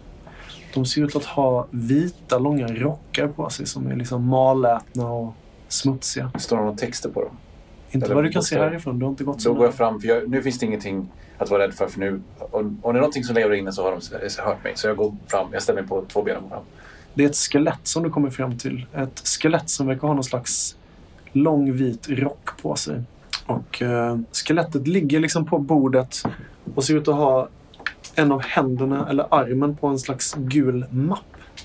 De 0.73 0.85
ser 0.85 1.03
ut 1.03 1.15
att 1.15 1.25
ha 1.25 1.67
vita, 1.71 2.39
långa 2.39 2.67
rockar 2.67 3.27
på 3.27 3.49
sig 3.49 3.65
som 3.65 3.87
är 3.87 3.95
liksom 3.95 4.25
malätna 4.25 5.11
och 5.11 5.33
smutsiga. 5.67 6.31
Står 6.37 6.57
det 6.57 6.63
några 6.63 6.77
texter 6.77 7.09
på 7.09 7.21
dem? 7.21 7.37
Inte 7.91 8.05
Eller 8.05 8.15
vad 8.15 8.23
du 8.23 8.31
kan 8.31 8.43
se 8.43 8.59
härifrån. 8.59 8.99
Du 8.99 9.05
har 9.05 9.09
inte 9.09 9.23
gått 9.23 9.37
Då 9.37 9.41
så 9.41 9.53
går 9.53 9.65
jag 9.65 9.73
fram, 9.73 10.01
för 10.01 10.07
jag, 10.07 10.29
nu 10.29 10.41
finns 10.41 10.59
det 10.59 10.65
ingenting 10.65 11.09
att 11.37 11.49
vara 11.49 11.63
rädd 11.63 11.73
för. 11.73 11.87
för 11.87 11.99
nu, 11.99 12.21
om, 12.39 12.79
om 12.81 12.93
det 12.93 12.97
är 12.97 13.01
någonting 13.01 13.23
som 13.23 13.35
lever 13.35 13.55
inne 13.55 13.71
så 13.71 13.83
har 13.83 13.91
de 13.91 14.41
hört 14.43 14.63
mig. 14.63 14.73
Så 14.75 14.87
jag 14.87 14.97
går 14.97 15.15
fram, 15.27 15.47
jag 15.51 15.61
ställer 15.61 15.81
mig 15.81 15.89
på 15.89 16.05
två 16.07 16.23
ben 16.23 16.35
och 16.35 16.41
går 16.41 16.49
fram. 16.49 16.63
Det 17.13 17.23
är 17.23 17.29
ett 17.29 17.35
skelett 17.35 17.79
som 17.83 18.03
du 18.03 18.09
kommer 18.09 18.29
fram 18.29 18.57
till. 18.57 18.85
Ett 18.93 19.27
skelett 19.27 19.69
som 19.69 19.87
verkar 19.87 20.07
ha 20.07 20.13
någon 20.13 20.23
slags 20.23 20.75
lång 21.31 21.73
vit 21.73 22.09
rock 22.09 22.61
på 22.61 22.75
sig. 22.75 23.01
Och 23.45 23.81
eh, 23.81 24.17
skelettet 24.31 24.87
ligger 24.87 25.19
liksom 25.19 25.45
på 25.45 25.59
bordet 25.59 26.23
och 26.75 26.83
ser 26.83 26.95
ut 26.95 27.07
att 27.07 27.15
ha 27.15 27.49
en 28.15 28.31
av 28.31 28.41
händerna 28.41 29.09
eller 29.09 29.25
armen 29.29 29.75
på 29.75 29.87
en 29.87 29.99
slags 29.99 30.35
gul 30.37 30.85
mapp. 30.91 31.19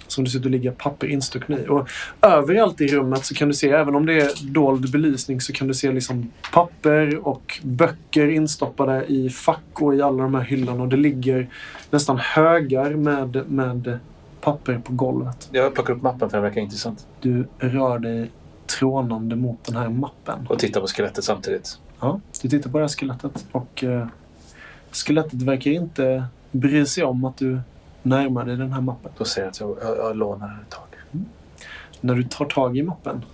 Som 0.06 0.24
det 0.24 0.30
ser 0.30 0.38
ut 0.38 0.44
att 0.44 0.50
ligga 0.50 0.72
papper 0.72 1.06
instuckna 1.06 1.58
i. 1.58 1.68
Och 1.68 1.88
överallt 2.20 2.80
i 2.80 2.86
rummet 2.86 3.24
så 3.24 3.34
kan 3.34 3.48
du 3.48 3.54
se, 3.54 3.70
även 3.70 3.94
om 3.94 4.06
det 4.06 4.20
är 4.20 4.52
dold 4.52 4.92
belysning, 4.92 5.40
så 5.40 5.52
kan 5.52 5.68
du 5.68 5.74
se 5.74 5.92
liksom 5.92 6.30
papper 6.52 7.28
och 7.28 7.60
böcker 7.62 8.28
instoppade 8.28 9.04
i 9.06 9.30
fack 9.30 9.60
och 9.74 9.94
i 9.94 10.02
alla 10.02 10.22
de 10.22 10.34
här 10.34 10.42
hyllorna. 10.42 10.82
Och 10.82 10.88
det 10.88 10.96
ligger 10.96 11.48
nästan 11.90 12.18
högar 12.18 12.90
med, 12.90 13.50
med 13.50 13.98
papper 14.40 14.78
på 14.84 14.92
golvet. 14.92 15.48
Jag 15.52 15.74
plockar 15.74 15.94
upp 15.94 16.02
mappen 16.02 16.30
för 16.30 16.36
den 16.36 16.42
verkar 16.42 16.60
intressant. 16.60 17.06
Du 17.20 17.46
rör 17.58 17.98
dig 17.98 18.30
trånande 18.78 19.36
mot 19.36 19.64
den 19.64 19.76
här 19.76 19.88
mappen. 19.88 20.46
Och 20.48 20.58
tittar 20.58 20.80
på 20.80 20.86
skelettet 20.86 21.24
samtidigt. 21.24 21.78
Ja, 22.00 22.20
du 22.42 22.48
tittar 22.48 22.70
på 22.70 22.78
det 22.78 22.84
här 22.84 22.88
skelettet 22.88 23.46
och 23.52 23.84
eh, 23.84 24.06
skelettet 24.96 25.42
verkar 25.42 25.70
inte 25.70 26.24
bry 26.50 26.86
sig 26.86 27.04
om 27.04 27.24
att 27.24 27.36
du 27.36 27.60
närmar 28.02 28.44
dig 28.44 28.56
den 28.56 28.72
här 28.72 28.80
mappen. 28.80 29.12
Då 29.18 29.24
säger 29.24 29.46
jag 29.46 29.50
att 29.50 29.60
jag, 29.60 29.76
jag, 29.82 29.98
jag 29.98 30.16
lånar 30.16 30.48
den 30.48 30.60
ett 30.60 30.70
tag. 30.70 30.84
När 32.00 32.14
du 32.14 32.22
tar 32.22 32.44
tag 32.44 32.78
i 32.78 32.82
mappen 32.82 33.24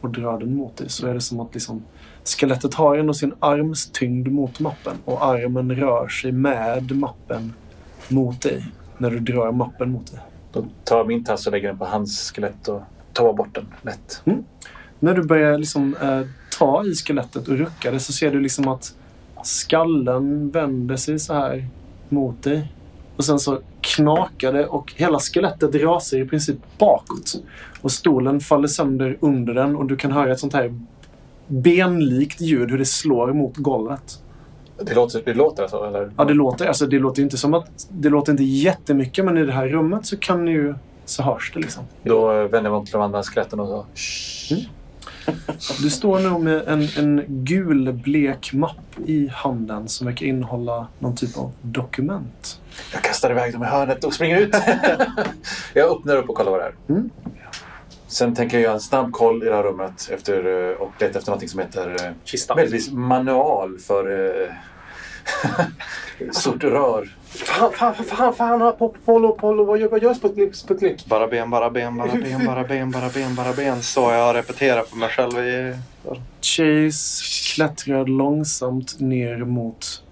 och 0.00 0.10
drar 0.10 0.38
den 0.38 0.56
mot 0.56 0.76
dig 0.76 0.88
så 0.88 1.06
är 1.06 1.14
det 1.14 1.20
som 1.20 1.40
att 1.40 1.54
liksom, 1.54 1.82
skelettet 2.24 2.74
har 2.74 2.96
ändå 2.96 3.14
sin 3.14 3.34
armstyngd 3.38 4.28
mot 4.28 4.60
mappen 4.60 4.96
och 5.04 5.24
armen 5.24 5.74
rör 5.74 6.08
sig 6.08 6.32
med 6.32 6.96
mappen 6.96 7.52
mot 8.08 8.42
dig 8.42 8.64
när 8.98 9.10
du 9.10 9.18
drar 9.18 9.52
mappen 9.52 9.92
mot 9.92 10.10
dig. 10.10 10.20
Då 10.52 10.64
tar 10.84 10.96
jag 10.96 11.06
min 11.06 11.24
tass 11.24 11.46
och 11.46 11.52
lägger 11.52 11.68
den 11.68 11.78
på 11.78 11.84
hans 11.84 12.32
skelett 12.32 12.68
och 12.68 12.82
tar 13.12 13.32
bort 13.32 13.54
den 13.54 13.66
lätt. 13.82 14.22
När 15.00 15.14
du 15.14 15.22
börjar 15.22 15.58
liksom, 15.58 15.96
eh, 16.02 16.20
ta 16.58 16.84
i 16.84 16.94
skelettet 16.94 17.48
och 17.48 17.56
rucka 17.56 17.90
det 17.90 18.00
så 18.00 18.12
ser 18.12 18.30
du 18.30 18.40
liksom 18.40 18.68
att 18.68 18.94
skallen 19.42 20.50
vänder 20.50 20.96
sig 20.96 21.18
så 21.18 21.34
här 21.34 21.68
mot 22.08 22.42
dig. 22.42 22.72
Och 23.16 23.24
sen 23.24 23.38
så 23.38 23.58
knakar 23.80 24.52
det 24.52 24.66
och 24.66 24.92
hela 24.96 25.18
skelettet 25.18 25.74
rasar 25.74 26.18
i 26.18 26.24
princip 26.24 26.56
bakåt. 26.78 27.34
Och 27.80 27.92
stolen 27.92 28.40
faller 28.40 28.68
sönder 28.68 29.16
under 29.20 29.54
den 29.54 29.76
och 29.76 29.86
du 29.86 29.96
kan 29.96 30.12
höra 30.12 30.32
ett 30.32 30.40
sånt 30.40 30.54
här 30.54 30.74
benlikt 31.46 32.40
ljud 32.40 32.70
hur 32.70 32.78
det 32.78 32.84
slår 32.84 33.32
mot 33.32 33.56
golvet. 33.56 34.22
Det 34.82 34.94
låter, 34.94 35.22
det 35.24 35.34
låter 35.34 35.62
alltså? 35.62 35.84
Eller? 35.84 36.10
Ja, 36.16 36.24
det 36.24 36.34
låter, 36.34 36.66
alltså, 36.66 36.86
det 36.86 36.98
låter 36.98 37.22
inte 37.22 37.36
som 37.36 37.54
att... 37.54 37.88
Det 37.90 38.08
låter 38.08 38.32
inte 38.32 38.44
jättemycket 38.44 39.24
men 39.24 39.38
i 39.38 39.44
det 39.46 39.52
här 39.52 39.68
rummet 39.68 40.06
så 40.06 40.16
kan 40.16 40.44
ni 40.44 40.50
ju... 40.50 40.74
Så 41.04 41.22
hörs 41.22 41.52
det 41.54 41.60
liksom. 41.60 41.84
Då 42.02 42.28
vänder 42.28 42.56
jag 42.56 42.62
mig 42.62 42.72
om 42.72 42.84
till 42.84 42.92
de 42.92 43.02
andra 43.02 43.22
skeletten 43.22 43.60
och 43.60 43.68
så... 43.68 43.86
Shh. 43.94 44.68
Du 45.82 45.90
står 45.90 46.18
nu 46.18 46.38
med 46.38 46.68
en, 46.68 46.88
en 46.96 47.24
gul 47.28 47.92
blek 47.92 48.52
mapp 48.52 48.98
i 49.06 49.28
handen 49.32 49.88
som 49.88 50.06
verkar 50.06 50.26
innehålla 50.26 50.86
någon 50.98 51.16
typ 51.16 51.38
av 51.38 51.52
dokument. 51.62 52.60
Jag 52.92 53.02
kastar 53.02 53.30
iväg 53.30 53.52
dem 53.52 53.62
i 53.62 53.66
hörnet 53.66 54.04
och 54.04 54.14
springer 54.14 54.40
ut. 54.40 54.56
jag 55.74 55.90
öppnar 55.90 56.16
upp 56.16 56.28
och 56.28 56.36
kollar 56.36 56.50
vad 56.50 56.60
det 56.60 56.64
är. 56.64 56.74
Mm. 56.88 57.10
Sen 58.06 58.34
tänker 58.34 58.56
jag 58.56 58.62
göra 58.62 58.74
en 58.74 58.80
snabb 58.80 59.12
koll 59.12 59.42
i 59.42 59.46
det 59.46 59.54
här 59.54 59.62
rummet 59.62 60.10
efter, 60.12 60.70
eh, 60.70 60.76
och 60.76 60.92
leta 61.00 61.18
efter 61.18 61.32
något 61.32 61.50
som 61.50 61.60
heter 61.60 62.06
eh, 62.06 62.12
Kistan. 62.24 62.56
möjligtvis 62.56 62.90
manual 62.92 63.78
för 63.78 64.30
eh, 64.34 66.30
stort 66.32 66.64
rör. 66.64 67.17
Fan, 67.28 67.72
fan, 67.72 67.94
fan, 67.94 68.04
fan, 68.04 68.34
fan, 68.34 68.72
Polo, 69.04 69.32
Polo, 69.32 69.64
vad 69.64 69.78
gör, 69.78 69.88
vad 69.88 70.02
gör 70.02 70.14
Sputnik? 70.14 70.54
Sputnik? 70.54 71.06
Bara 71.06 71.26
ben, 71.26 71.50
bara 71.50 71.70
ben, 71.70 71.96
bara 71.96 72.12
ben, 72.12 72.46
bara 72.46 72.64
ben, 72.64 72.90
bara 72.90 73.08
ben, 73.08 73.34
bara 73.34 73.52
ben. 73.52 73.82
Så 73.82 74.00
jag 74.00 74.36
repeterar 74.36 74.82
för 74.82 74.96
mig 74.96 75.08
själv 75.08 75.38
i... 75.38 75.76
Chase 76.40 77.24
klättrar 77.54 78.06
långsamt 78.06 79.00
ner 79.00 79.38
mot 79.38 80.02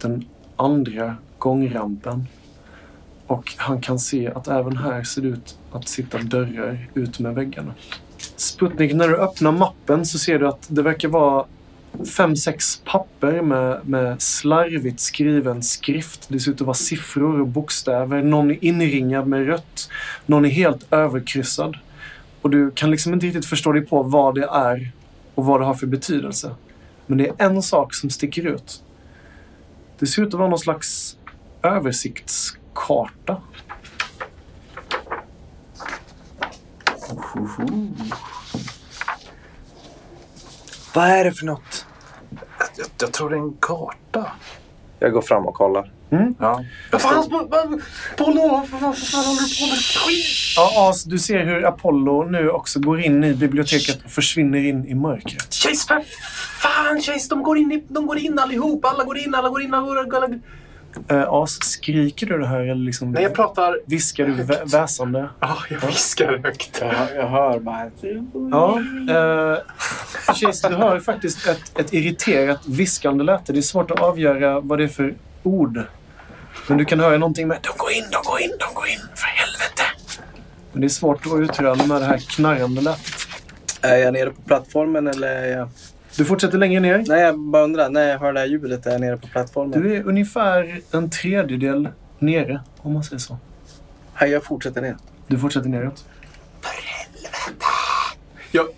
den 0.00 0.24
andra 0.56 1.16
gångrampen. 1.38 2.28
Och 3.26 3.52
han 3.56 3.80
kan 3.80 3.98
se 3.98 4.32
att 4.34 4.48
även 4.48 4.76
här 4.76 5.02
ser 5.02 5.22
det 5.22 5.28
ut 5.28 5.58
att 5.72 5.88
sitta 5.88 6.18
dörrar 6.18 6.88
ut 6.94 7.18
med 7.18 7.34
väggarna. 7.34 7.74
Sputnik, 8.36 8.94
när 8.94 9.08
du 9.08 9.16
öppnar 9.16 9.52
mappen 9.52 10.06
så 10.06 10.18
ser 10.18 10.38
du 10.38 10.48
att 10.48 10.66
det 10.68 10.82
verkar 10.82 11.08
vara 11.08 11.44
fem, 12.16 12.36
sex 12.36 12.80
papper 12.84 13.42
med, 13.42 13.88
med 13.88 14.22
slarvigt 14.22 15.00
skriven 15.00 15.62
skrift. 15.62 16.26
Det 16.28 16.40
ser 16.40 16.50
ut 16.50 16.60
att 16.60 16.66
vara 16.66 16.74
siffror 16.74 17.40
och 17.40 17.48
bokstäver. 17.48 18.22
Någon 18.22 18.50
är 18.50 18.64
inringad 18.64 19.26
med 19.26 19.46
rött. 19.46 19.90
Någon 20.26 20.44
är 20.44 20.48
helt 20.48 20.92
överkryssad. 20.92 21.76
Och 22.42 22.50
du 22.50 22.70
kan 22.70 22.90
liksom 22.90 23.14
inte 23.14 23.26
riktigt 23.26 23.46
förstå 23.46 23.72
dig 23.72 23.86
på 23.86 24.02
vad 24.02 24.34
det 24.34 24.44
är 24.44 24.92
och 25.34 25.44
vad 25.44 25.60
det 25.60 25.64
har 25.64 25.74
för 25.74 25.86
betydelse. 25.86 26.54
Men 27.06 27.18
det 27.18 27.28
är 27.28 27.34
en 27.38 27.62
sak 27.62 27.94
som 27.94 28.10
sticker 28.10 28.46
ut. 28.46 28.82
Det 29.98 30.06
ser 30.06 30.22
ut 30.22 30.28
att 30.28 30.34
vara 30.34 30.48
någon 30.48 30.58
slags 30.58 31.16
översiktskarta. 31.62 33.42
Vad 40.94 41.04
är 41.04 41.24
det 41.24 41.32
för 41.32 41.46
något? 41.46 41.83
Jag, 42.98 43.06
jag 43.08 43.12
tror 43.12 43.30
det 43.30 43.36
är 43.36 43.40
en 43.40 43.56
karta. 43.60 44.26
Jag 44.98 45.12
går 45.12 45.22
fram 45.22 45.46
och 45.46 45.54
kollar. 45.54 45.90
Ja. 46.38 46.64
Vad 46.92 47.00
fan, 47.00 47.30
Polo, 48.16 48.66
vad 48.70 48.98
fan, 48.98 49.24
håller 49.24 49.48
du 49.48 49.60
på 49.60 49.66
med? 49.66 49.78
Skit! 49.78 50.26
Ja, 50.56 50.90
As, 50.90 51.04
du 51.04 51.18
ser 51.18 51.44
hur 51.44 51.66
Apollo 51.66 52.24
nu 52.24 52.50
också 52.50 52.80
går 52.80 53.00
in 53.00 53.24
i 53.24 53.34
biblioteket 53.34 54.04
och 54.04 54.10
försvinner 54.10 54.58
in 54.58 54.86
i 54.86 54.94
mörkret. 54.94 55.54
Chase, 55.54 55.86
för 55.86 56.04
fan 56.60 57.00
Chase! 57.00 57.28
De 57.30 57.42
går 57.42 57.58
in, 57.58 57.72
i, 57.72 57.84
de 57.88 58.06
går 58.06 58.18
in 58.18 58.38
allihop. 58.38 58.84
Alla 58.84 59.04
går 59.04 59.18
in, 59.18 59.34
alla 59.34 59.48
går 59.48 59.62
in. 59.62 59.74
Alla 59.74 60.04
går 60.04 60.16
alla... 60.16 60.28
Äh, 61.08 61.24
As, 61.28 61.50
skriker 61.50 62.26
du 62.26 62.38
det 62.38 62.46
här 62.46 62.60
eller 62.60 62.84
liksom 62.84 63.12
Nej, 63.12 63.22
jag 63.22 63.34
pratar... 63.34 63.78
viskar 63.86 64.26
du 64.26 64.32
vä- 64.32 64.72
väsande? 64.72 65.28
Ja, 65.40 65.56
jag 65.70 65.80
viskar 65.86 66.38
högt. 66.44 66.78
Jag, 66.80 66.94
jag 67.16 67.28
hör 67.28 67.58
bara... 67.58 67.90
Ja. 68.50 68.80
Eh, 69.14 69.58
Chase, 70.34 70.68
du 70.68 70.74
hör 70.74 71.00
faktiskt 71.00 71.46
ett, 71.46 71.78
ett 71.78 71.92
irriterat 71.92 72.60
viskande 72.66 73.24
läte. 73.24 73.52
Det 73.52 73.58
är 73.58 73.62
svårt 73.62 73.90
att 73.90 74.00
avgöra 74.00 74.60
vad 74.60 74.78
det 74.78 74.84
är 74.84 74.88
för 74.88 75.14
ord. 75.42 75.80
Men 76.68 76.78
du 76.78 76.84
kan 76.84 77.00
höra 77.00 77.18
någonting 77.18 77.48
med 77.48 77.58
“De 77.62 77.68
går 77.76 77.90
in, 77.92 78.04
de 78.10 78.30
går 78.30 78.40
in, 78.40 78.50
de 78.50 78.74
går 78.74 78.86
in, 78.88 79.00
för 79.14 79.26
helvete!” 79.26 79.82
Men 80.72 80.80
det 80.80 80.86
är 80.86 80.88
svårt 80.88 81.26
att 81.26 81.38
utröna 81.40 81.86
med 81.86 82.00
det 82.00 82.06
här 82.06 82.18
knarrande 82.18 82.80
lätet. 82.80 83.14
Är 83.80 83.96
jag 83.96 84.12
nere 84.12 84.30
på 84.30 84.42
plattformen 84.42 85.06
eller 85.06 85.28
är 85.28 85.58
jag... 85.58 85.68
Du 86.16 86.24
fortsätter 86.24 86.58
längre 86.58 86.80
ner. 86.80 87.04
Nej, 87.08 87.20
jag 87.20 87.38
bara 87.38 87.62
undrar. 87.64 87.90
När 87.90 88.08
jag 88.08 88.18
hör 88.18 88.32
det 88.32 88.40
här 88.40 88.46
ljudet, 88.46 88.86
är 88.86 88.90
jag 88.90 89.00
nere 89.00 89.16
på 89.16 89.26
plattformen? 89.26 89.82
Du 89.82 89.96
är 89.96 90.02
ungefär 90.08 90.80
en 90.90 91.10
tredjedel 91.10 91.88
nere, 92.18 92.60
om 92.76 92.92
man 92.92 93.04
säger 93.04 93.18
så. 93.18 93.38
Nej, 94.20 94.30
jag 94.30 94.44
fortsätter 94.44 94.80
ner. 94.82 94.96
Du 95.26 95.38
fortsätter 95.38 95.68
neråt. 95.68 96.04
Ja, 98.52 98.68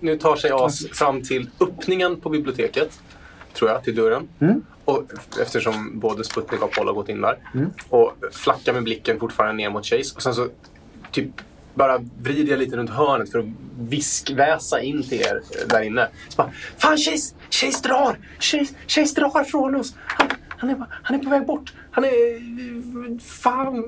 nu- 0.00 0.16
tar 0.16 0.36
sig 0.36 0.50
As 0.54 0.86
fram 0.92 1.22
till 1.22 1.50
öppningen 1.60 2.20
på 2.20 2.30
biblioteket. 2.30 3.00
Tror 3.52 3.70
jag, 3.70 3.84
till 3.84 3.94
dörren. 3.94 4.28
Mm. 4.38 4.62
Och 4.84 5.04
eftersom 5.40 5.98
både 6.00 6.24
Sputnik 6.24 6.62
och 6.62 6.68
Apollo 6.72 6.88
har 6.88 6.94
gått 6.94 7.08
in 7.08 7.20
där. 7.20 7.38
Mm. 7.54 7.70
Och 7.88 8.12
flackar 8.32 8.72
med 8.72 8.82
blicken 8.82 9.20
fortfarande 9.20 9.54
ner 9.54 9.70
mot 9.70 9.86
Chase. 9.86 10.14
Och 10.16 10.22
sen 10.22 10.34
så 10.34 10.48
typ 11.10 11.30
bara 11.78 11.98
vrider 12.22 12.50
jag 12.50 12.58
lite 12.58 12.76
runt 12.76 12.90
hörnet 12.90 13.32
för 13.32 13.38
att 13.38 13.44
viskväsa 13.80 14.80
in 14.80 15.02
till 15.02 15.20
er 15.20 15.36
eh, 15.60 15.68
där 15.68 15.82
inne. 15.82 16.08
Så 16.28 16.36
bara, 16.36 16.50
Fan 16.78 16.96
Chase! 16.96 17.34
Chase 17.50 17.88
drar! 17.88 18.16
Chase, 18.40 18.74
Chase 18.86 19.20
drar 19.20 19.44
från 19.44 19.74
oss! 19.74 19.94
Han, 20.06 20.28
han, 20.48 20.70
är, 20.70 20.74
på- 20.74 20.86
han 21.02 21.20
är 21.20 21.24
på 21.24 21.30
väg 21.30 21.46
bort! 21.46 21.72
Han 21.90 22.04
är... 22.04 23.20
Fan... 23.20 23.82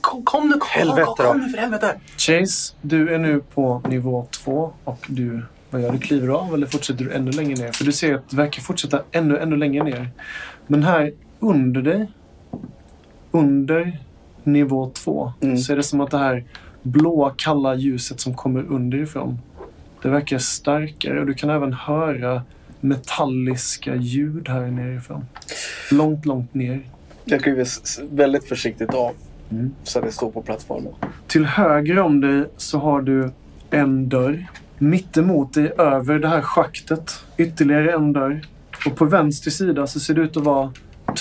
Kom, 0.00 0.24
kom 0.24 0.48
nu! 0.48 0.52
Kom, 0.52 0.68
Helvete 0.70 1.02
kom, 1.04 1.16
kom 1.16 1.40
nu 1.40 1.48
för 1.48 1.58
helvete! 1.58 2.00
Chase, 2.16 2.74
du 2.82 3.14
är 3.14 3.18
nu 3.18 3.40
på 3.54 3.82
nivå 3.88 4.26
två 4.30 4.72
och 4.84 5.06
du, 5.08 5.42
vad 5.70 5.82
gör 5.82 5.92
du? 5.92 5.98
Kliver 5.98 6.26
du 6.26 6.34
av 6.34 6.54
eller 6.54 6.66
fortsätter 6.66 7.04
du 7.04 7.12
ännu 7.12 7.30
längre 7.30 7.54
ner? 7.64 7.72
För 7.72 7.84
du 7.84 7.92
ser 7.92 8.14
att 8.14 8.30
det 8.30 8.36
verkar 8.36 8.62
fortsätta 8.62 9.02
ännu, 9.12 9.38
ännu 9.38 9.56
längre 9.56 9.84
ner. 9.84 10.08
Men 10.66 10.82
här 10.82 11.12
under 11.40 11.82
dig, 11.82 12.10
under 13.30 13.98
nivå 14.48 14.90
två, 14.94 15.32
Mm. 15.40 15.56
så 15.56 15.72
är 15.72 15.76
det 15.76 15.82
som 15.82 16.00
att 16.00 16.10
det 16.10 16.18
här 16.18 16.44
blåa, 16.82 17.32
kalla 17.36 17.74
ljuset 17.74 18.20
som 18.20 18.34
kommer 18.34 18.64
underifrån 18.68 19.38
Det 20.02 20.08
verkar 20.08 20.38
starkare 20.38 21.20
och 21.20 21.26
du 21.26 21.34
kan 21.34 21.50
även 21.50 21.72
höra 21.72 22.42
metalliska 22.80 23.96
ljud 23.96 24.48
här 24.48 24.66
nerifrån. 24.66 25.24
Långt, 25.90 26.26
långt 26.26 26.54
ner. 26.54 26.80
Jag 27.24 27.42
kliver 27.42 27.66
väldigt 28.16 28.48
försiktigt 28.48 28.94
av. 28.94 29.12
Mm. 29.50 29.74
Så 29.84 29.98
att 29.98 30.04
det 30.04 30.12
står 30.12 30.30
på 30.30 30.42
plattformen. 30.42 30.92
Till 31.26 31.44
höger 31.44 31.98
om 31.98 32.20
dig 32.20 32.44
så 32.56 32.78
har 32.78 33.02
du 33.02 33.30
en 33.70 34.08
dörr. 34.08 34.46
Mittemot 34.78 35.54
dig 35.54 35.72
över 35.78 36.18
det 36.18 36.28
här 36.28 36.42
schaktet 36.42 37.24
ytterligare 37.36 37.92
en 37.92 38.12
dörr. 38.12 38.40
Och 38.86 38.96
på 38.96 39.04
vänster 39.04 39.50
sida 39.50 39.86
så 39.86 40.00
ser 40.00 40.14
det 40.14 40.20
ut 40.20 40.36
att 40.36 40.44
vara 40.44 40.72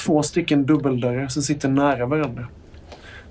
två 0.05 0.23
stycken 0.23 0.65
dubbeldörrar 0.65 1.27
som 1.27 1.41
sitter 1.41 1.69
nära 1.69 2.05
varandra. 2.05 2.47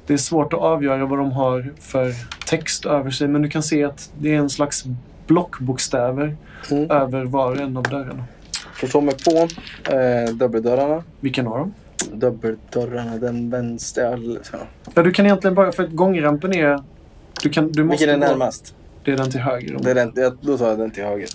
Det 0.06 0.12
är 0.12 0.16
svårt 0.18 0.52
att 0.52 0.60
avgöra 0.60 1.06
vad 1.06 1.18
de 1.18 1.32
har 1.32 1.72
för 1.80 2.12
text 2.46 2.86
över 2.86 3.10
sig 3.10 3.28
men 3.28 3.42
du 3.42 3.48
kan 3.48 3.62
se 3.62 3.84
att 3.84 4.10
det 4.18 4.34
är 4.34 4.38
en 4.38 4.50
slags 4.50 4.84
blockbokstäver 5.26 6.36
Mm. 6.70 6.90
över 6.90 7.24
var 7.24 7.50
och 7.52 7.60
en 7.60 7.76
av 7.76 7.82
dörrarna. 7.82 8.24
Förstår 8.74 9.00
mig 9.02 9.14
på 9.24 9.48
eh, 9.92 10.34
dubbeldörrarna. 10.34 11.02
Vilken 11.20 11.46
av 11.46 11.58
dem? 11.58 11.74
Dubbeldörrarna, 12.12 13.16
den 13.16 13.50
vänstra. 13.50 14.02
Ja. 14.52 14.58
Ja, 14.94 15.02
du 15.02 15.12
kan 15.12 15.26
egentligen 15.26 15.54
bara, 15.54 15.72
för 15.72 15.82
att 15.82 15.90
gångrampen 15.90 16.54
är... 16.54 16.82
Du 17.42 17.48
kan, 17.50 17.72
du 17.72 17.84
måste 17.84 18.06
Vilken 18.06 18.22
är 18.22 18.26
gå- 18.26 18.32
närmast? 18.32 18.74
Det 19.04 19.12
är 19.12 19.16
den 19.16 19.30
till 19.30 19.40
höger. 19.40 19.78
Det 19.80 19.90
är 19.90 19.94
den, 19.94 20.12
ja, 20.16 20.32
då 20.40 20.58
tar 20.58 20.68
jag 20.68 20.78
den 20.78 20.90
till 20.90 21.04
höger. 21.04 21.28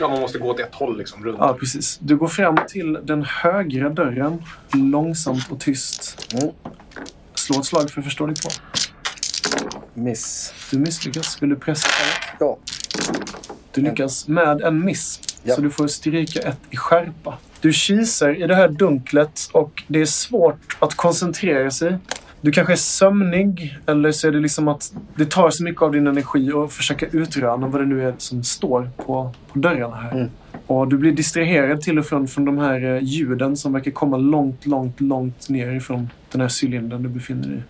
Ja, 0.00 0.08
man 0.08 0.20
måste 0.20 0.38
gå 0.38 0.48
åt 0.50 0.60
ett 0.60 0.74
håll 0.74 0.98
liksom. 0.98 1.24
Runt. 1.24 1.36
Ja, 1.40 1.56
precis. 1.60 1.98
Du 2.02 2.16
går 2.16 2.28
fram 2.28 2.56
till 2.68 2.98
den 3.02 3.22
högra 3.42 3.88
dörren, 3.88 4.42
långsamt 4.74 5.50
och 5.50 5.60
tyst. 5.60 6.26
Mm. 6.34 6.48
Slå 7.50 7.60
ett 7.60 7.66
slag 7.66 7.90
för 7.90 8.02
förstå 8.02 8.26
dig 8.26 8.36
på. 8.42 8.50
Miss. 9.94 10.54
Du 10.70 10.78
misslyckas. 10.78 11.42
Vill 11.42 11.50
du 11.50 11.56
pressa? 11.56 11.88
Ja. 12.40 12.58
Du 13.72 13.80
lyckas 13.80 14.28
med 14.28 14.60
en 14.60 14.84
miss. 14.84 15.20
Ja. 15.42 15.54
Så 15.54 15.60
du 15.60 15.70
får 15.70 15.86
stryka 15.86 16.40
ett 16.40 16.58
i 16.70 16.76
skärpa. 16.76 17.38
Du 17.60 17.72
kisar 17.72 18.42
i 18.42 18.46
det 18.46 18.54
här 18.54 18.68
dunklet 18.68 19.48
och 19.52 19.82
det 19.86 20.00
är 20.00 20.06
svårt 20.06 20.76
att 20.78 20.94
koncentrera 20.94 21.70
sig. 21.70 21.98
Du 22.40 22.52
kanske 22.52 22.72
är 22.72 22.76
sömnig 22.76 23.78
eller 23.86 24.12
så 24.12 24.28
är 24.28 24.32
det 24.32 24.40
liksom 24.40 24.68
att 24.68 24.92
det 25.14 25.30
tar 25.30 25.50
så 25.50 25.64
mycket 25.64 25.82
av 25.82 25.92
din 25.92 26.06
energi 26.06 26.52
att 26.52 26.72
försöka 26.72 27.06
utröna 27.06 27.66
vad 27.66 27.80
det 27.80 27.86
nu 27.86 28.08
är 28.08 28.14
som 28.18 28.44
står 28.44 28.90
på, 28.96 29.34
på 29.52 29.58
dörrarna 29.58 29.96
här. 29.96 30.12
Mm. 30.12 30.30
Och 30.70 30.88
du 30.88 30.98
blir 30.98 31.12
distraherad 31.12 31.80
till 31.80 31.98
och 31.98 32.06
från 32.06 32.28
från 32.28 32.44
de 32.44 32.58
här 32.58 32.84
eh, 32.84 33.02
ljuden 33.02 33.56
som 33.56 33.72
verkar 33.72 33.90
komma 33.90 34.16
långt, 34.16 34.66
långt, 34.66 35.00
långt 35.00 35.48
ner 35.48 35.74
ifrån 35.74 36.10
den 36.32 36.40
här 36.40 36.50
cylindern 36.62 37.02
du 37.02 37.08
befinner 37.08 37.48
dig 37.48 37.56
i. 37.56 37.62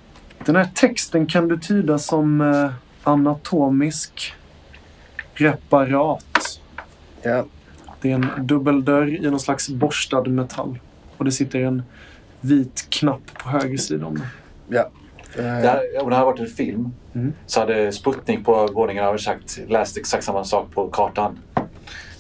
Den 0.45 0.57
här 0.57 0.69
texten 0.75 1.27
kan 1.27 1.49
du 1.49 1.59
tyda 1.59 1.99
som 1.99 2.41
eh, 2.41 2.73
anatomisk 3.03 4.33
reparat. 5.35 6.61
Ja. 7.23 7.45
Det 8.01 8.11
är 8.11 8.15
en 8.15 8.47
dubbeldörr 8.47 9.25
i 9.25 9.31
någon 9.31 9.41
slags 9.41 9.69
borstad 9.69 10.25
metall. 10.25 10.79
Och 11.17 11.25
det 11.25 11.33
sitter 11.33 11.61
en 11.61 11.83
vit 12.41 12.87
knapp 12.91 13.39
på 13.43 13.49
höger 13.49 13.77
sida 13.77 14.07
om 14.07 14.15
den. 14.15 14.27
ja. 14.69 14.91
Det 15.37 15.43
här, 15.43 16.03
om 16.03 16.11
det 16.11 16.17
här 16.17 16.25
varit 16.25 16.41
en 16.41 16.47
film 16.47 16.93
Mm. 17.13 17.33
så 17.47 17.61
hade 17.61 17.93
Sputnik 17.93 18.45
på 18.45 18.67
våningen 18.67 19.05
över 19.05 19.19
sagt, 19.19 19.59
läst 19.69 19.97
exakt 19.97 20.25
samma 20.25 20.45
sak 20.45 20.75
på 20.75 20.89
kartan. 20.89 21.39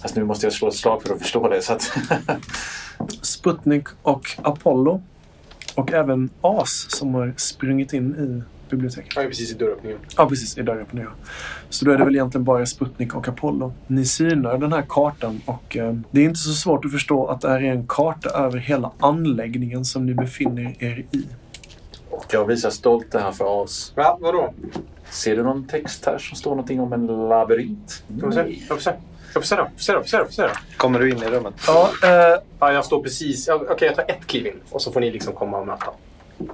Fast 0.03 0.16
nu 0.16 0.24
måste 0.24 0.46
jag 0.46 0.53
slå 0.53 0.68
ett 0.68 0.74
slag 0.74 1.03
för 1.03 1.14
att 1.14 1.18
förstå 1.18 1.48
det. 1.48 1.62
Så 1.62 1.72
att 1.72 1.92
Sputnik 3.22 3.88
och 4.03 4.26
Apollo. 4.42 5.03
Och 5.74 5.92
även 5.92 6.30
As 6.40 6.86
som 6.88 7.14
har 7.14 7.34
sprungit 7.36 7.92
in 7.92 8.14
i 8.14 8.42
biblioteket. 8.70 9.16
Är 9.16 9.26
precis 9.26 9.51
i 9.51 9.55
dörröppningen. 9.55 9.98
Ja, 10.16 10.28
precis. 10.28 10.59
I 10.59 10.62
dörröppningen, 10.62 11.09
ja. 11.09 11.28
Så 11.68 11.84
då 11.84 11.90
är 11.90 11.98
det 11.98 12.05
väl 12.05 12.14
egentligen 12.14 12.44
bara 12.44 12.66
Sputnik 12.66 13.14
och 13.14 13.28
Apollo. 13.28 13.72
Ni 13.86 14.05
synar 14.05 14.59
den 14.59 14.72
här 14.72 14.84
kartan 14.88 15.40
och 15.44 15.76
eh, 15.76 15.94
det 16.11 16.20
är 16.20 16.24
inte 16.24 16.38
så 16.38 16.53
svårt 16.53 16.84
att 16.84 16.92
förstå 16.92 17.26
att 17.26 17.40
det 17.40 17.48
här 17.48 17.62
är 17.62 17.72
en 17.72 17.86
karta 17.86 18.30
över 18.30 18.59
hela 18.59 18.92
anläggningen 18.98 19.84
som 19.84 20.07
ni 20.07 20.14
befinner 20.14 20.74
er 20.78 21.05
i. 21.11 21.26
jag 22.32 22.46
visar 22.46 22.70
stolt 22.70 23.12
det 23.12 23.20
här 23.20 23.32
för 23.32 23.44
oss. 23.44 23.92
Va? 23.96 24.18
Vadå? 24.20 24.55
Ser 25.11 25.36
du 25.36 25.42
någon 25.42 25.66
text 25.66 26.07
här 26.07 26.18
som 26.18 26.36
står 26.36 26.51
någonting 26.51 26.80
om 26.80 26.92
en 26.92 27.07
labyrint? 27.07 28.05
Jag 28.09 28.20
får 28.20 28.32
se. 28.32 28.59
Jag 28.68 28.68
får 28.68 28.78
se. 28.78 28.92
Jag 29.35 29.43
får 29.43 29.47
se 29.47 29.57
då. 29.57 29.64
Får 29.76 29.83
se 29.83 29.93
då. 29.93 30.01
Får 30.01 30.09
se 30.09 30.18
då. 30.18 30.24
Får 30.24 30.33
se 30.33 30.43
då. 30.43 30.49
Kommer 30.76 30.99
du 30.99 31.11
in 31.11 31.22
i 31.22 31.26
rummet? 31.26 31.55
Ja, 31.66 31.91
eh, 32.05 32.41
Ja, 32.61 32.72
jag 32.72 32.85
står 32.85 33.03
precis... 33.03 33.49
ja, 33.49 33.55
Okej, 33.70 33.89
jag 33.89 33.95
tar 33.97 34.14
ett 34.14 34.26
kliv 34.26 34.47
in. 34.47 34.61
Och 34.70 34.83
så 34.83 34.93
får 34.93 35.01
ni 35.01 35.11
liksom 35.11 35.33
komma 35.33 35.59
och 35.59 35.66
möta. 35.66 35.87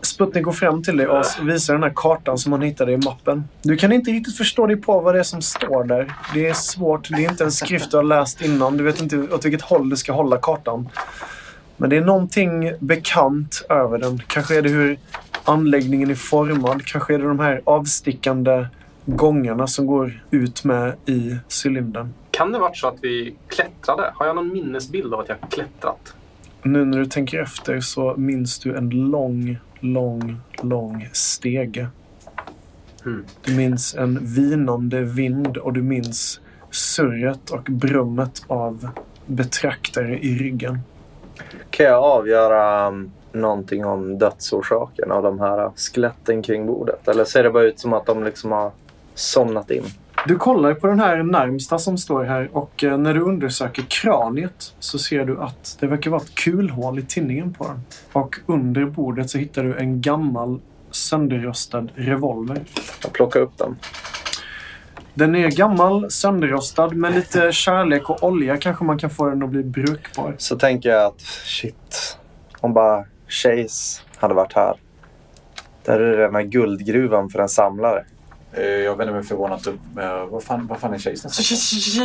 Sputnik 0.02 0.44
går 0.44 0.52
fram 0.52 0.82
till 0.82 0.96
dig 0.96 1.06
och 1.08 1.24
visar 1.42 1.74
den 1.74 1.82
här 1.82 1.92
kartan 1.96 2.38
som 2.38 2.52
han 2.52 2.62
hittade 2.62 2.92
i 2.92 2.96
mappen. 2.96 3.44
Du 3.62 3.76
kan 3.76 3.92
inte 3.92 4.10
riktigt 4.10 4.36
förstå 4.36 4.66
dig 4.66 4.76
på 4.76 5.00
vad 5.00 5.14
det 5.14 5.18
är 5.18 5.22
som 5.22 5.42
står 5.42 5.84
där. 5.84 6.12
Det 6.34 6.48
är 6.48 6.54
svårt. 6.54 7.08
Det 7.08 7.24
är 7.24 7.30
inte 7.30 7.44
en 7.44 7.52
skrift 7.52 7.90
du 7.90 7.96
har 7.96 8.04
läst 8.04 8.40
innan. 8.40 8.76
Du 8.76 8.84
vet 8.84 9.00
inte 9.00 9.16
åt 9.18 9.44
vilket 9.44 9.62
håll 9.62 9.90
du 9.90 9.96
ska 9.96 10.12
hålla 10.12 10.36
kartan. 10.36 10.88
Men 11.76 11.90
det 11.90 11.96
är 11.96 12.00
någonting 12.00 12.72
bekant 12.78 13.66
över 13.68 13.98
den. 13.98 14.22
Kanske 14.26 14.58
är 14.58 14.62
det 14.62 14.68
hur 14.68 14.98
anläggningen 15.44 16.10
är 16.10 16.14
formad. 16.14 16.84
Kanske 16.86 17.14
är 17.14 17.18
det 17.18 17.28
de 17.28 17.38
här 17.40 17.62
avstickande 17.64 18.66
gångarna 19.04 19.66
som 19.66 19.86
går 19.86 20.24
ut 20.30 20.64
med 20.64 20.94
i 21.06 21.36
cylindern. 21.64 22.14
Kan 22.36 22.52
det 22.52 22.58
varit 22.58 22.76
så 22.76 22.88
att 22.88 22.98
vi 23.00 23.36
klättrade? 23.48 24.12
Har 24.14 24.26
jag 24.26 24.36
någon 24.36 24.52
minnesbild 24.52 25.14
av 25.14 25.20
att 25.20 25.28
jag 25.28 25.38
klättrat? 25.50 26.14
Nu 26.62 26.84
när 26.84 26.98
du 26.98 27.06
tänker 27.06 27.42
efter 27.42 27.80
så 27.80 28.14
minns 28.16 28.58
du 28.58 28.76
en 28.76 28.90
lång, 28.90 29.58
lång, 29.80 30.40
lång 30.62 31.08
stege. 31.12 31.88
Mm. 33.04 33.24
Du 33.44 33.56
minns 33.56 33.94
en 33.94 34.18
vinande 34.22 35.02
vind 35.02 35.56
och 35.56 35.72
du 35.72 35.82
minns 35.82 36.40
surret 36.70 37.50
och 37.50 37.62
brummet 37.62 38.44
av 38.46 38.88
betraktare 39.26 40.18
i 40.18 40.38
ryggen. 40.38 40.80
Kan 41.70 41.86
jag 41.86 42.04
avgöra 42.04 42.88
um, 42.88 43.12
någonting 43.32 43.84
om 43.84 44.18
dödsorsaken 44.18 45.12
av 45.12 45.22
de 45.22 45.40
här 45.40 45.64
uh, 45.64 45.72
skeletten 45.76 46.42
kring 46.42 46.66
bordet? 46.66 47.08
Eller 47.08 47.24
ser 47.24 47.42
det 47.42 47.50
bara 47.50 47.64
ut 47.64 47.78
som 47.78 47.92
att 47.92 48.06
de 48.06 48.24
liksom 48.24 48.52
har 48.52 48.70
somnat 49.14 49.70
in? 49.70 49.84
Du 50.28 50.36
kollar 50.36 50.74
på 50.74 50.86
den 50.86 51.00
här 51.00 51.22
närmsta 51.22 51.78
som 51.78 51.98
står 51.98 52.24
här 52.24 52.48
och 52.52 52.84
eh, 52.84 52.98
när 52.98 53.14
du 53.14 53.20
undersöker 53.20 53.82
kraniet 53.82 54.74
så 54.78 54.98
ser 54.98 55.24
du 55.24 55.40
att 55.40 55.76
det 55.80 55.86
verkar 55.86 56.10
vara 56.10 56.22
ett 56.22 56.34
kulhål 56.34 56.98
i 56.98 57.02
tinningen 57.02 57.54
på 57.54 57.64
den. 57.64 57.80
Och 58.12 58.36
under 58.46 58.84
bordet 58.84 59.30
så 59.30 59.38
hittar 59.38 59.64
du 59.64 59.76
en 59.76 60.00
gammal 60.00 60.60
sönderrostad 60.90 61.88
revolver. 61.94 62.60
Jag 63.02 63.12
plockar 63.12 63.40
upp 63.40 63.58
den. 63.58 63.76
Den 65.14 65.34
är 65.34 65.50
gammal, 65.50 66.10
sönderrostad, 66.10 66.96
med 66.96 67.14
lite 67.14 67.52
kärlek 67.52 68.10
och 68.10 68.22
olja 68.22 68.56
kanske 68.56 68.84
man 68.84 68.98
kan 68.98 69.10
få 69.10 69.28
den 69.28 69.42
att 69.42 69.50
bli 69.50 69.62
brukbar. 69.62 70.34
Så 70.38 70.58
tänker 70.58 70.88
jag 70.88 71.06
att 71.06 71.20
shit, 71.20 72.18
om 72.60 72.72
bara 72.72 73.04
Chase 73.28 74.02
hade 74.16 74.34
varit 74.34 74.52
här. 74.52 74.74
Där 75.84 76.00
är 76.00 76.18
den 76.18 76.34
här 76.34 76.42
guldgruvan 76.42 77.28
för 77.28 77.38
en 77.38 77.48
samlare. 77.48 78.04
Eh, 78.52 78.64
Jag 78.64 78.96
vänder 78.96 79.14
mig 79.14 79.22
förvånat 79.22 79.66
upp. 79.66 79.80
Vad 80.30 80.42
fan, 80.42 80.66
vad 80.66 80.78
fan 80.78 80.94
är 80.94 80.98
kejsaren? 80.98 81.32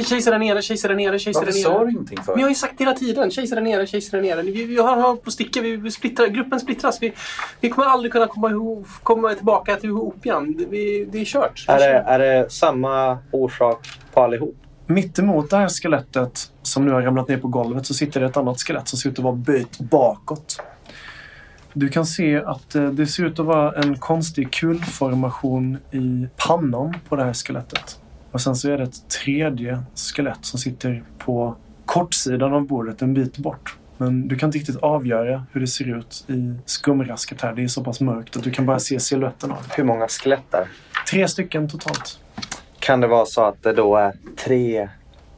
Kejsare 0.04 0.36
där 0.36 0.40
nere, 0.40 0.62
kejsare 0.62 0.92
där 0.94 0.98
nere, 0.98 1.20
kejsare 1.20 1.46
Varför 1.46 1.58
där 1.60 1.64
sa 1.64 1.74
nere. 1.74 1.86
du 1.86 1.92
ingenting 1.92 2.18
för? 2.24 2.32
Men 2.34 2.40
jag 2.40 2.46
har 2.46 2.50
ju 2.52 2.56
sagt 2.56 2.82
hela 2.82 2.94
tiden, 2.94 3.32
kejsare 3.32 3.60
där 3.60 3.68
nere, 3.68 3.88
kejsare 3.88 4.22
där 4.22 4.36
nere. 4.36 4.42
Vi, 4.42 4.64
vi 4.66 4.78
har 4.78 5.16
på 5.16 5.22
att 5.26 5.34
sticka, 5.34 5.62
vi, 5.62 5.76
vi 5.76 5.92
splittrar, 5.92 6.28
gruppen 6.28 6.60
splittras. 6.60 7.02
Vi, 7.02 7.14
vi 7.62 7.70
kommer 7.70 7.88
aldrig 7.88 8.12
kunna 8.12 8.28
komma, 8.28 8.50
ihop, 8.50 8.88
komma 9.04 9.34
tillbaka 9.34 9.76
till 9.76 9.90
ihop 9.90 10.26
igen. 10.26 10.56
Det, 10.58 10.66
vi, 10.66 11.06
det 11.12 11.22
är 11.22 11.26
kört. 11.26 11.66
Är 11.68 11.78
det, 11.80 11.86
är 11.86 12.20
det 12.20 12.52
samma 12.52 13.18
orsak 13.32 13.88
på 14.14 14.22
allihop? 14.22 14.56
Mittemot 14.88 15.50
det 15.50 15.58
här 15.58 15.70
skelettet 15.70 16.40
som 16.62 16.86
nu 16.86 16.92
har 16.92 17.02
ramlat 17.02 17.28
ner 17.28 17.38
på 17.38 17.48
golvet 17.48 17.86
så 17.86 17.94
sitter 17.94 18.20
det 18.20 18.26
ett 18.26 18.38
annat 18.38 18.62
skelett 18.62 18.88
som 18.88 19.00
ser 19.00 19.10
ut 19.10 19.18
att 19.20 19.24
vara 19.24 19.36
böjt 19.36 19.80
bakåt. 19.80 20.62
Du 21.74 21.90
kan 21.90 22.06
se 22.06 22.38
att 22.38 22.76
eh, 22.76 22.88
det 22.90 23.08
ser 23.08 23.24
ut 23.24 23.40
att 23.40 23.46
vara 23.46 23.82
en 23.82 23.98
konstig 23.98 24.52
kulformation 24.52 25.78
i 25.92 26.28
pannan 26.38 26.96
på 27.10 27.16
det 27.16 27.24
här 27.24 27.34
skelettet. 27.34 28.00
Och 28.32 28.42
sen 28.42 28.56
så 28.56 28.70
är 28.70 28.78
det 28.78 28.84
ett 28.84 29.10
tredje 29.10 29.84
skelett 29.96 30.46
som 30.46 30.60
sitter 30.60 31.04
på 31.18 31.56
kortsidan 31.86 32.54
av 32.54 32.68
bordet 32.68 33.02
en 33.02 33.14
bit 33.14 33.38
bort. 33.38 33.78
Men 33.98 34.28
du 34.28 34.36
kan 34.36 34.48
inte 34.48 34.58
riktigt 34.58 34.78
avgöra 34.78 35.46
hur 35.52 35.62
det 35.62 35.68
ser 35.68 35.98
ut 35.98 36.26
i 36.28 36.56
skumrasket 36.66 37.42
här. 37.42 37.54
Det 37.54 37.64
är 37.64 37.68
så 37.68 37.84
pass 37.84 38.02
mörkt 38.02 38.38
att 38.38 38.44
du 38.44 38.52
kan 38.52 38.66
bara 38.66 38.80
se 38.80 39.00
siluetten 39.00 39.52
av 39.52 39.58
det. 39.68 39.76
Hur 39.76 39.84
många 39.84 40.08
skelett 40.08 40.52
där? 40.52 40.68
Tre 41.12 41.28
stycken 41.28 41.70
totalt. 41.70 42.20
Kan 42.80 43.02
det 43.02 43.08
vara 43.08 43.26
så 43.26 43.42
att 43.42 43.64
det 43.64 43.74
då 43.74 43.96
är 43.96 44.14
tre 44.46 44.90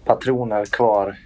patroner 0.05 0.65
kvar 0.65 1.17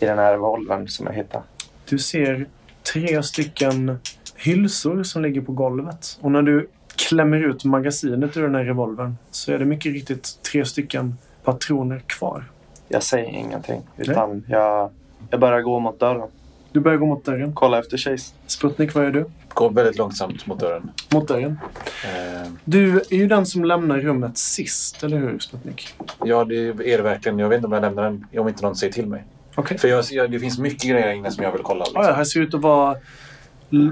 i 0.00 0.06
den 0.06 0.18
här 0.18 0.32
revolvern 0.32 0.88
som 0.88 1.06
jag 1.06 1.14
hittade? 1.14 1.44
Du 1.88 1.98
ser 1.98 2.46
tre 2.92 3.22
stycken 3.22 3.98
hylsor 4.42 5.02
som 5.02 5.22
ligger 5.22 5.40
på 5.40 5.52
golvet. 5.52 6.18
Och 6.20 6.32
när 6.32 6.42
du 6.42 6.68
klämmer 6.96 7.48
ut 7.48 7.64
magasinet 7.64 8.36
ur 8.36 8.42
den 8.42 8.54
här 8.54 8.64
revolvern 8.64 9.16
så 9.30 9.52
är 9.52 9.58
det 9.58 9.64
mycket 9.64 9.92
riktigt 9.92 10.38
tre 10.52 10.64
stycken 10.64 11.16
patroner 11.44 11.98
kvar. 12.06 12.44
Jag 12.88 13.02
säger 13.02 13.28
ingenting. 13.28 13.80
Utan 13.96 14.44
jag, 14.48 14.90
jag 15.30 15.40
börjar 15.40 15.60
gå 15.60 15.78
mot 15.80 16.00
dörren. 16.00 16.28
Du 16.72 16.80
börjar 16.80 16.98
gå 16.98 17.06
mot 17.06 17.24
dörren. 17.24 17.52
Kolla 17.54 17.78
efter 17.78 17.96
Chase. 17.96 18.34
Sputnik, 18.46 18.94
vad 18.94 19.04
gör 19.04 19.10
du? 19.10 19.24
Går 19.48 19.70
väldigt 19.70 19.96
långsamt 19.98 20.46
mot 20.46 20.60
dörren. 20.60 20.90
Mot 21.12 21.28
dörren. 21.28 21.58
Eh, 22.04 22.50
Du 22.64 22.96
är 23.00 23.14
ju 23.16 23.26
den 23.26 23.46
som 23.46 23.64
lämnar 23.64 23.98
rummet 23.98 24.38
sist, 24.38 25.02
eller 25.04 25.18
hur 25.18 25.38
Sputnik? 25.38 25.94
ja, 26.24 26.44
det 26.44 26.56
är 26.68 26.72
det 26.96 27.02
verkligen. 27.02 27.38
Jag 27.38 27.48
vet 27.48 27.56
inte 27.56 27.66
om 27.66 27.72
jag 27.72 27.80
lämnar 27.80 28.02
den 28.02 28.26
om 28.38 28.48
inte 28.48 28.62
någon 28.62 28.76
säger 28.76 28.92
till 28.92 29.06
mig. 29.06 29.24
Okej. 29.54 29.78
För 29.78 29.88
jag, 29.88 30.04
jag, 30.10 30.30
det 30.30 30.38
finns 30.38 30.58
mycket 30.58 30.90
grejer 30.90 31.12
inne 31.12 31.30
som 31.30 31.44
jag 31.44 31.52
vill 31.52 31.62
kolla. 31.62 31.84
Liksom. 31.84 32.02
Ja, 32.02 32.08
ja, 32.08 32.14
här 32.14 32.24
ser 32.24 32.40
ut 32.40 32.54
att 32.54 32.60
vara 32.60 32.96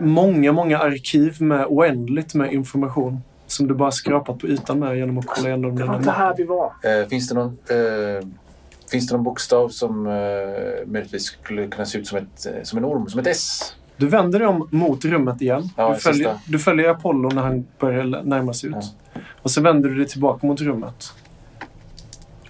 många, 0.01 0.53
många 0.53 0.79
arkiv 0.79 1.43
med 1.43 1.67
oändligt 1.67 2.35
med 2.35 2.53
information. 2.53 3.21
Som 3.47 3.69
du 3.69 3.75
bara 3.75 3.91
skrapat 3.91 4.39
på 4.39 4.47
ytan 4.47 4.79
med 4.79 4.97
genom 4.97 5.19
att 5.19 5.27
kolla 5.27 5.49
igenom 5.49 5.77
den 5.77 5.89
här 5.89 6.01
mappen. 6.01 6.35
vi 6.37 6.45
var. 6.45 6.73
Eh, 6.83 7.09
finns, 7.09 7.29
det 7.29 7.35
någon, 7.35 7.47
eh, 7.47 8.27
finns 8.91 9.09
det 9.09 9.15
någon 9.15 9.25
bokstav 9.25 9.69
som 9.69 10.07
eh, 10.07 10.13
möjligtvis 10.87 11.25
skulle 11.25 11.67
kunna 11.67 11.87
se 11.87 11.99
ut 11.99 12.07
som, 12.07 12.19
ett, 12.19 12.47
eh, 12.47 12.63
som 12.63 12.79
en 12.79 12.85
orm? 12.85 13.09
Som 13.09 13.21
ett 13.21 13.27
S? 13.27 13.75
Du 13.97 14.09
vänder 14.09 14.39
dig 14.39 14.49
om 14.49 14.69
mot 14.71 15.05
rummet 15.05 15.43
igen. 15.43 15.69
Ja, 15.77 15.93
du, 15.95 16.01
följer, 16.01 16.35
sista. 16.35 16.53
du 16.53 16.59
följer 16.59 16.89
Apollo 16.89 17.29
när 17.29 17.43
han 17.43 17.67
börjar 17.79 18.23
närma 18.23 18.53
sig 18.53 18.71
ut. 18.71 18.95
Och 19.43 19.51
så 19.51 19.61
vänder 19.61 19.89
du 19.89 19.95
dig 19.97 20.07
tillbaka 20.07 20.47
mot 20.47 20.61
rummet. 20.61 21.13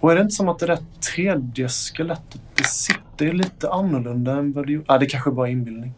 Och 0.01 0.13
är 0.13 0.17
det 0.17 0.23
inte 0.23 0.35
som 0.35 0.49
att 0.49 0.59
det 0.59 0.67
där 0.67 0.79
tredje 1.15 1.69
skelettet 1.69 2.41
det 2.55 2.65
sitter 2.65 3.33
lite 3.33 3.71
annorlunda 3.71 4.33
än 4.33 4.53
vad 4.53 4.67
det 4.67 4.73
gjorde? 4.73 4.85
Ah, 4.89 4.99
det 4.99 5.07
kanske 5.07 5.31
bara 5.31 5.49
är 5.49 5.53
inbildning. 5.53 5.95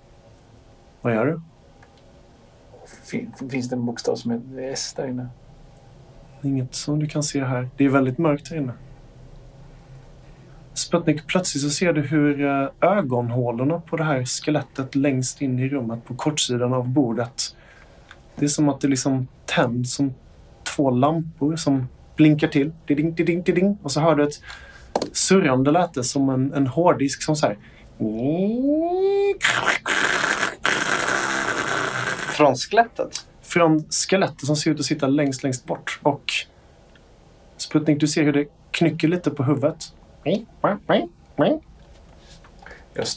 Vad 1.02 1.14
gör 1.14 1.26
du? 1.26 1.40
Fin, 3.04 3.32
finns 3.50 3.68
det 3.68 3.76
en 3.76 3.86
bokstav 3.86 4.16
som 4.16 4.30
är 4.30 4.62
S 4.72 4.94
där 4.96 5.08
inne? 5.08 5.28
Inget 6.42 6.74
som 6.74 6.98
du 6.98 7.06
kan 7.06 7.22
se 7.22 7.44
här. 7.44 7.68
Det 7.76 7.84
är 7.84 7.88
väldigt 7.88 8.18
mörkt 8.18 8.50
här 8.50 8.56
inne. 8.56 8.72
Sputnik, 10.74 11.26
plötsligt 11.26 11.62
så 11.62 11.70
ser 11.70 11.92
du 11.92 12.00
hur 12.00 12.44
eh, 12.46 12.68
ögonhålorna 12.80 13.80
på 13.80 13.96
det 13.96 14.04
här 14.04 14.24
skelettet 14.24 14.94
längst 14.94 15.42
in 15.42 15.58
i 15.58 15.68
rummet 15.68 16.04
på 16.04 16.14
kortsidan 16.14 16.72
av 16.72 16.88
bordet. 16.88 17.56
Det 18.36 18.44
är 18.44 18.48
som 18.48 18.68
att 18.68 18.80
det 18.80 18.88
liksom 18.88 19.28
tänds 19.46 19.94
som 19.94 20.14
två 20.76 20.90
lampor 20.90 21.56
som 21.56 21.88
blinkar 22.16 22.48
till. 22.48 22.72
Ding, 22.86 23.14
ding, 23.14 23.24
ding, 23.24 23.42
ding. 23.42 23.78
Och 23.82 23.92
så 23.92 24.00
hör 24.00 24.14
du 24.14 24.24
ett 24.24 24.42
surrande 25.12 25.70
läte 25.70 26.04
som 26.04 26.30
en, 26.30 26.52
en 26.52 26.66
hårddisk 26.66 27.22
som 27.22 27.36
så 27.36 27.46
här. 27.46 27.56
Från 32.40 32.56
skelettet? 32.56 33.26
från 33.50 33.84
skelettet 33.90 34.46
som 34.46 34.56
ser 34.56 34.70
ut 34.70 34.80
att 34.80 34.86
sitta 34.86 35.06
längst, 35.06 35.42
längst 35.42 35.66
bort. 35.66 36.00
Och 36.02 36.32
Sputnik, 37.56 38.00
du 38.00 38.08
ser 38.08 38.22
hur 38.22 38.32
det 38.32 38.46
knycker 38.70 39.08
lite 39.08 39.30
på 39.30 39.42
huvudet. 39.42 39.94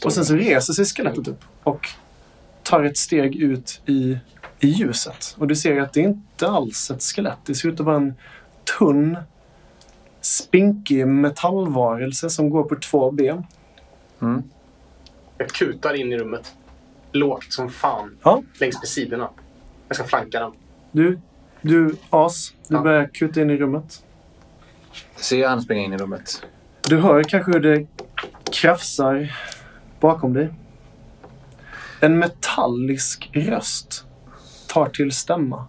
Och 0.04 0.12
sen 0.12 0.24
så 0.24 0.34
reser 0.34 0.72
sig 0.72 0.84
skelettet 0.84 1.28
upp 1.28 1.44
och 1.62 1.88
tar 2.62 2.84
ett 2.84 2.96
steg 2.96 3.36
ut 3.36 3.80
i, 3.86 4.18
i 4.60 4.68
ljuset. 4.68 5.36
Och 5.38 5.46
du 5.46 5.56
ser 5.56 5.80
att 5.80 5.92
det 5.92 6.00
inte 6.00 6.48
alls 6.48 6.90
är 6.90 6.94
ett 6.94 7.02
skelett. 7.02 7.38
Det 7.46 7.54
ser 7.54 7.68
ut 7.68 7.80
att 7.80 7.86
vara 7.86 7.96
en 7.96 8.14
tunn, 8.78 9.18
spinkig 10.20 11.06
metallvarelse 11.06 12.30
som 12.30 12.50
går 12.50 12.62
på 12.62 12.76
två 12.76 13.10
ben. 13.10 13.46
Jag 15.38 15.48
kutar 15.48 15.94
in 15.94 16.12
i 16.12 16.18
rummet. 16.18 16.54
Lågt 17.14 17.52
som 17.52 17.70
fan. 17.70 18.16
Ja. 18.22 18.42
Längs 18.60 18.78
med 18.82 18.88
sidorna. 18.88 19.30
Jag 19.88 19.96
ska 19.96 20.04
flanka 20.06 20.40
den. 20.40 20.52
Du, 20.92 21.18
du 21.62 21.96
as, 22.10 22.52
du 22.68 22.74
Ja. 22.74 22.80
börjar 22.80 23.06
kuta 23.12 23.40
in 23.42 23.50
i 23.50 23.56
rummet. 23.56 24.04
Ser 25.16 25.38
jag 25.40 25.48
han 25.48 25.62
springa 25.62 25.82
in 25.84 25.92
i 25.92 25.96
rummet? 25.96 26.42
Du 26.88 26.98
hör 27.00 27.22
kanske 27.22 27.52
hur 27.52 27.60
det 27.60 27.86
krafsar 28.52 29.32
bakom 30.00 30.32
dig. 30.32 30.50
En 32.00 32.18
metallisk 32.18 33.30
röst 33.34 34.04
tar 34.68 34.86
till 34.88 35.12
stämma. 35.12 35.66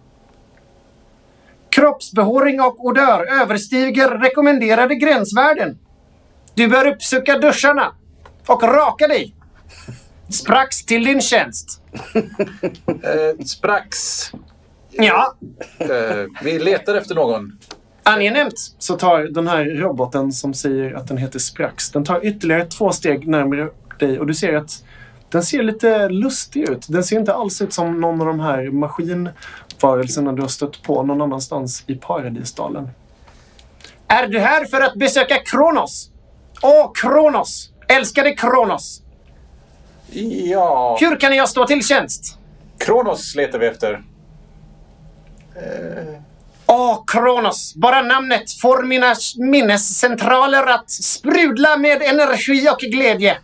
Kroppsbehåring 1.69 2.61
och 2.61 2.85
odör 2.85 3.41
överstiger 3.41 4.09
rekommenderade 4.19 4.95
gränsvärden. 4.95 5.79
Du 6.53 6.67
bör 6.67 6.87
uppsöka 6.87 7.37
duscharna 7.37 7.95
och 8.47 8.63
raka 8.63 9.07
dig. 9.07 9.35
Sprax 10.29 10.85
till 10.85 11.03
din 11.03 11.21
tjänst. 11.21 11.81
Eh, 12.87 13.45
sprax! 13.45 13.87
Ja, 14.91 15.35
Eh, 15.79 16.25
vi 16.43 16.59
letar 16.59 16.95
efter 16.95 17.15
någon. 17.15 17.59
angenämt. 18.03 18.53
Så 18.79 18.95
tar 18.97 19.19
den 19.23 19.47
här 19.47 19.65
roboten 19.65 20.31
som 20.31 20.53
säger 20.53 20.93
att 20.93 21.07
den 21.07 21.17
heter 21.17 21.39
Sprax. 21.39 21.91
Den 21.91 22.03
tar 22.03 22.25
ytterligare 22.25 22.65
två 22.65 22.91
steg 22.91 23.27
närmare 23.27 23.69
dig 23.99 24.19
och 24.19 24.27
du 24.27 24.33
ser 24.33 24.53
att 24.53 24.83
den 25.29 25.43
ser 25.43 25.63
lite 25.63 26.09
lustig 26.09 26.69
ut. 26.69 26.85
Den 26.89 27.03
ser 27.03 27.19
inte 27.19 27.33
alls 27.33 27.61
ut 27.61 27.73
som 27.73 28.01
någon 28.01 28.21
av 28.21 28.27
de 28.27 28.39
här 28.39 28.71
maskinvarelserna 28.71 30.31
du 30.31 30.41
har 30.41 30.49
stött 30.49 30.83
på 30.83 31.03
någon 31.03 31.21
annanstans 31.21 31.83
i 31.87 31.95
Paradisdalen. 31.95 32.89
Är 34.07 34.27
du 34.27 34.39
här 34.39 34.65
för 34.65 34.81
att 34.81 34.95
besöka 34.95 35.35
Kronos? 35.45 36.09
Åh, 36.61 36.91
Kronos! 36.93 37.69
Älskade 37.87 38.31
Kronos! 38.35 39.01
Ja, 40.11 40.97
Hur 40.99 41.19
kan 41.19 41.35
jag 41.35 41.49
stå 41.49 41.67
till 41.67 41.85
tjänst? 41.85 42.37
Kronos 42.77 43.35
letar 43.35 43.59
vi 43.59 43.67
efter. 43.67 44.03
Åh, 46.67 47.03
Kronos! 47.07 47.75
Bara 47.75 48.01
namnet 48.01 48.51
får 48.61 48.83
mina 48.83 49.15
minnescentraler 49.37 50.67
att 50.67 50.91
sprudla 50.91 51.77
med 51.77 52.01
energi 52.01 52.69
och 52.69 52.79
glädje. 52.79 53.37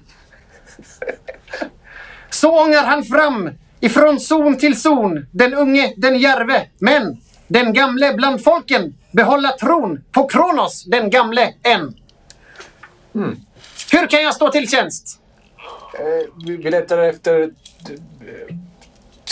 Så 2.29 2.63
ångar 2.63 2.83
han 2.83 3.03
fram 3.03 3.49
ifrån 3.79 4.19
zon 4.19 4.57
till 4.57 4.81
zon, 4.81 5.27
den 5.31 5.53
unge, 5.53 5.93
den 5.97 6.19
järve, 6.19 6.67
men 6.79 7.17
den 7.47 7.73
gamle 7.73 8.13
bland 8.13 8.43
folken 8.43 8.95
behålla 9.11 9.51
tron 9.51 10.03
på 10.11 10.27
Kronos, 10.27 10.85
den 10.85 11.09
gamle, 11.09 11.53
än. 11.63 11.93
Hur 13.91 14.07
kan 14.07 14.21
jag 14.21 14.35
stå 14.35 14.51
till 14.51 14.69
tjänst? 14.69 15.20
Eh, 16.01 16.27
vi, 16.45 16.57
vi 16.57 16.71
letar 16.71 16.97
efter... 16.97 17.41
eh, 17.41 18.55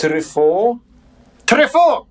Truffaut. 0.02 0.78
Truffaut! 1.46 2.08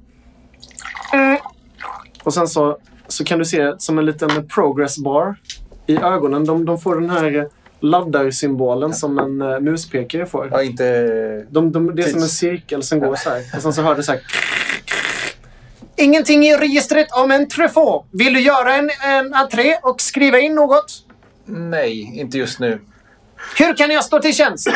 Och 2.25 2.35
sen 2.35 2.49
så, 2.49 2.79
så 3.09 3.25
kan 3.25 3.39
du 3.39 3.45
se 3.45 3.75
som 3.79 3.99
en 3.99 4.07
liten 4.07 4.49
progress 4.49 4.99
bar 4.99 5.37
i 5.87 5.97
ögonen. 5.97 6.45
De, 6.45 6.65
de 6.65 6.79
får 6.79 7.01
den 7.01 7.11
här 7.11 7.49
laddarsymbolen 7.81 8.95
som 8.95 9.19
en 9.19 9.43
uh, 9.43 9.61
muspekare 9.61 10.27
får. 10.27 10.49
Ja, 10.53 10.63
inte... 10.63 11.47
De, 11.51 11.73
de, 11.73 11.95
det 11.95 12.03
är 12.03 12.09
som 12.09 12.23
en 12.23 12.29
cirkel 12.29 12.83
som 12.83 13.01
går 13.01 13.17
så 13.17 13.31
här. 13.31 13.43
Och 13.57 13.63
sen 13.63 13.73
så 13.73 13.83
hör 13.83 13.95
du 13.95 14.03
så 14.03 14.13
här. 14.13 14.21
Ingenting 15.97 16.47
i 16.47 16.57
registret 16.57 17.09
om 17.13 17.31
en 17.31 17.49
Truffaut. 17.49 18.07
Vill 18.11 18.33
du 18.35 18.41
göra 18.41 18.75
en, 18.75 18.91
en 19.05 19.35
entré 19.35 19.77
och 19.83 20.01
skriva 20.01 20.39
in 20.39 20.55
något? 20.55 21.05
Nej, 21.45 22.19
inte 22.21 22.39
just 22.39 22.61
nu. 22.61 22.81
Hur 23.57 23.77
kan 23.77 23.91
jag 23.91 24.05
stå 24.05 24.21
till 24.21 24.35
tjänst? 24.35 24.69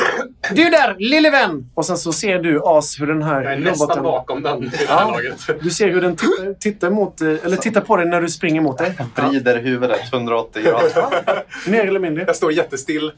Du 0.50 0.70
där, 0.70 0.96
lille 0.98 1.30
vän! 1.30 1.70
Och 1.74 1.86
sen 1.86 1.98
så 1.98 2.12
ser 2.12 2.38
du 2.38 2.60
As 2.64 3.00
hur 3.00 3.06
den 3.06 3.22
här 3.22 3.42
Jag 3.42 3.52
är 3.52 3.58
nästan 3.58 4.02
bakom 4.02 4.42
den 4.42 4.64
i 4.64 4.68
det 4.68 4.86
här 4.88 5.06
laget. 5.06 5.62
Du 5.62 5.70
ser 5.70 5.88
hur 5.88 6.00
den 6.00 6.16
tittar, 6.16 6.54
tittar, 6.54 6.90
mot, 6.90 7.20
eh, 7.20 7.28
eller 7.28 7.56
tittar 7.56 7.80
på 7.80 7.96
dig 7.96 8.06
när 8.06 8.20
du 8.20 8.28
springer 8.28 8.60
mot 8.60 8.78
dig. 8.78 8.94
Vrider 9.14 9.60
huvudet 9.60 10.12
180 10.12 10.62
grader. 10.62 11.44
Mer 11.70 11.86
eller 11.86 12.00
mindre. 12.00 12.24
Jag 12.26 12.36
står 12.36 12.52
jättestill 12.52 13.12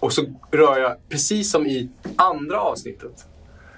och 0.00 0.12
så 0.12 0.22
rör 0.50 0.78
jag, 0.78 0.96
precis 1.08 1.50
som 1.50 1.66
i 1.66 1.88
andra 2.16 2.60
avsnittet, 2.60 3.26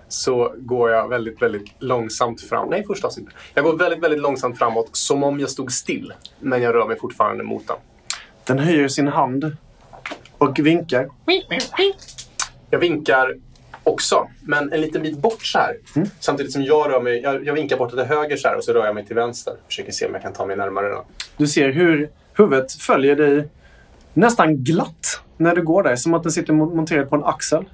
så 0.08 0.54
går 0.58 0.90
jag 0.90 1.08
väldigt, 1.08 1.42
väldigt 1.42 1.72
långsamt 1.78 2.40
fram. 2.40 2.68
Nej, 2.68 2.84
första 2.86 3.06
avsnittet. 3.06 3.34
Jag 3.54 3.64
går 3.64 3.76
väldigt, 3.76 4.02
väldigt 4.02 4.20
långsamt 4.20 4.58
framåt 4.58 4.88
som 4.92 5.22
om 5.22 5.40
jag 5.40 5.50
stod 5.50 5.72
still. 5.72 6.12
Men 6.40 6.62
jag 6.62 6.74
rör 6.74 6.86
mig 6.86 6.98
fortfarande 6.98 7.44
mot 7.44 7.68
den. 7.68 7.76
Den 8.44 8.58
höjer 8.58 8.88
sin 8.88 9.08
hand 9.08 9.56
och 10.40 10.58
vinkar. 10.58 11.08
Jag 12.70 12.78
vinkar 12.78 13.34
också, 13.84 14.28
men 14.42 14.72
en 14.72 14.80
liten 14.80 15.02
bit 15.02 15.18
bort 15.18 15.42
så 15.46 15.58
här. 15.58 15.76
Samtidigt 16.20 16.52
som 16.52 16.62
jag 16.64 16.90
rör 16.90 17.00
mig, 17.00 17.20
jag, 17.20 17.46
jag 17.46 17.54
vinkar 17.54 17.76
bort 17.76 17.90
till 17.90 17.98
höger 17.98 18.36
så 18.36 18.48
här 18.48 18.56
och 18.56 18.64
så 18.64 18.72
rör 18.72 18.86
jag 18.86 18.94
mig 18.94 19.06
till 19.06 19.16
vänster. 19.16 19.54
Försöker 19.66 19.92
se 19.92 20.06
om 20.06 20.12
jag 20.14 20.22
kan 20.22 20.32
ta 20.32 20.46
mig 20.46 20.56
närmare 20.56 20.88
den. 20.88 20.98
Du 21.36 21.46
ser 21.46 21.68
hur 21.72 22.10
huvudet 22.36 22.72
följer 22.72 23.16
dig 23.16 23.48
nästan 24.14 24.56
glatt 24.64 25.20
när 25.36 25.54
du 25.56 25.62
går 25.62 25.82
där. 25.82 25.96
Som 25.96 26.14
att 26.14 26.22
den 26.22 26.32
sitter 26.32 26.52
mo- 26.52 26.74
monterad 26.74 27.08
på 27.10 27.16
en 27.16 27.24
axel. 27.24 27.64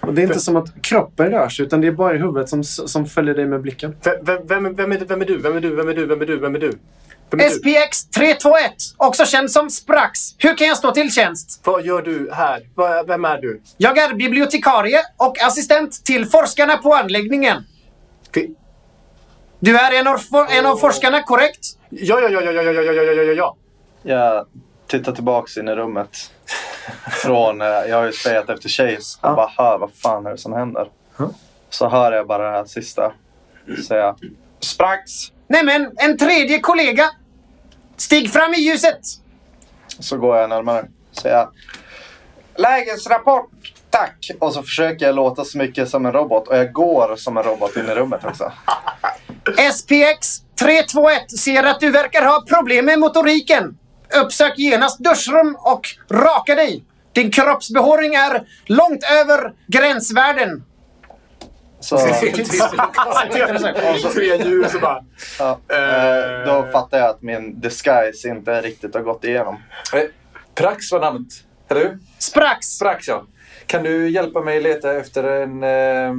Och 0.00 0.14
det 0.14 0.22
är 0.22 0.26
inte 0.26 0.40
som 0.40 0.56
att 0.56 0.82
kroppen 0.82 1.30
rör 1.30 1.48
sig, 1.48 1.64
utan 1.66 1.80
det 1.80 1.86
är 1.86 1.92
bara 1.92 2.16
huvudet 2.16 2.48
som, 2.48 2.64
som 2.64 3.06
följer 3.06 3.34
dig 3.34 3.46
med 3.46 3.60
blicken. 3.60 3.96
Vem, 4.04 4.16
vem, 4.22 4.46
vem, 4.46 4.66
är- 4.66 4.70
vem, 4.70 4.92
är, 4.92 4.98
vem 4.98 5.20
är 5.22 5.26
du? 5.26 5.36
Vem 5.38 5.56
är 5.56 5.60
du? 5.60 5.74
Vem 5.76 5.88
är 5.88 5.94
du? 5.94 6.06
Vem 6.06 6.20
är 6.22 6.26
du? 6.26 6.36
Vem 6.38 6.54
är 6.54 6.58
du? 6.58 6.72
SPX 7.30 8.04
321, 8.10 8.72
också 8.96 9.24
känd 9.26 9.50
som 9.50 9.70
Sprax. 9.70 10.20
Hur 10.38 10.56
kan 10.56 10.66
jag 10.66 10.76
stå 10.76 10.90
till 10.92 11.12
tjänst? 11.12 11.60
Vad 11.64 11.84
gör 11.86 12.02
du 12.02 12.30
här? 12.32 12.60
Vad- 12.74 13.06
Vem 13.06 13.24
är 13.24 13.38
du? 13.40 13.60
Jag 13.76 13.98
är 13.98 14.14
bibliotekarie 14.14 15.00
och 15.16 15.42
assistent 15.42 16.04
till 16.04 16.26
forskarna 16.26 16.76
på 16.76 16.94
anläggningen. 16.94 17.62
Fi- 18.34 18.54
Du 19.60 19.78
är 19.78 20.00
en 20.00 20.06
av, 20.06 20.18
for- 20.18 20.46
en 20.50 20.66
av 20.66 20.76
forskarna, 20.76 21.22
korrekt? 21.22 21.66
Ja, 21.90 22.20
ja, 22.20 22.28
ja, 22.28 22.40
ja, 22.40 22.52
ja, 22.52 22.62
ja, 22.62 22.72
ja, 22.72 22.82
ja, 22.82 22.92
ja, 23.02 23.12
ja, 23.12 23.22
ja, 23.22 23.32
ja. 23.32 23.56
Jag 24.02 24.46
tittar 24.86 25.12
tillbaks 25.12 25.56
in 25.56 25.68
i 25.68 25.74
rummet. 25.74 26.30
från... 27.22 27.60
eh, 27.60 27.66
Jag 27.66 27.96
har 27.96 28.04
ju 28.06 28.12
spelat 28.12 28.50
efter 28.50 28.68
Chase 28.68 29.18
och 29.20 29.36
bara 29.36 29.50
hör 29.56 29.78
vad 29.78 29.92
fan 29.92 30.26
är 30.26 30.30
det 30.30 30.38
som 30.38 30.52
händer. 30.52 30.88
Så 31.70 31.88
hör 31.88 32.12
jag 32.12 32.26
bara 32.26 32.50
det 32.50 32.56
här 32.56 32.64
sista 32.64 33.12
säga 33.88 34.16
Sprax! 34.60 35.10
Nämen, 35.48 35.92
en 35.96 36.18
tredje 36.18 36.60
kollega! 36.60 37.10
Stig 37.96 38.32
fram 38.32 38.54
i 38.54 38.56
ljuset! 38.56 39.00
Så 39.98 40.18
går 40.18 40.36
jag 40.36 40.50
närmare. 40.50 40.86
Säger 41.12 41.36
jag 41.36 41.48
Lägesrapport! 42.56 43.50
Tack! 43.90 44.30
Och 44.38 44.52
så 44.52 44.62
försöker 44.62 45.06
jag 45.06 45.14
låta 45.14 45.44
så 45.44 45.58
mycket 45.58 45.88
som 45.88 46.06
en 46.06 46.12
robot 46.12 46.48
och 46.48 46.56
jag 46.56 46.72
går 46.72 47.16
som 47.16 47.36
en 47.36 47.42
robot 47.42 47.76
in 47.76 47.84
i 47.84 47.94
rummet 47.94 48.24
också. 48.24 48.52
SPX 49.72 50.42
321 50.60 51.38
ser 51.38 51.64
att 51.64 51.80
du 51.80 51.90
verkar 51.90 52.22
ha 52.22 52.44
problem 52.48 52.84
med 52.84 52.98
motoriken. 52.98 53.78
Uppsök 54.22 54.58
genast 54.58 54.98
duschrum 54.98 55.56
och 55.60 55.86
raka 56.10 56.54
dig. 56.54 56.84
Din 57.12 57.30
kroppsbehåring 57.30 58.14
är 58.14 58.48
långt 58.66 59.04
över 59.20 59.52
gränsvärden. 59.66 60.64
Så, 61.80 61.98
Tre 64.14 64.36
ljus 64.44 64.74
och 64.74 64.80
bara... 64.80 65.04
ja, 65.38 65.58
eh, 65.68 66.46
då 66.46 66.66
fattar 66.72 66.98
jag 66.98 67.08
att 67.10 67.22
min 67.22 67.60
disguise 67.60 68.28
inte 68.28 68.60
riktigt 68.60 68.94
har 68.94 69.02
gått 69.02 69.24
igenom. 69.24 69.56
Eh, 69.94 70.02
Prax 70.54 70.92
var 70.92 71.00
namnet. 71.00 71.26
Eller 71.70 71.80
hur? 71.80 71.98
Sprax! 72.18 72.78
Prax, 72.78 73.08
ja. 73.08 73.26
Kan 73.66 73.82
du 73.82 74.08
hjälpa 74.10 74.40
mig 74.40 74.60
leta 74.60 74.96
efter 74.96 75.24
en... 75.24 75.62
eh, 75.62 76.14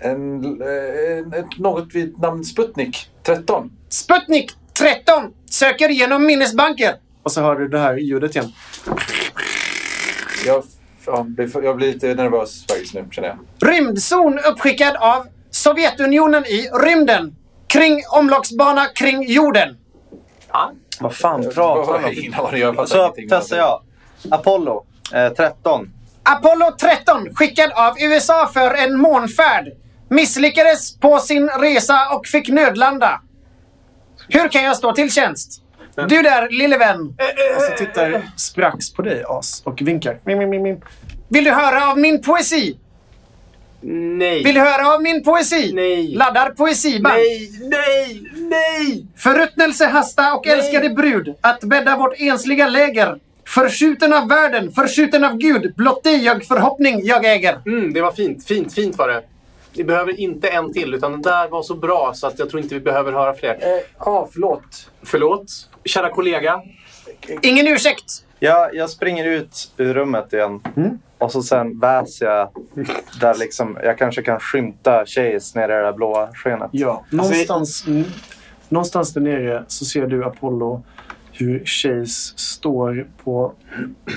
en, 0.00 0.44
eh, 0.62 1.18
en 1.18 1.32
ett, 1.32 1.58
något 1.58 1.94
vid 1.94 2.18
namn 2.18 2.44
Sputnik 2.44 3.10
13? 3.22 3.70
Sputnik 3.88 4.52
13 4.78 5.32
söker 5.50 5.88
genom 5.88 6.26
minnesbanker. 6.26 6.94
Och 7.22 7.32
så 7.32 7.40
hör 7.42 7.56
du 7.56 7.68
det 7.68 7.78
här 7.78 7.96
ljudet 7.96 8.36
igen. 8.36 8.52
Jag, 10.46 10.64
jag 11.62 11.76
blir 11.76 11.92
lite 11.92 12.14
nervös 12.14 12.66
faktiskt 12.66 12.94
nu, 12.94 13.08
känner 13.10 13.28
jag. 13.28 13.68
Rymdzon 13.70 14.38
uppskickad 14.38 14.96
av 14.96 15.26
Sovjetunionen 15.50 16.46
i 16.46 16.70
rymden. 16.84 17.36
Kring 17.66 18.02
omloppsbana 18.10 18.86
kring 18.86 19.32
jorden. 19.32 19.76
Vad 21.00 21.14
fan 21.14 21.42
pratar 21.54 21.92
har 21.92 22.68
han 22.68 22.78
om? 22.78 22.86
Så 22.86 23.14
testar 23.28 23.56
jag. 23.56 23.82
Apollo 24.30 24.86
eh, 25.14 25.32
13. 25.32 25.90
Apollo 26.22 26.72
13 26.80 27.34
skickad 27.34 27.72
av 27.72 27.94
USA 28.00 28.50
för 28.54 28.74
en 28.74 28.98
månfärd. 28.98 29.64
Misslyckades 30.10 30.98
på 30.98 31.18
sin 31.18 31.48
resa 31.48 32.08
och 32.14 32.26
fick 32.26 32.48
nödlanda. 32.48 33.20
Hur 34.28 34.48
kan 34.48 34.64
jag 34.64 34.76
stå 34.76 34.92
till 34.92 35.12
tjänst? 35.12 35.62
Du 36.06 36.22
där, 36.22 36.48
lille 36.50 36.78
vän. 36.78 37.14
Och 37.56 37.62
så 37.62 37.72
tittar 37.78 38.22
Sprax 38.36 38.92
på 38.92 39.02
dig, 39.02 39.24
As, 39.28 39.62
och 39.64 39.82
vinkar. 39.82 40.18
Vill 41.28 41.44
du 41.44 41.50
höra 41.50 41.90
av 41.90 41.98
min 41.98 42.22
poesi? 42.22 42.78
Nej. 43.80 44.42
Vill 44.44 44.54
du 44.54 44.60
höra 44.60 44.94
av 44.94 45.02
min 45.02 45.24
poesi? 45.24 45.72
Nej. 45.74 46.14
Laddar 46.14 46.50
poesiband. 46.50 47.14
Nej, 47.16 47.50
nej, 47.60 48.22
nej! 48.34 49.06
Förruttnelse, 49.16 49.86
hasta 49.86 50.34
och 50.34 50.46
älskade 50.46 50.90
brud. 50.90 51.34
Att 51.40 51.60
bädda 51.60 51.96
vårt 51.96 52.14
ensliga 52.20 52.68
läger. 52.68 53.18
Förskjuten 53.46 54.12
av 54.12 54.28
världen, 54.28 54.72
förskjuten 54.72 55.24
av 55.24 55.36
Gud. 55.36 55.74
Blott 55.76 56.04
dig 56.04 56.24
jag 56.24 56.44
förhoppning 56.44 57.00
jag 57.04 57.24
äger. 57.24 57.60
Mm, 57.66 57.92
det 57.92 58.00
var 58.00 58.12
fint. 58.12 58.44
Fint, 58.46 58.74
fint 58.74 58.98
var 58.98 59.08
det. 59.08 59.22
Vi 59.72 59.84
behöver 59.84 60.20
inte 60.20 60.48
en 60.48 60.72
till, 60.72 60.94
utan 60.94 61.12
den 61.12 61.22
där 61.22 61.48
var 61.48 61.62
så 61.62 61.74
bra 61.74 62.12
så 62.14 62.26
att 62.26 62.38
jag 62.38 62.50
tror 62.50 62.62
inte 62.62 62.74
vi 62.74 62.80
behöver 62.80 63.12
höra 63.12 63.34
fler. 63.34 63.50
Eh, 63.50 63.82
Ja, 63.98 64.28
förlåt. 64.32 64.90
Förlåt, 65.02 65.46
kära 65.88 66.10
kollega. 66.10 66.62
Ingen 67.42 67.66
ursäkt. 67.66 68.24
Jag, 68.38 68.74
jag 68.74 68.90
springer 68.90 69.24
ut 69.24 69.70
ur 69.76 69.94
rummet 69.94 70.32
igen. 70.32 70.60
Och 71.18 71.32
så 71.32 71.42
sen 71.42 71.80
väser 71.80 72.26
jag 72.26 72.48
där 73.20 73.34
liksom, 73.34 73.78
jag 73.82 73.98
kanske 73.98 74.22
kan 74.22 74.40
skymta 74.40 75.06
Chase 75.06 75.58
nere 75.58 75.72
i 75.72 75.76
det 75.76 75.82
där 75.82 75.92
blåa 75.92 76.28
skenet. 76.34 76.68
Ja, 76.72 77.04
någonstans, 77.10 77.86
mm, 77.86 78.04
någonstans 78.68 79.14
där 79.14 79.20
nere 79.20 79.64
så 79.68 79.84
ser 79.84 80.06
du 80.06 80.24
Apollo 80.24 80.82
hur 81.32 81.64
Chase 81.64 82.32
står 82.36 83.06
på, 83.24 83.52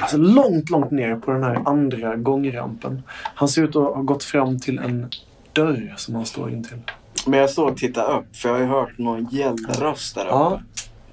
alltså 0.02 0.18
långt, 0.18 0.70
långt 0.70 0.92
ner 0.92 1.16
på 1.16 1.32
den 1.32 1.44
här 1.44 1.62
andra 1.66 2.16
gångrampen. 2.16 3.04
Han 3.14 3.50
ser 3.50 3.64
ut 3.64 3.76
att 3.76 3.96
ha 3.96 4.02
gått 4.02 4.24
fram 4.24 4.60
till 4.60 4.80
en 4.80 5.10
dörr 5.54 5.94
som 5.98 6.16
han 6.16 6.26
står 6.26 6.52
intill. 6.52 6.82
Men 7.28 7.40
jag 7.40 7.50
står 7.50 7.72
och 7.72 7.78
tittar 7.78 8.18
upp, 8.18 8.36
för 8.36 8.50
jag 8.50 8.56
har 8.56 8.62
ju 8.62 8.68
hört 8.68 8.98
någon 8.98 9.28
gällröst 9.32 10.16
där 10.16 10.22
uppe. 10.22 10.32
Ja, 10.32 10.62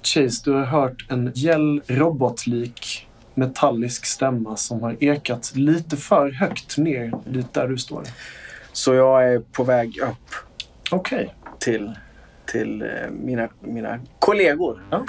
Chase, 0.03 0.41
du 0.45 0.51
har 0.53 0.63
hört 0.65 1.05
en 1.11 1.31
gäll 1.35 1.81
robotlik 1.87 3.07
metallisk 3.33 4.05
stämma 4.05 4.55
som 4.57 4.81
har 4.81 4.95
ekat 5.03 5.51
lite 5.55 5.97
för 5.97 6.31
högt 6.31 6.77
ner 6.77 7.11
dit 7.25 7.53
där 7.53 7.67
du 7.67 7.77
står. 7.77 8.03
Så 8.71 8.93
jag 8.93 9.33
är 9.33 9.39
på 9.39 9.63
väg 9.63 9.99
upp 10.03 10.35
Okej. 10.91 11.35
till, 11.59 11.93
till 12.45 12.81
eh, 12.81 12.87
mina, 13.11 13.49
mina 13.61 13.99
kollegor. 14.19 14.83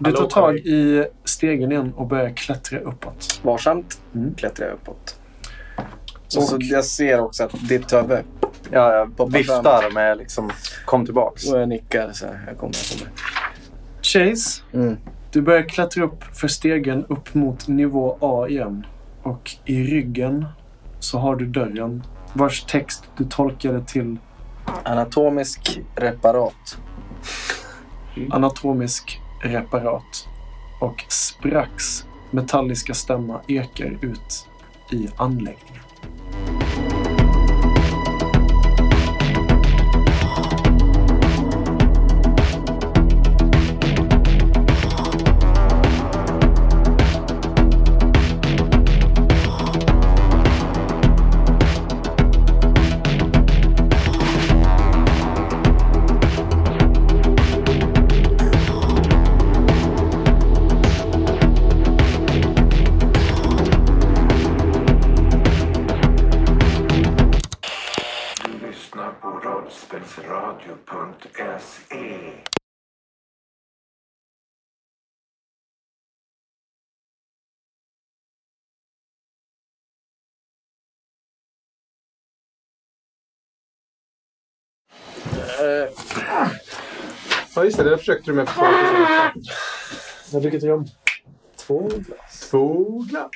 Du 0.00 0.12
tar 0.12 0.26
tag 0.26 0.56
i 0.56 1.06
stegen 1.24 1.72
igen 1.72 1.92
och 1.96 2.06
börjar 2.06 2.30
klättra 2.30 2.78
uppåt. 2.78 3.40
Varsamt 3.42 4.00
Mm. 4.14 4.34
klättrar 4.34 4.66
jag 4.66 4.74
uppåt. 4.74 5.20
Så, 6.28 6.40
så 6.40 6.56
jag 6.60 6.84
ser 6.84 7.20
också 7.20 7.44
att 7.44 7.68
ditt 7.68 7.92
huvud, 7.92 8.18
Ja, 8.70 8.92
jag 9.18 9.32
viftar 9.32 9.90
med 9.90 10.18
liksom, 10.18 10.50
kom 10.84 11.04
tillbaks. 11.04 11.52
och 11.52 11.60
jag 11.60 11.68
nickar 11.68 12.12
så 12.12 12.26
här. 12.26 12.44
Jag 12.46 12.58
kommer, 12.58 12.74
jag 12.90 12.98
kommer. 13.00 13.12
Chase, 14.04 14.62
Mm. 14.72 14.96
du 15.32 15.42
börjar 15.42 15.62
klättra 15.68 16.04
upp 16.04 16.24
för 16.24 16.48
stegen 16.48 17.04
upp 17.08 17.34
mot 17.34 17.68
nivå 17.68 18.18
A 18.20 18.46
igen. 18.48 18.86
Och 19.22 19.50
i 19.64 19.82
ryggen 19.84 20.46
så 20.98 21.18
har 21.18 21.36
du 21.36 21.46
dörren 21.46 22.02
vars 22.32 22.64
text 22.64 23.04
du 23.16 23.24
tolkade 23.24 23.80
till 23.84 24.16
Anatomisk 24.84 25.80
reparat. 25.96 26.78
anatomisk 28.30 29.20
reparat. 29.42 30.28
Och 30.80 31.04
Sprax 31.08 32.04
metalliska 32.30 32.94
stämma 32.94 33.40
ekar 33.48 33.98
ut 34.00 34.48
i 34.92 35.08
anläggningen. 35.16 35.83
Ja, 87.64 87.66
just 87.66 87.78
det. 87.78 87.90
Det 87.90 87.98
försökte 87.98 88.30
du 88.30 88.34
med 88.34 88.48
för 88.48 88.54
två. 88.60 88.66
Jag 90.32 90.42
dricker 90.42 90.58
ett 90.58 90.64
rum. 90.64 90.84
Två 91.56 91.88
glas. 91.88 92.50
Två 92.50 92.98
glas. 93.10 93.30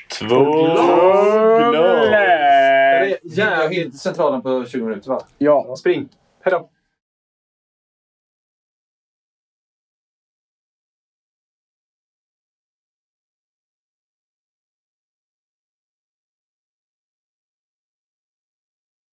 Jag 1.60 1.72
Det 2.10 2.16
är 2.16 3.18
jävligt... 3.22 3.78
helt 3.78 3.96
centralen 3.96 4.42
på 4.42 4.64
20 4.64 4.84
minuter, 4.84 5.08
va? 5.08 5.22
Ja, 5.38 5.76
Spring. 5.78 6.08
Hej 6.44 6.50
då. 6.50 6.70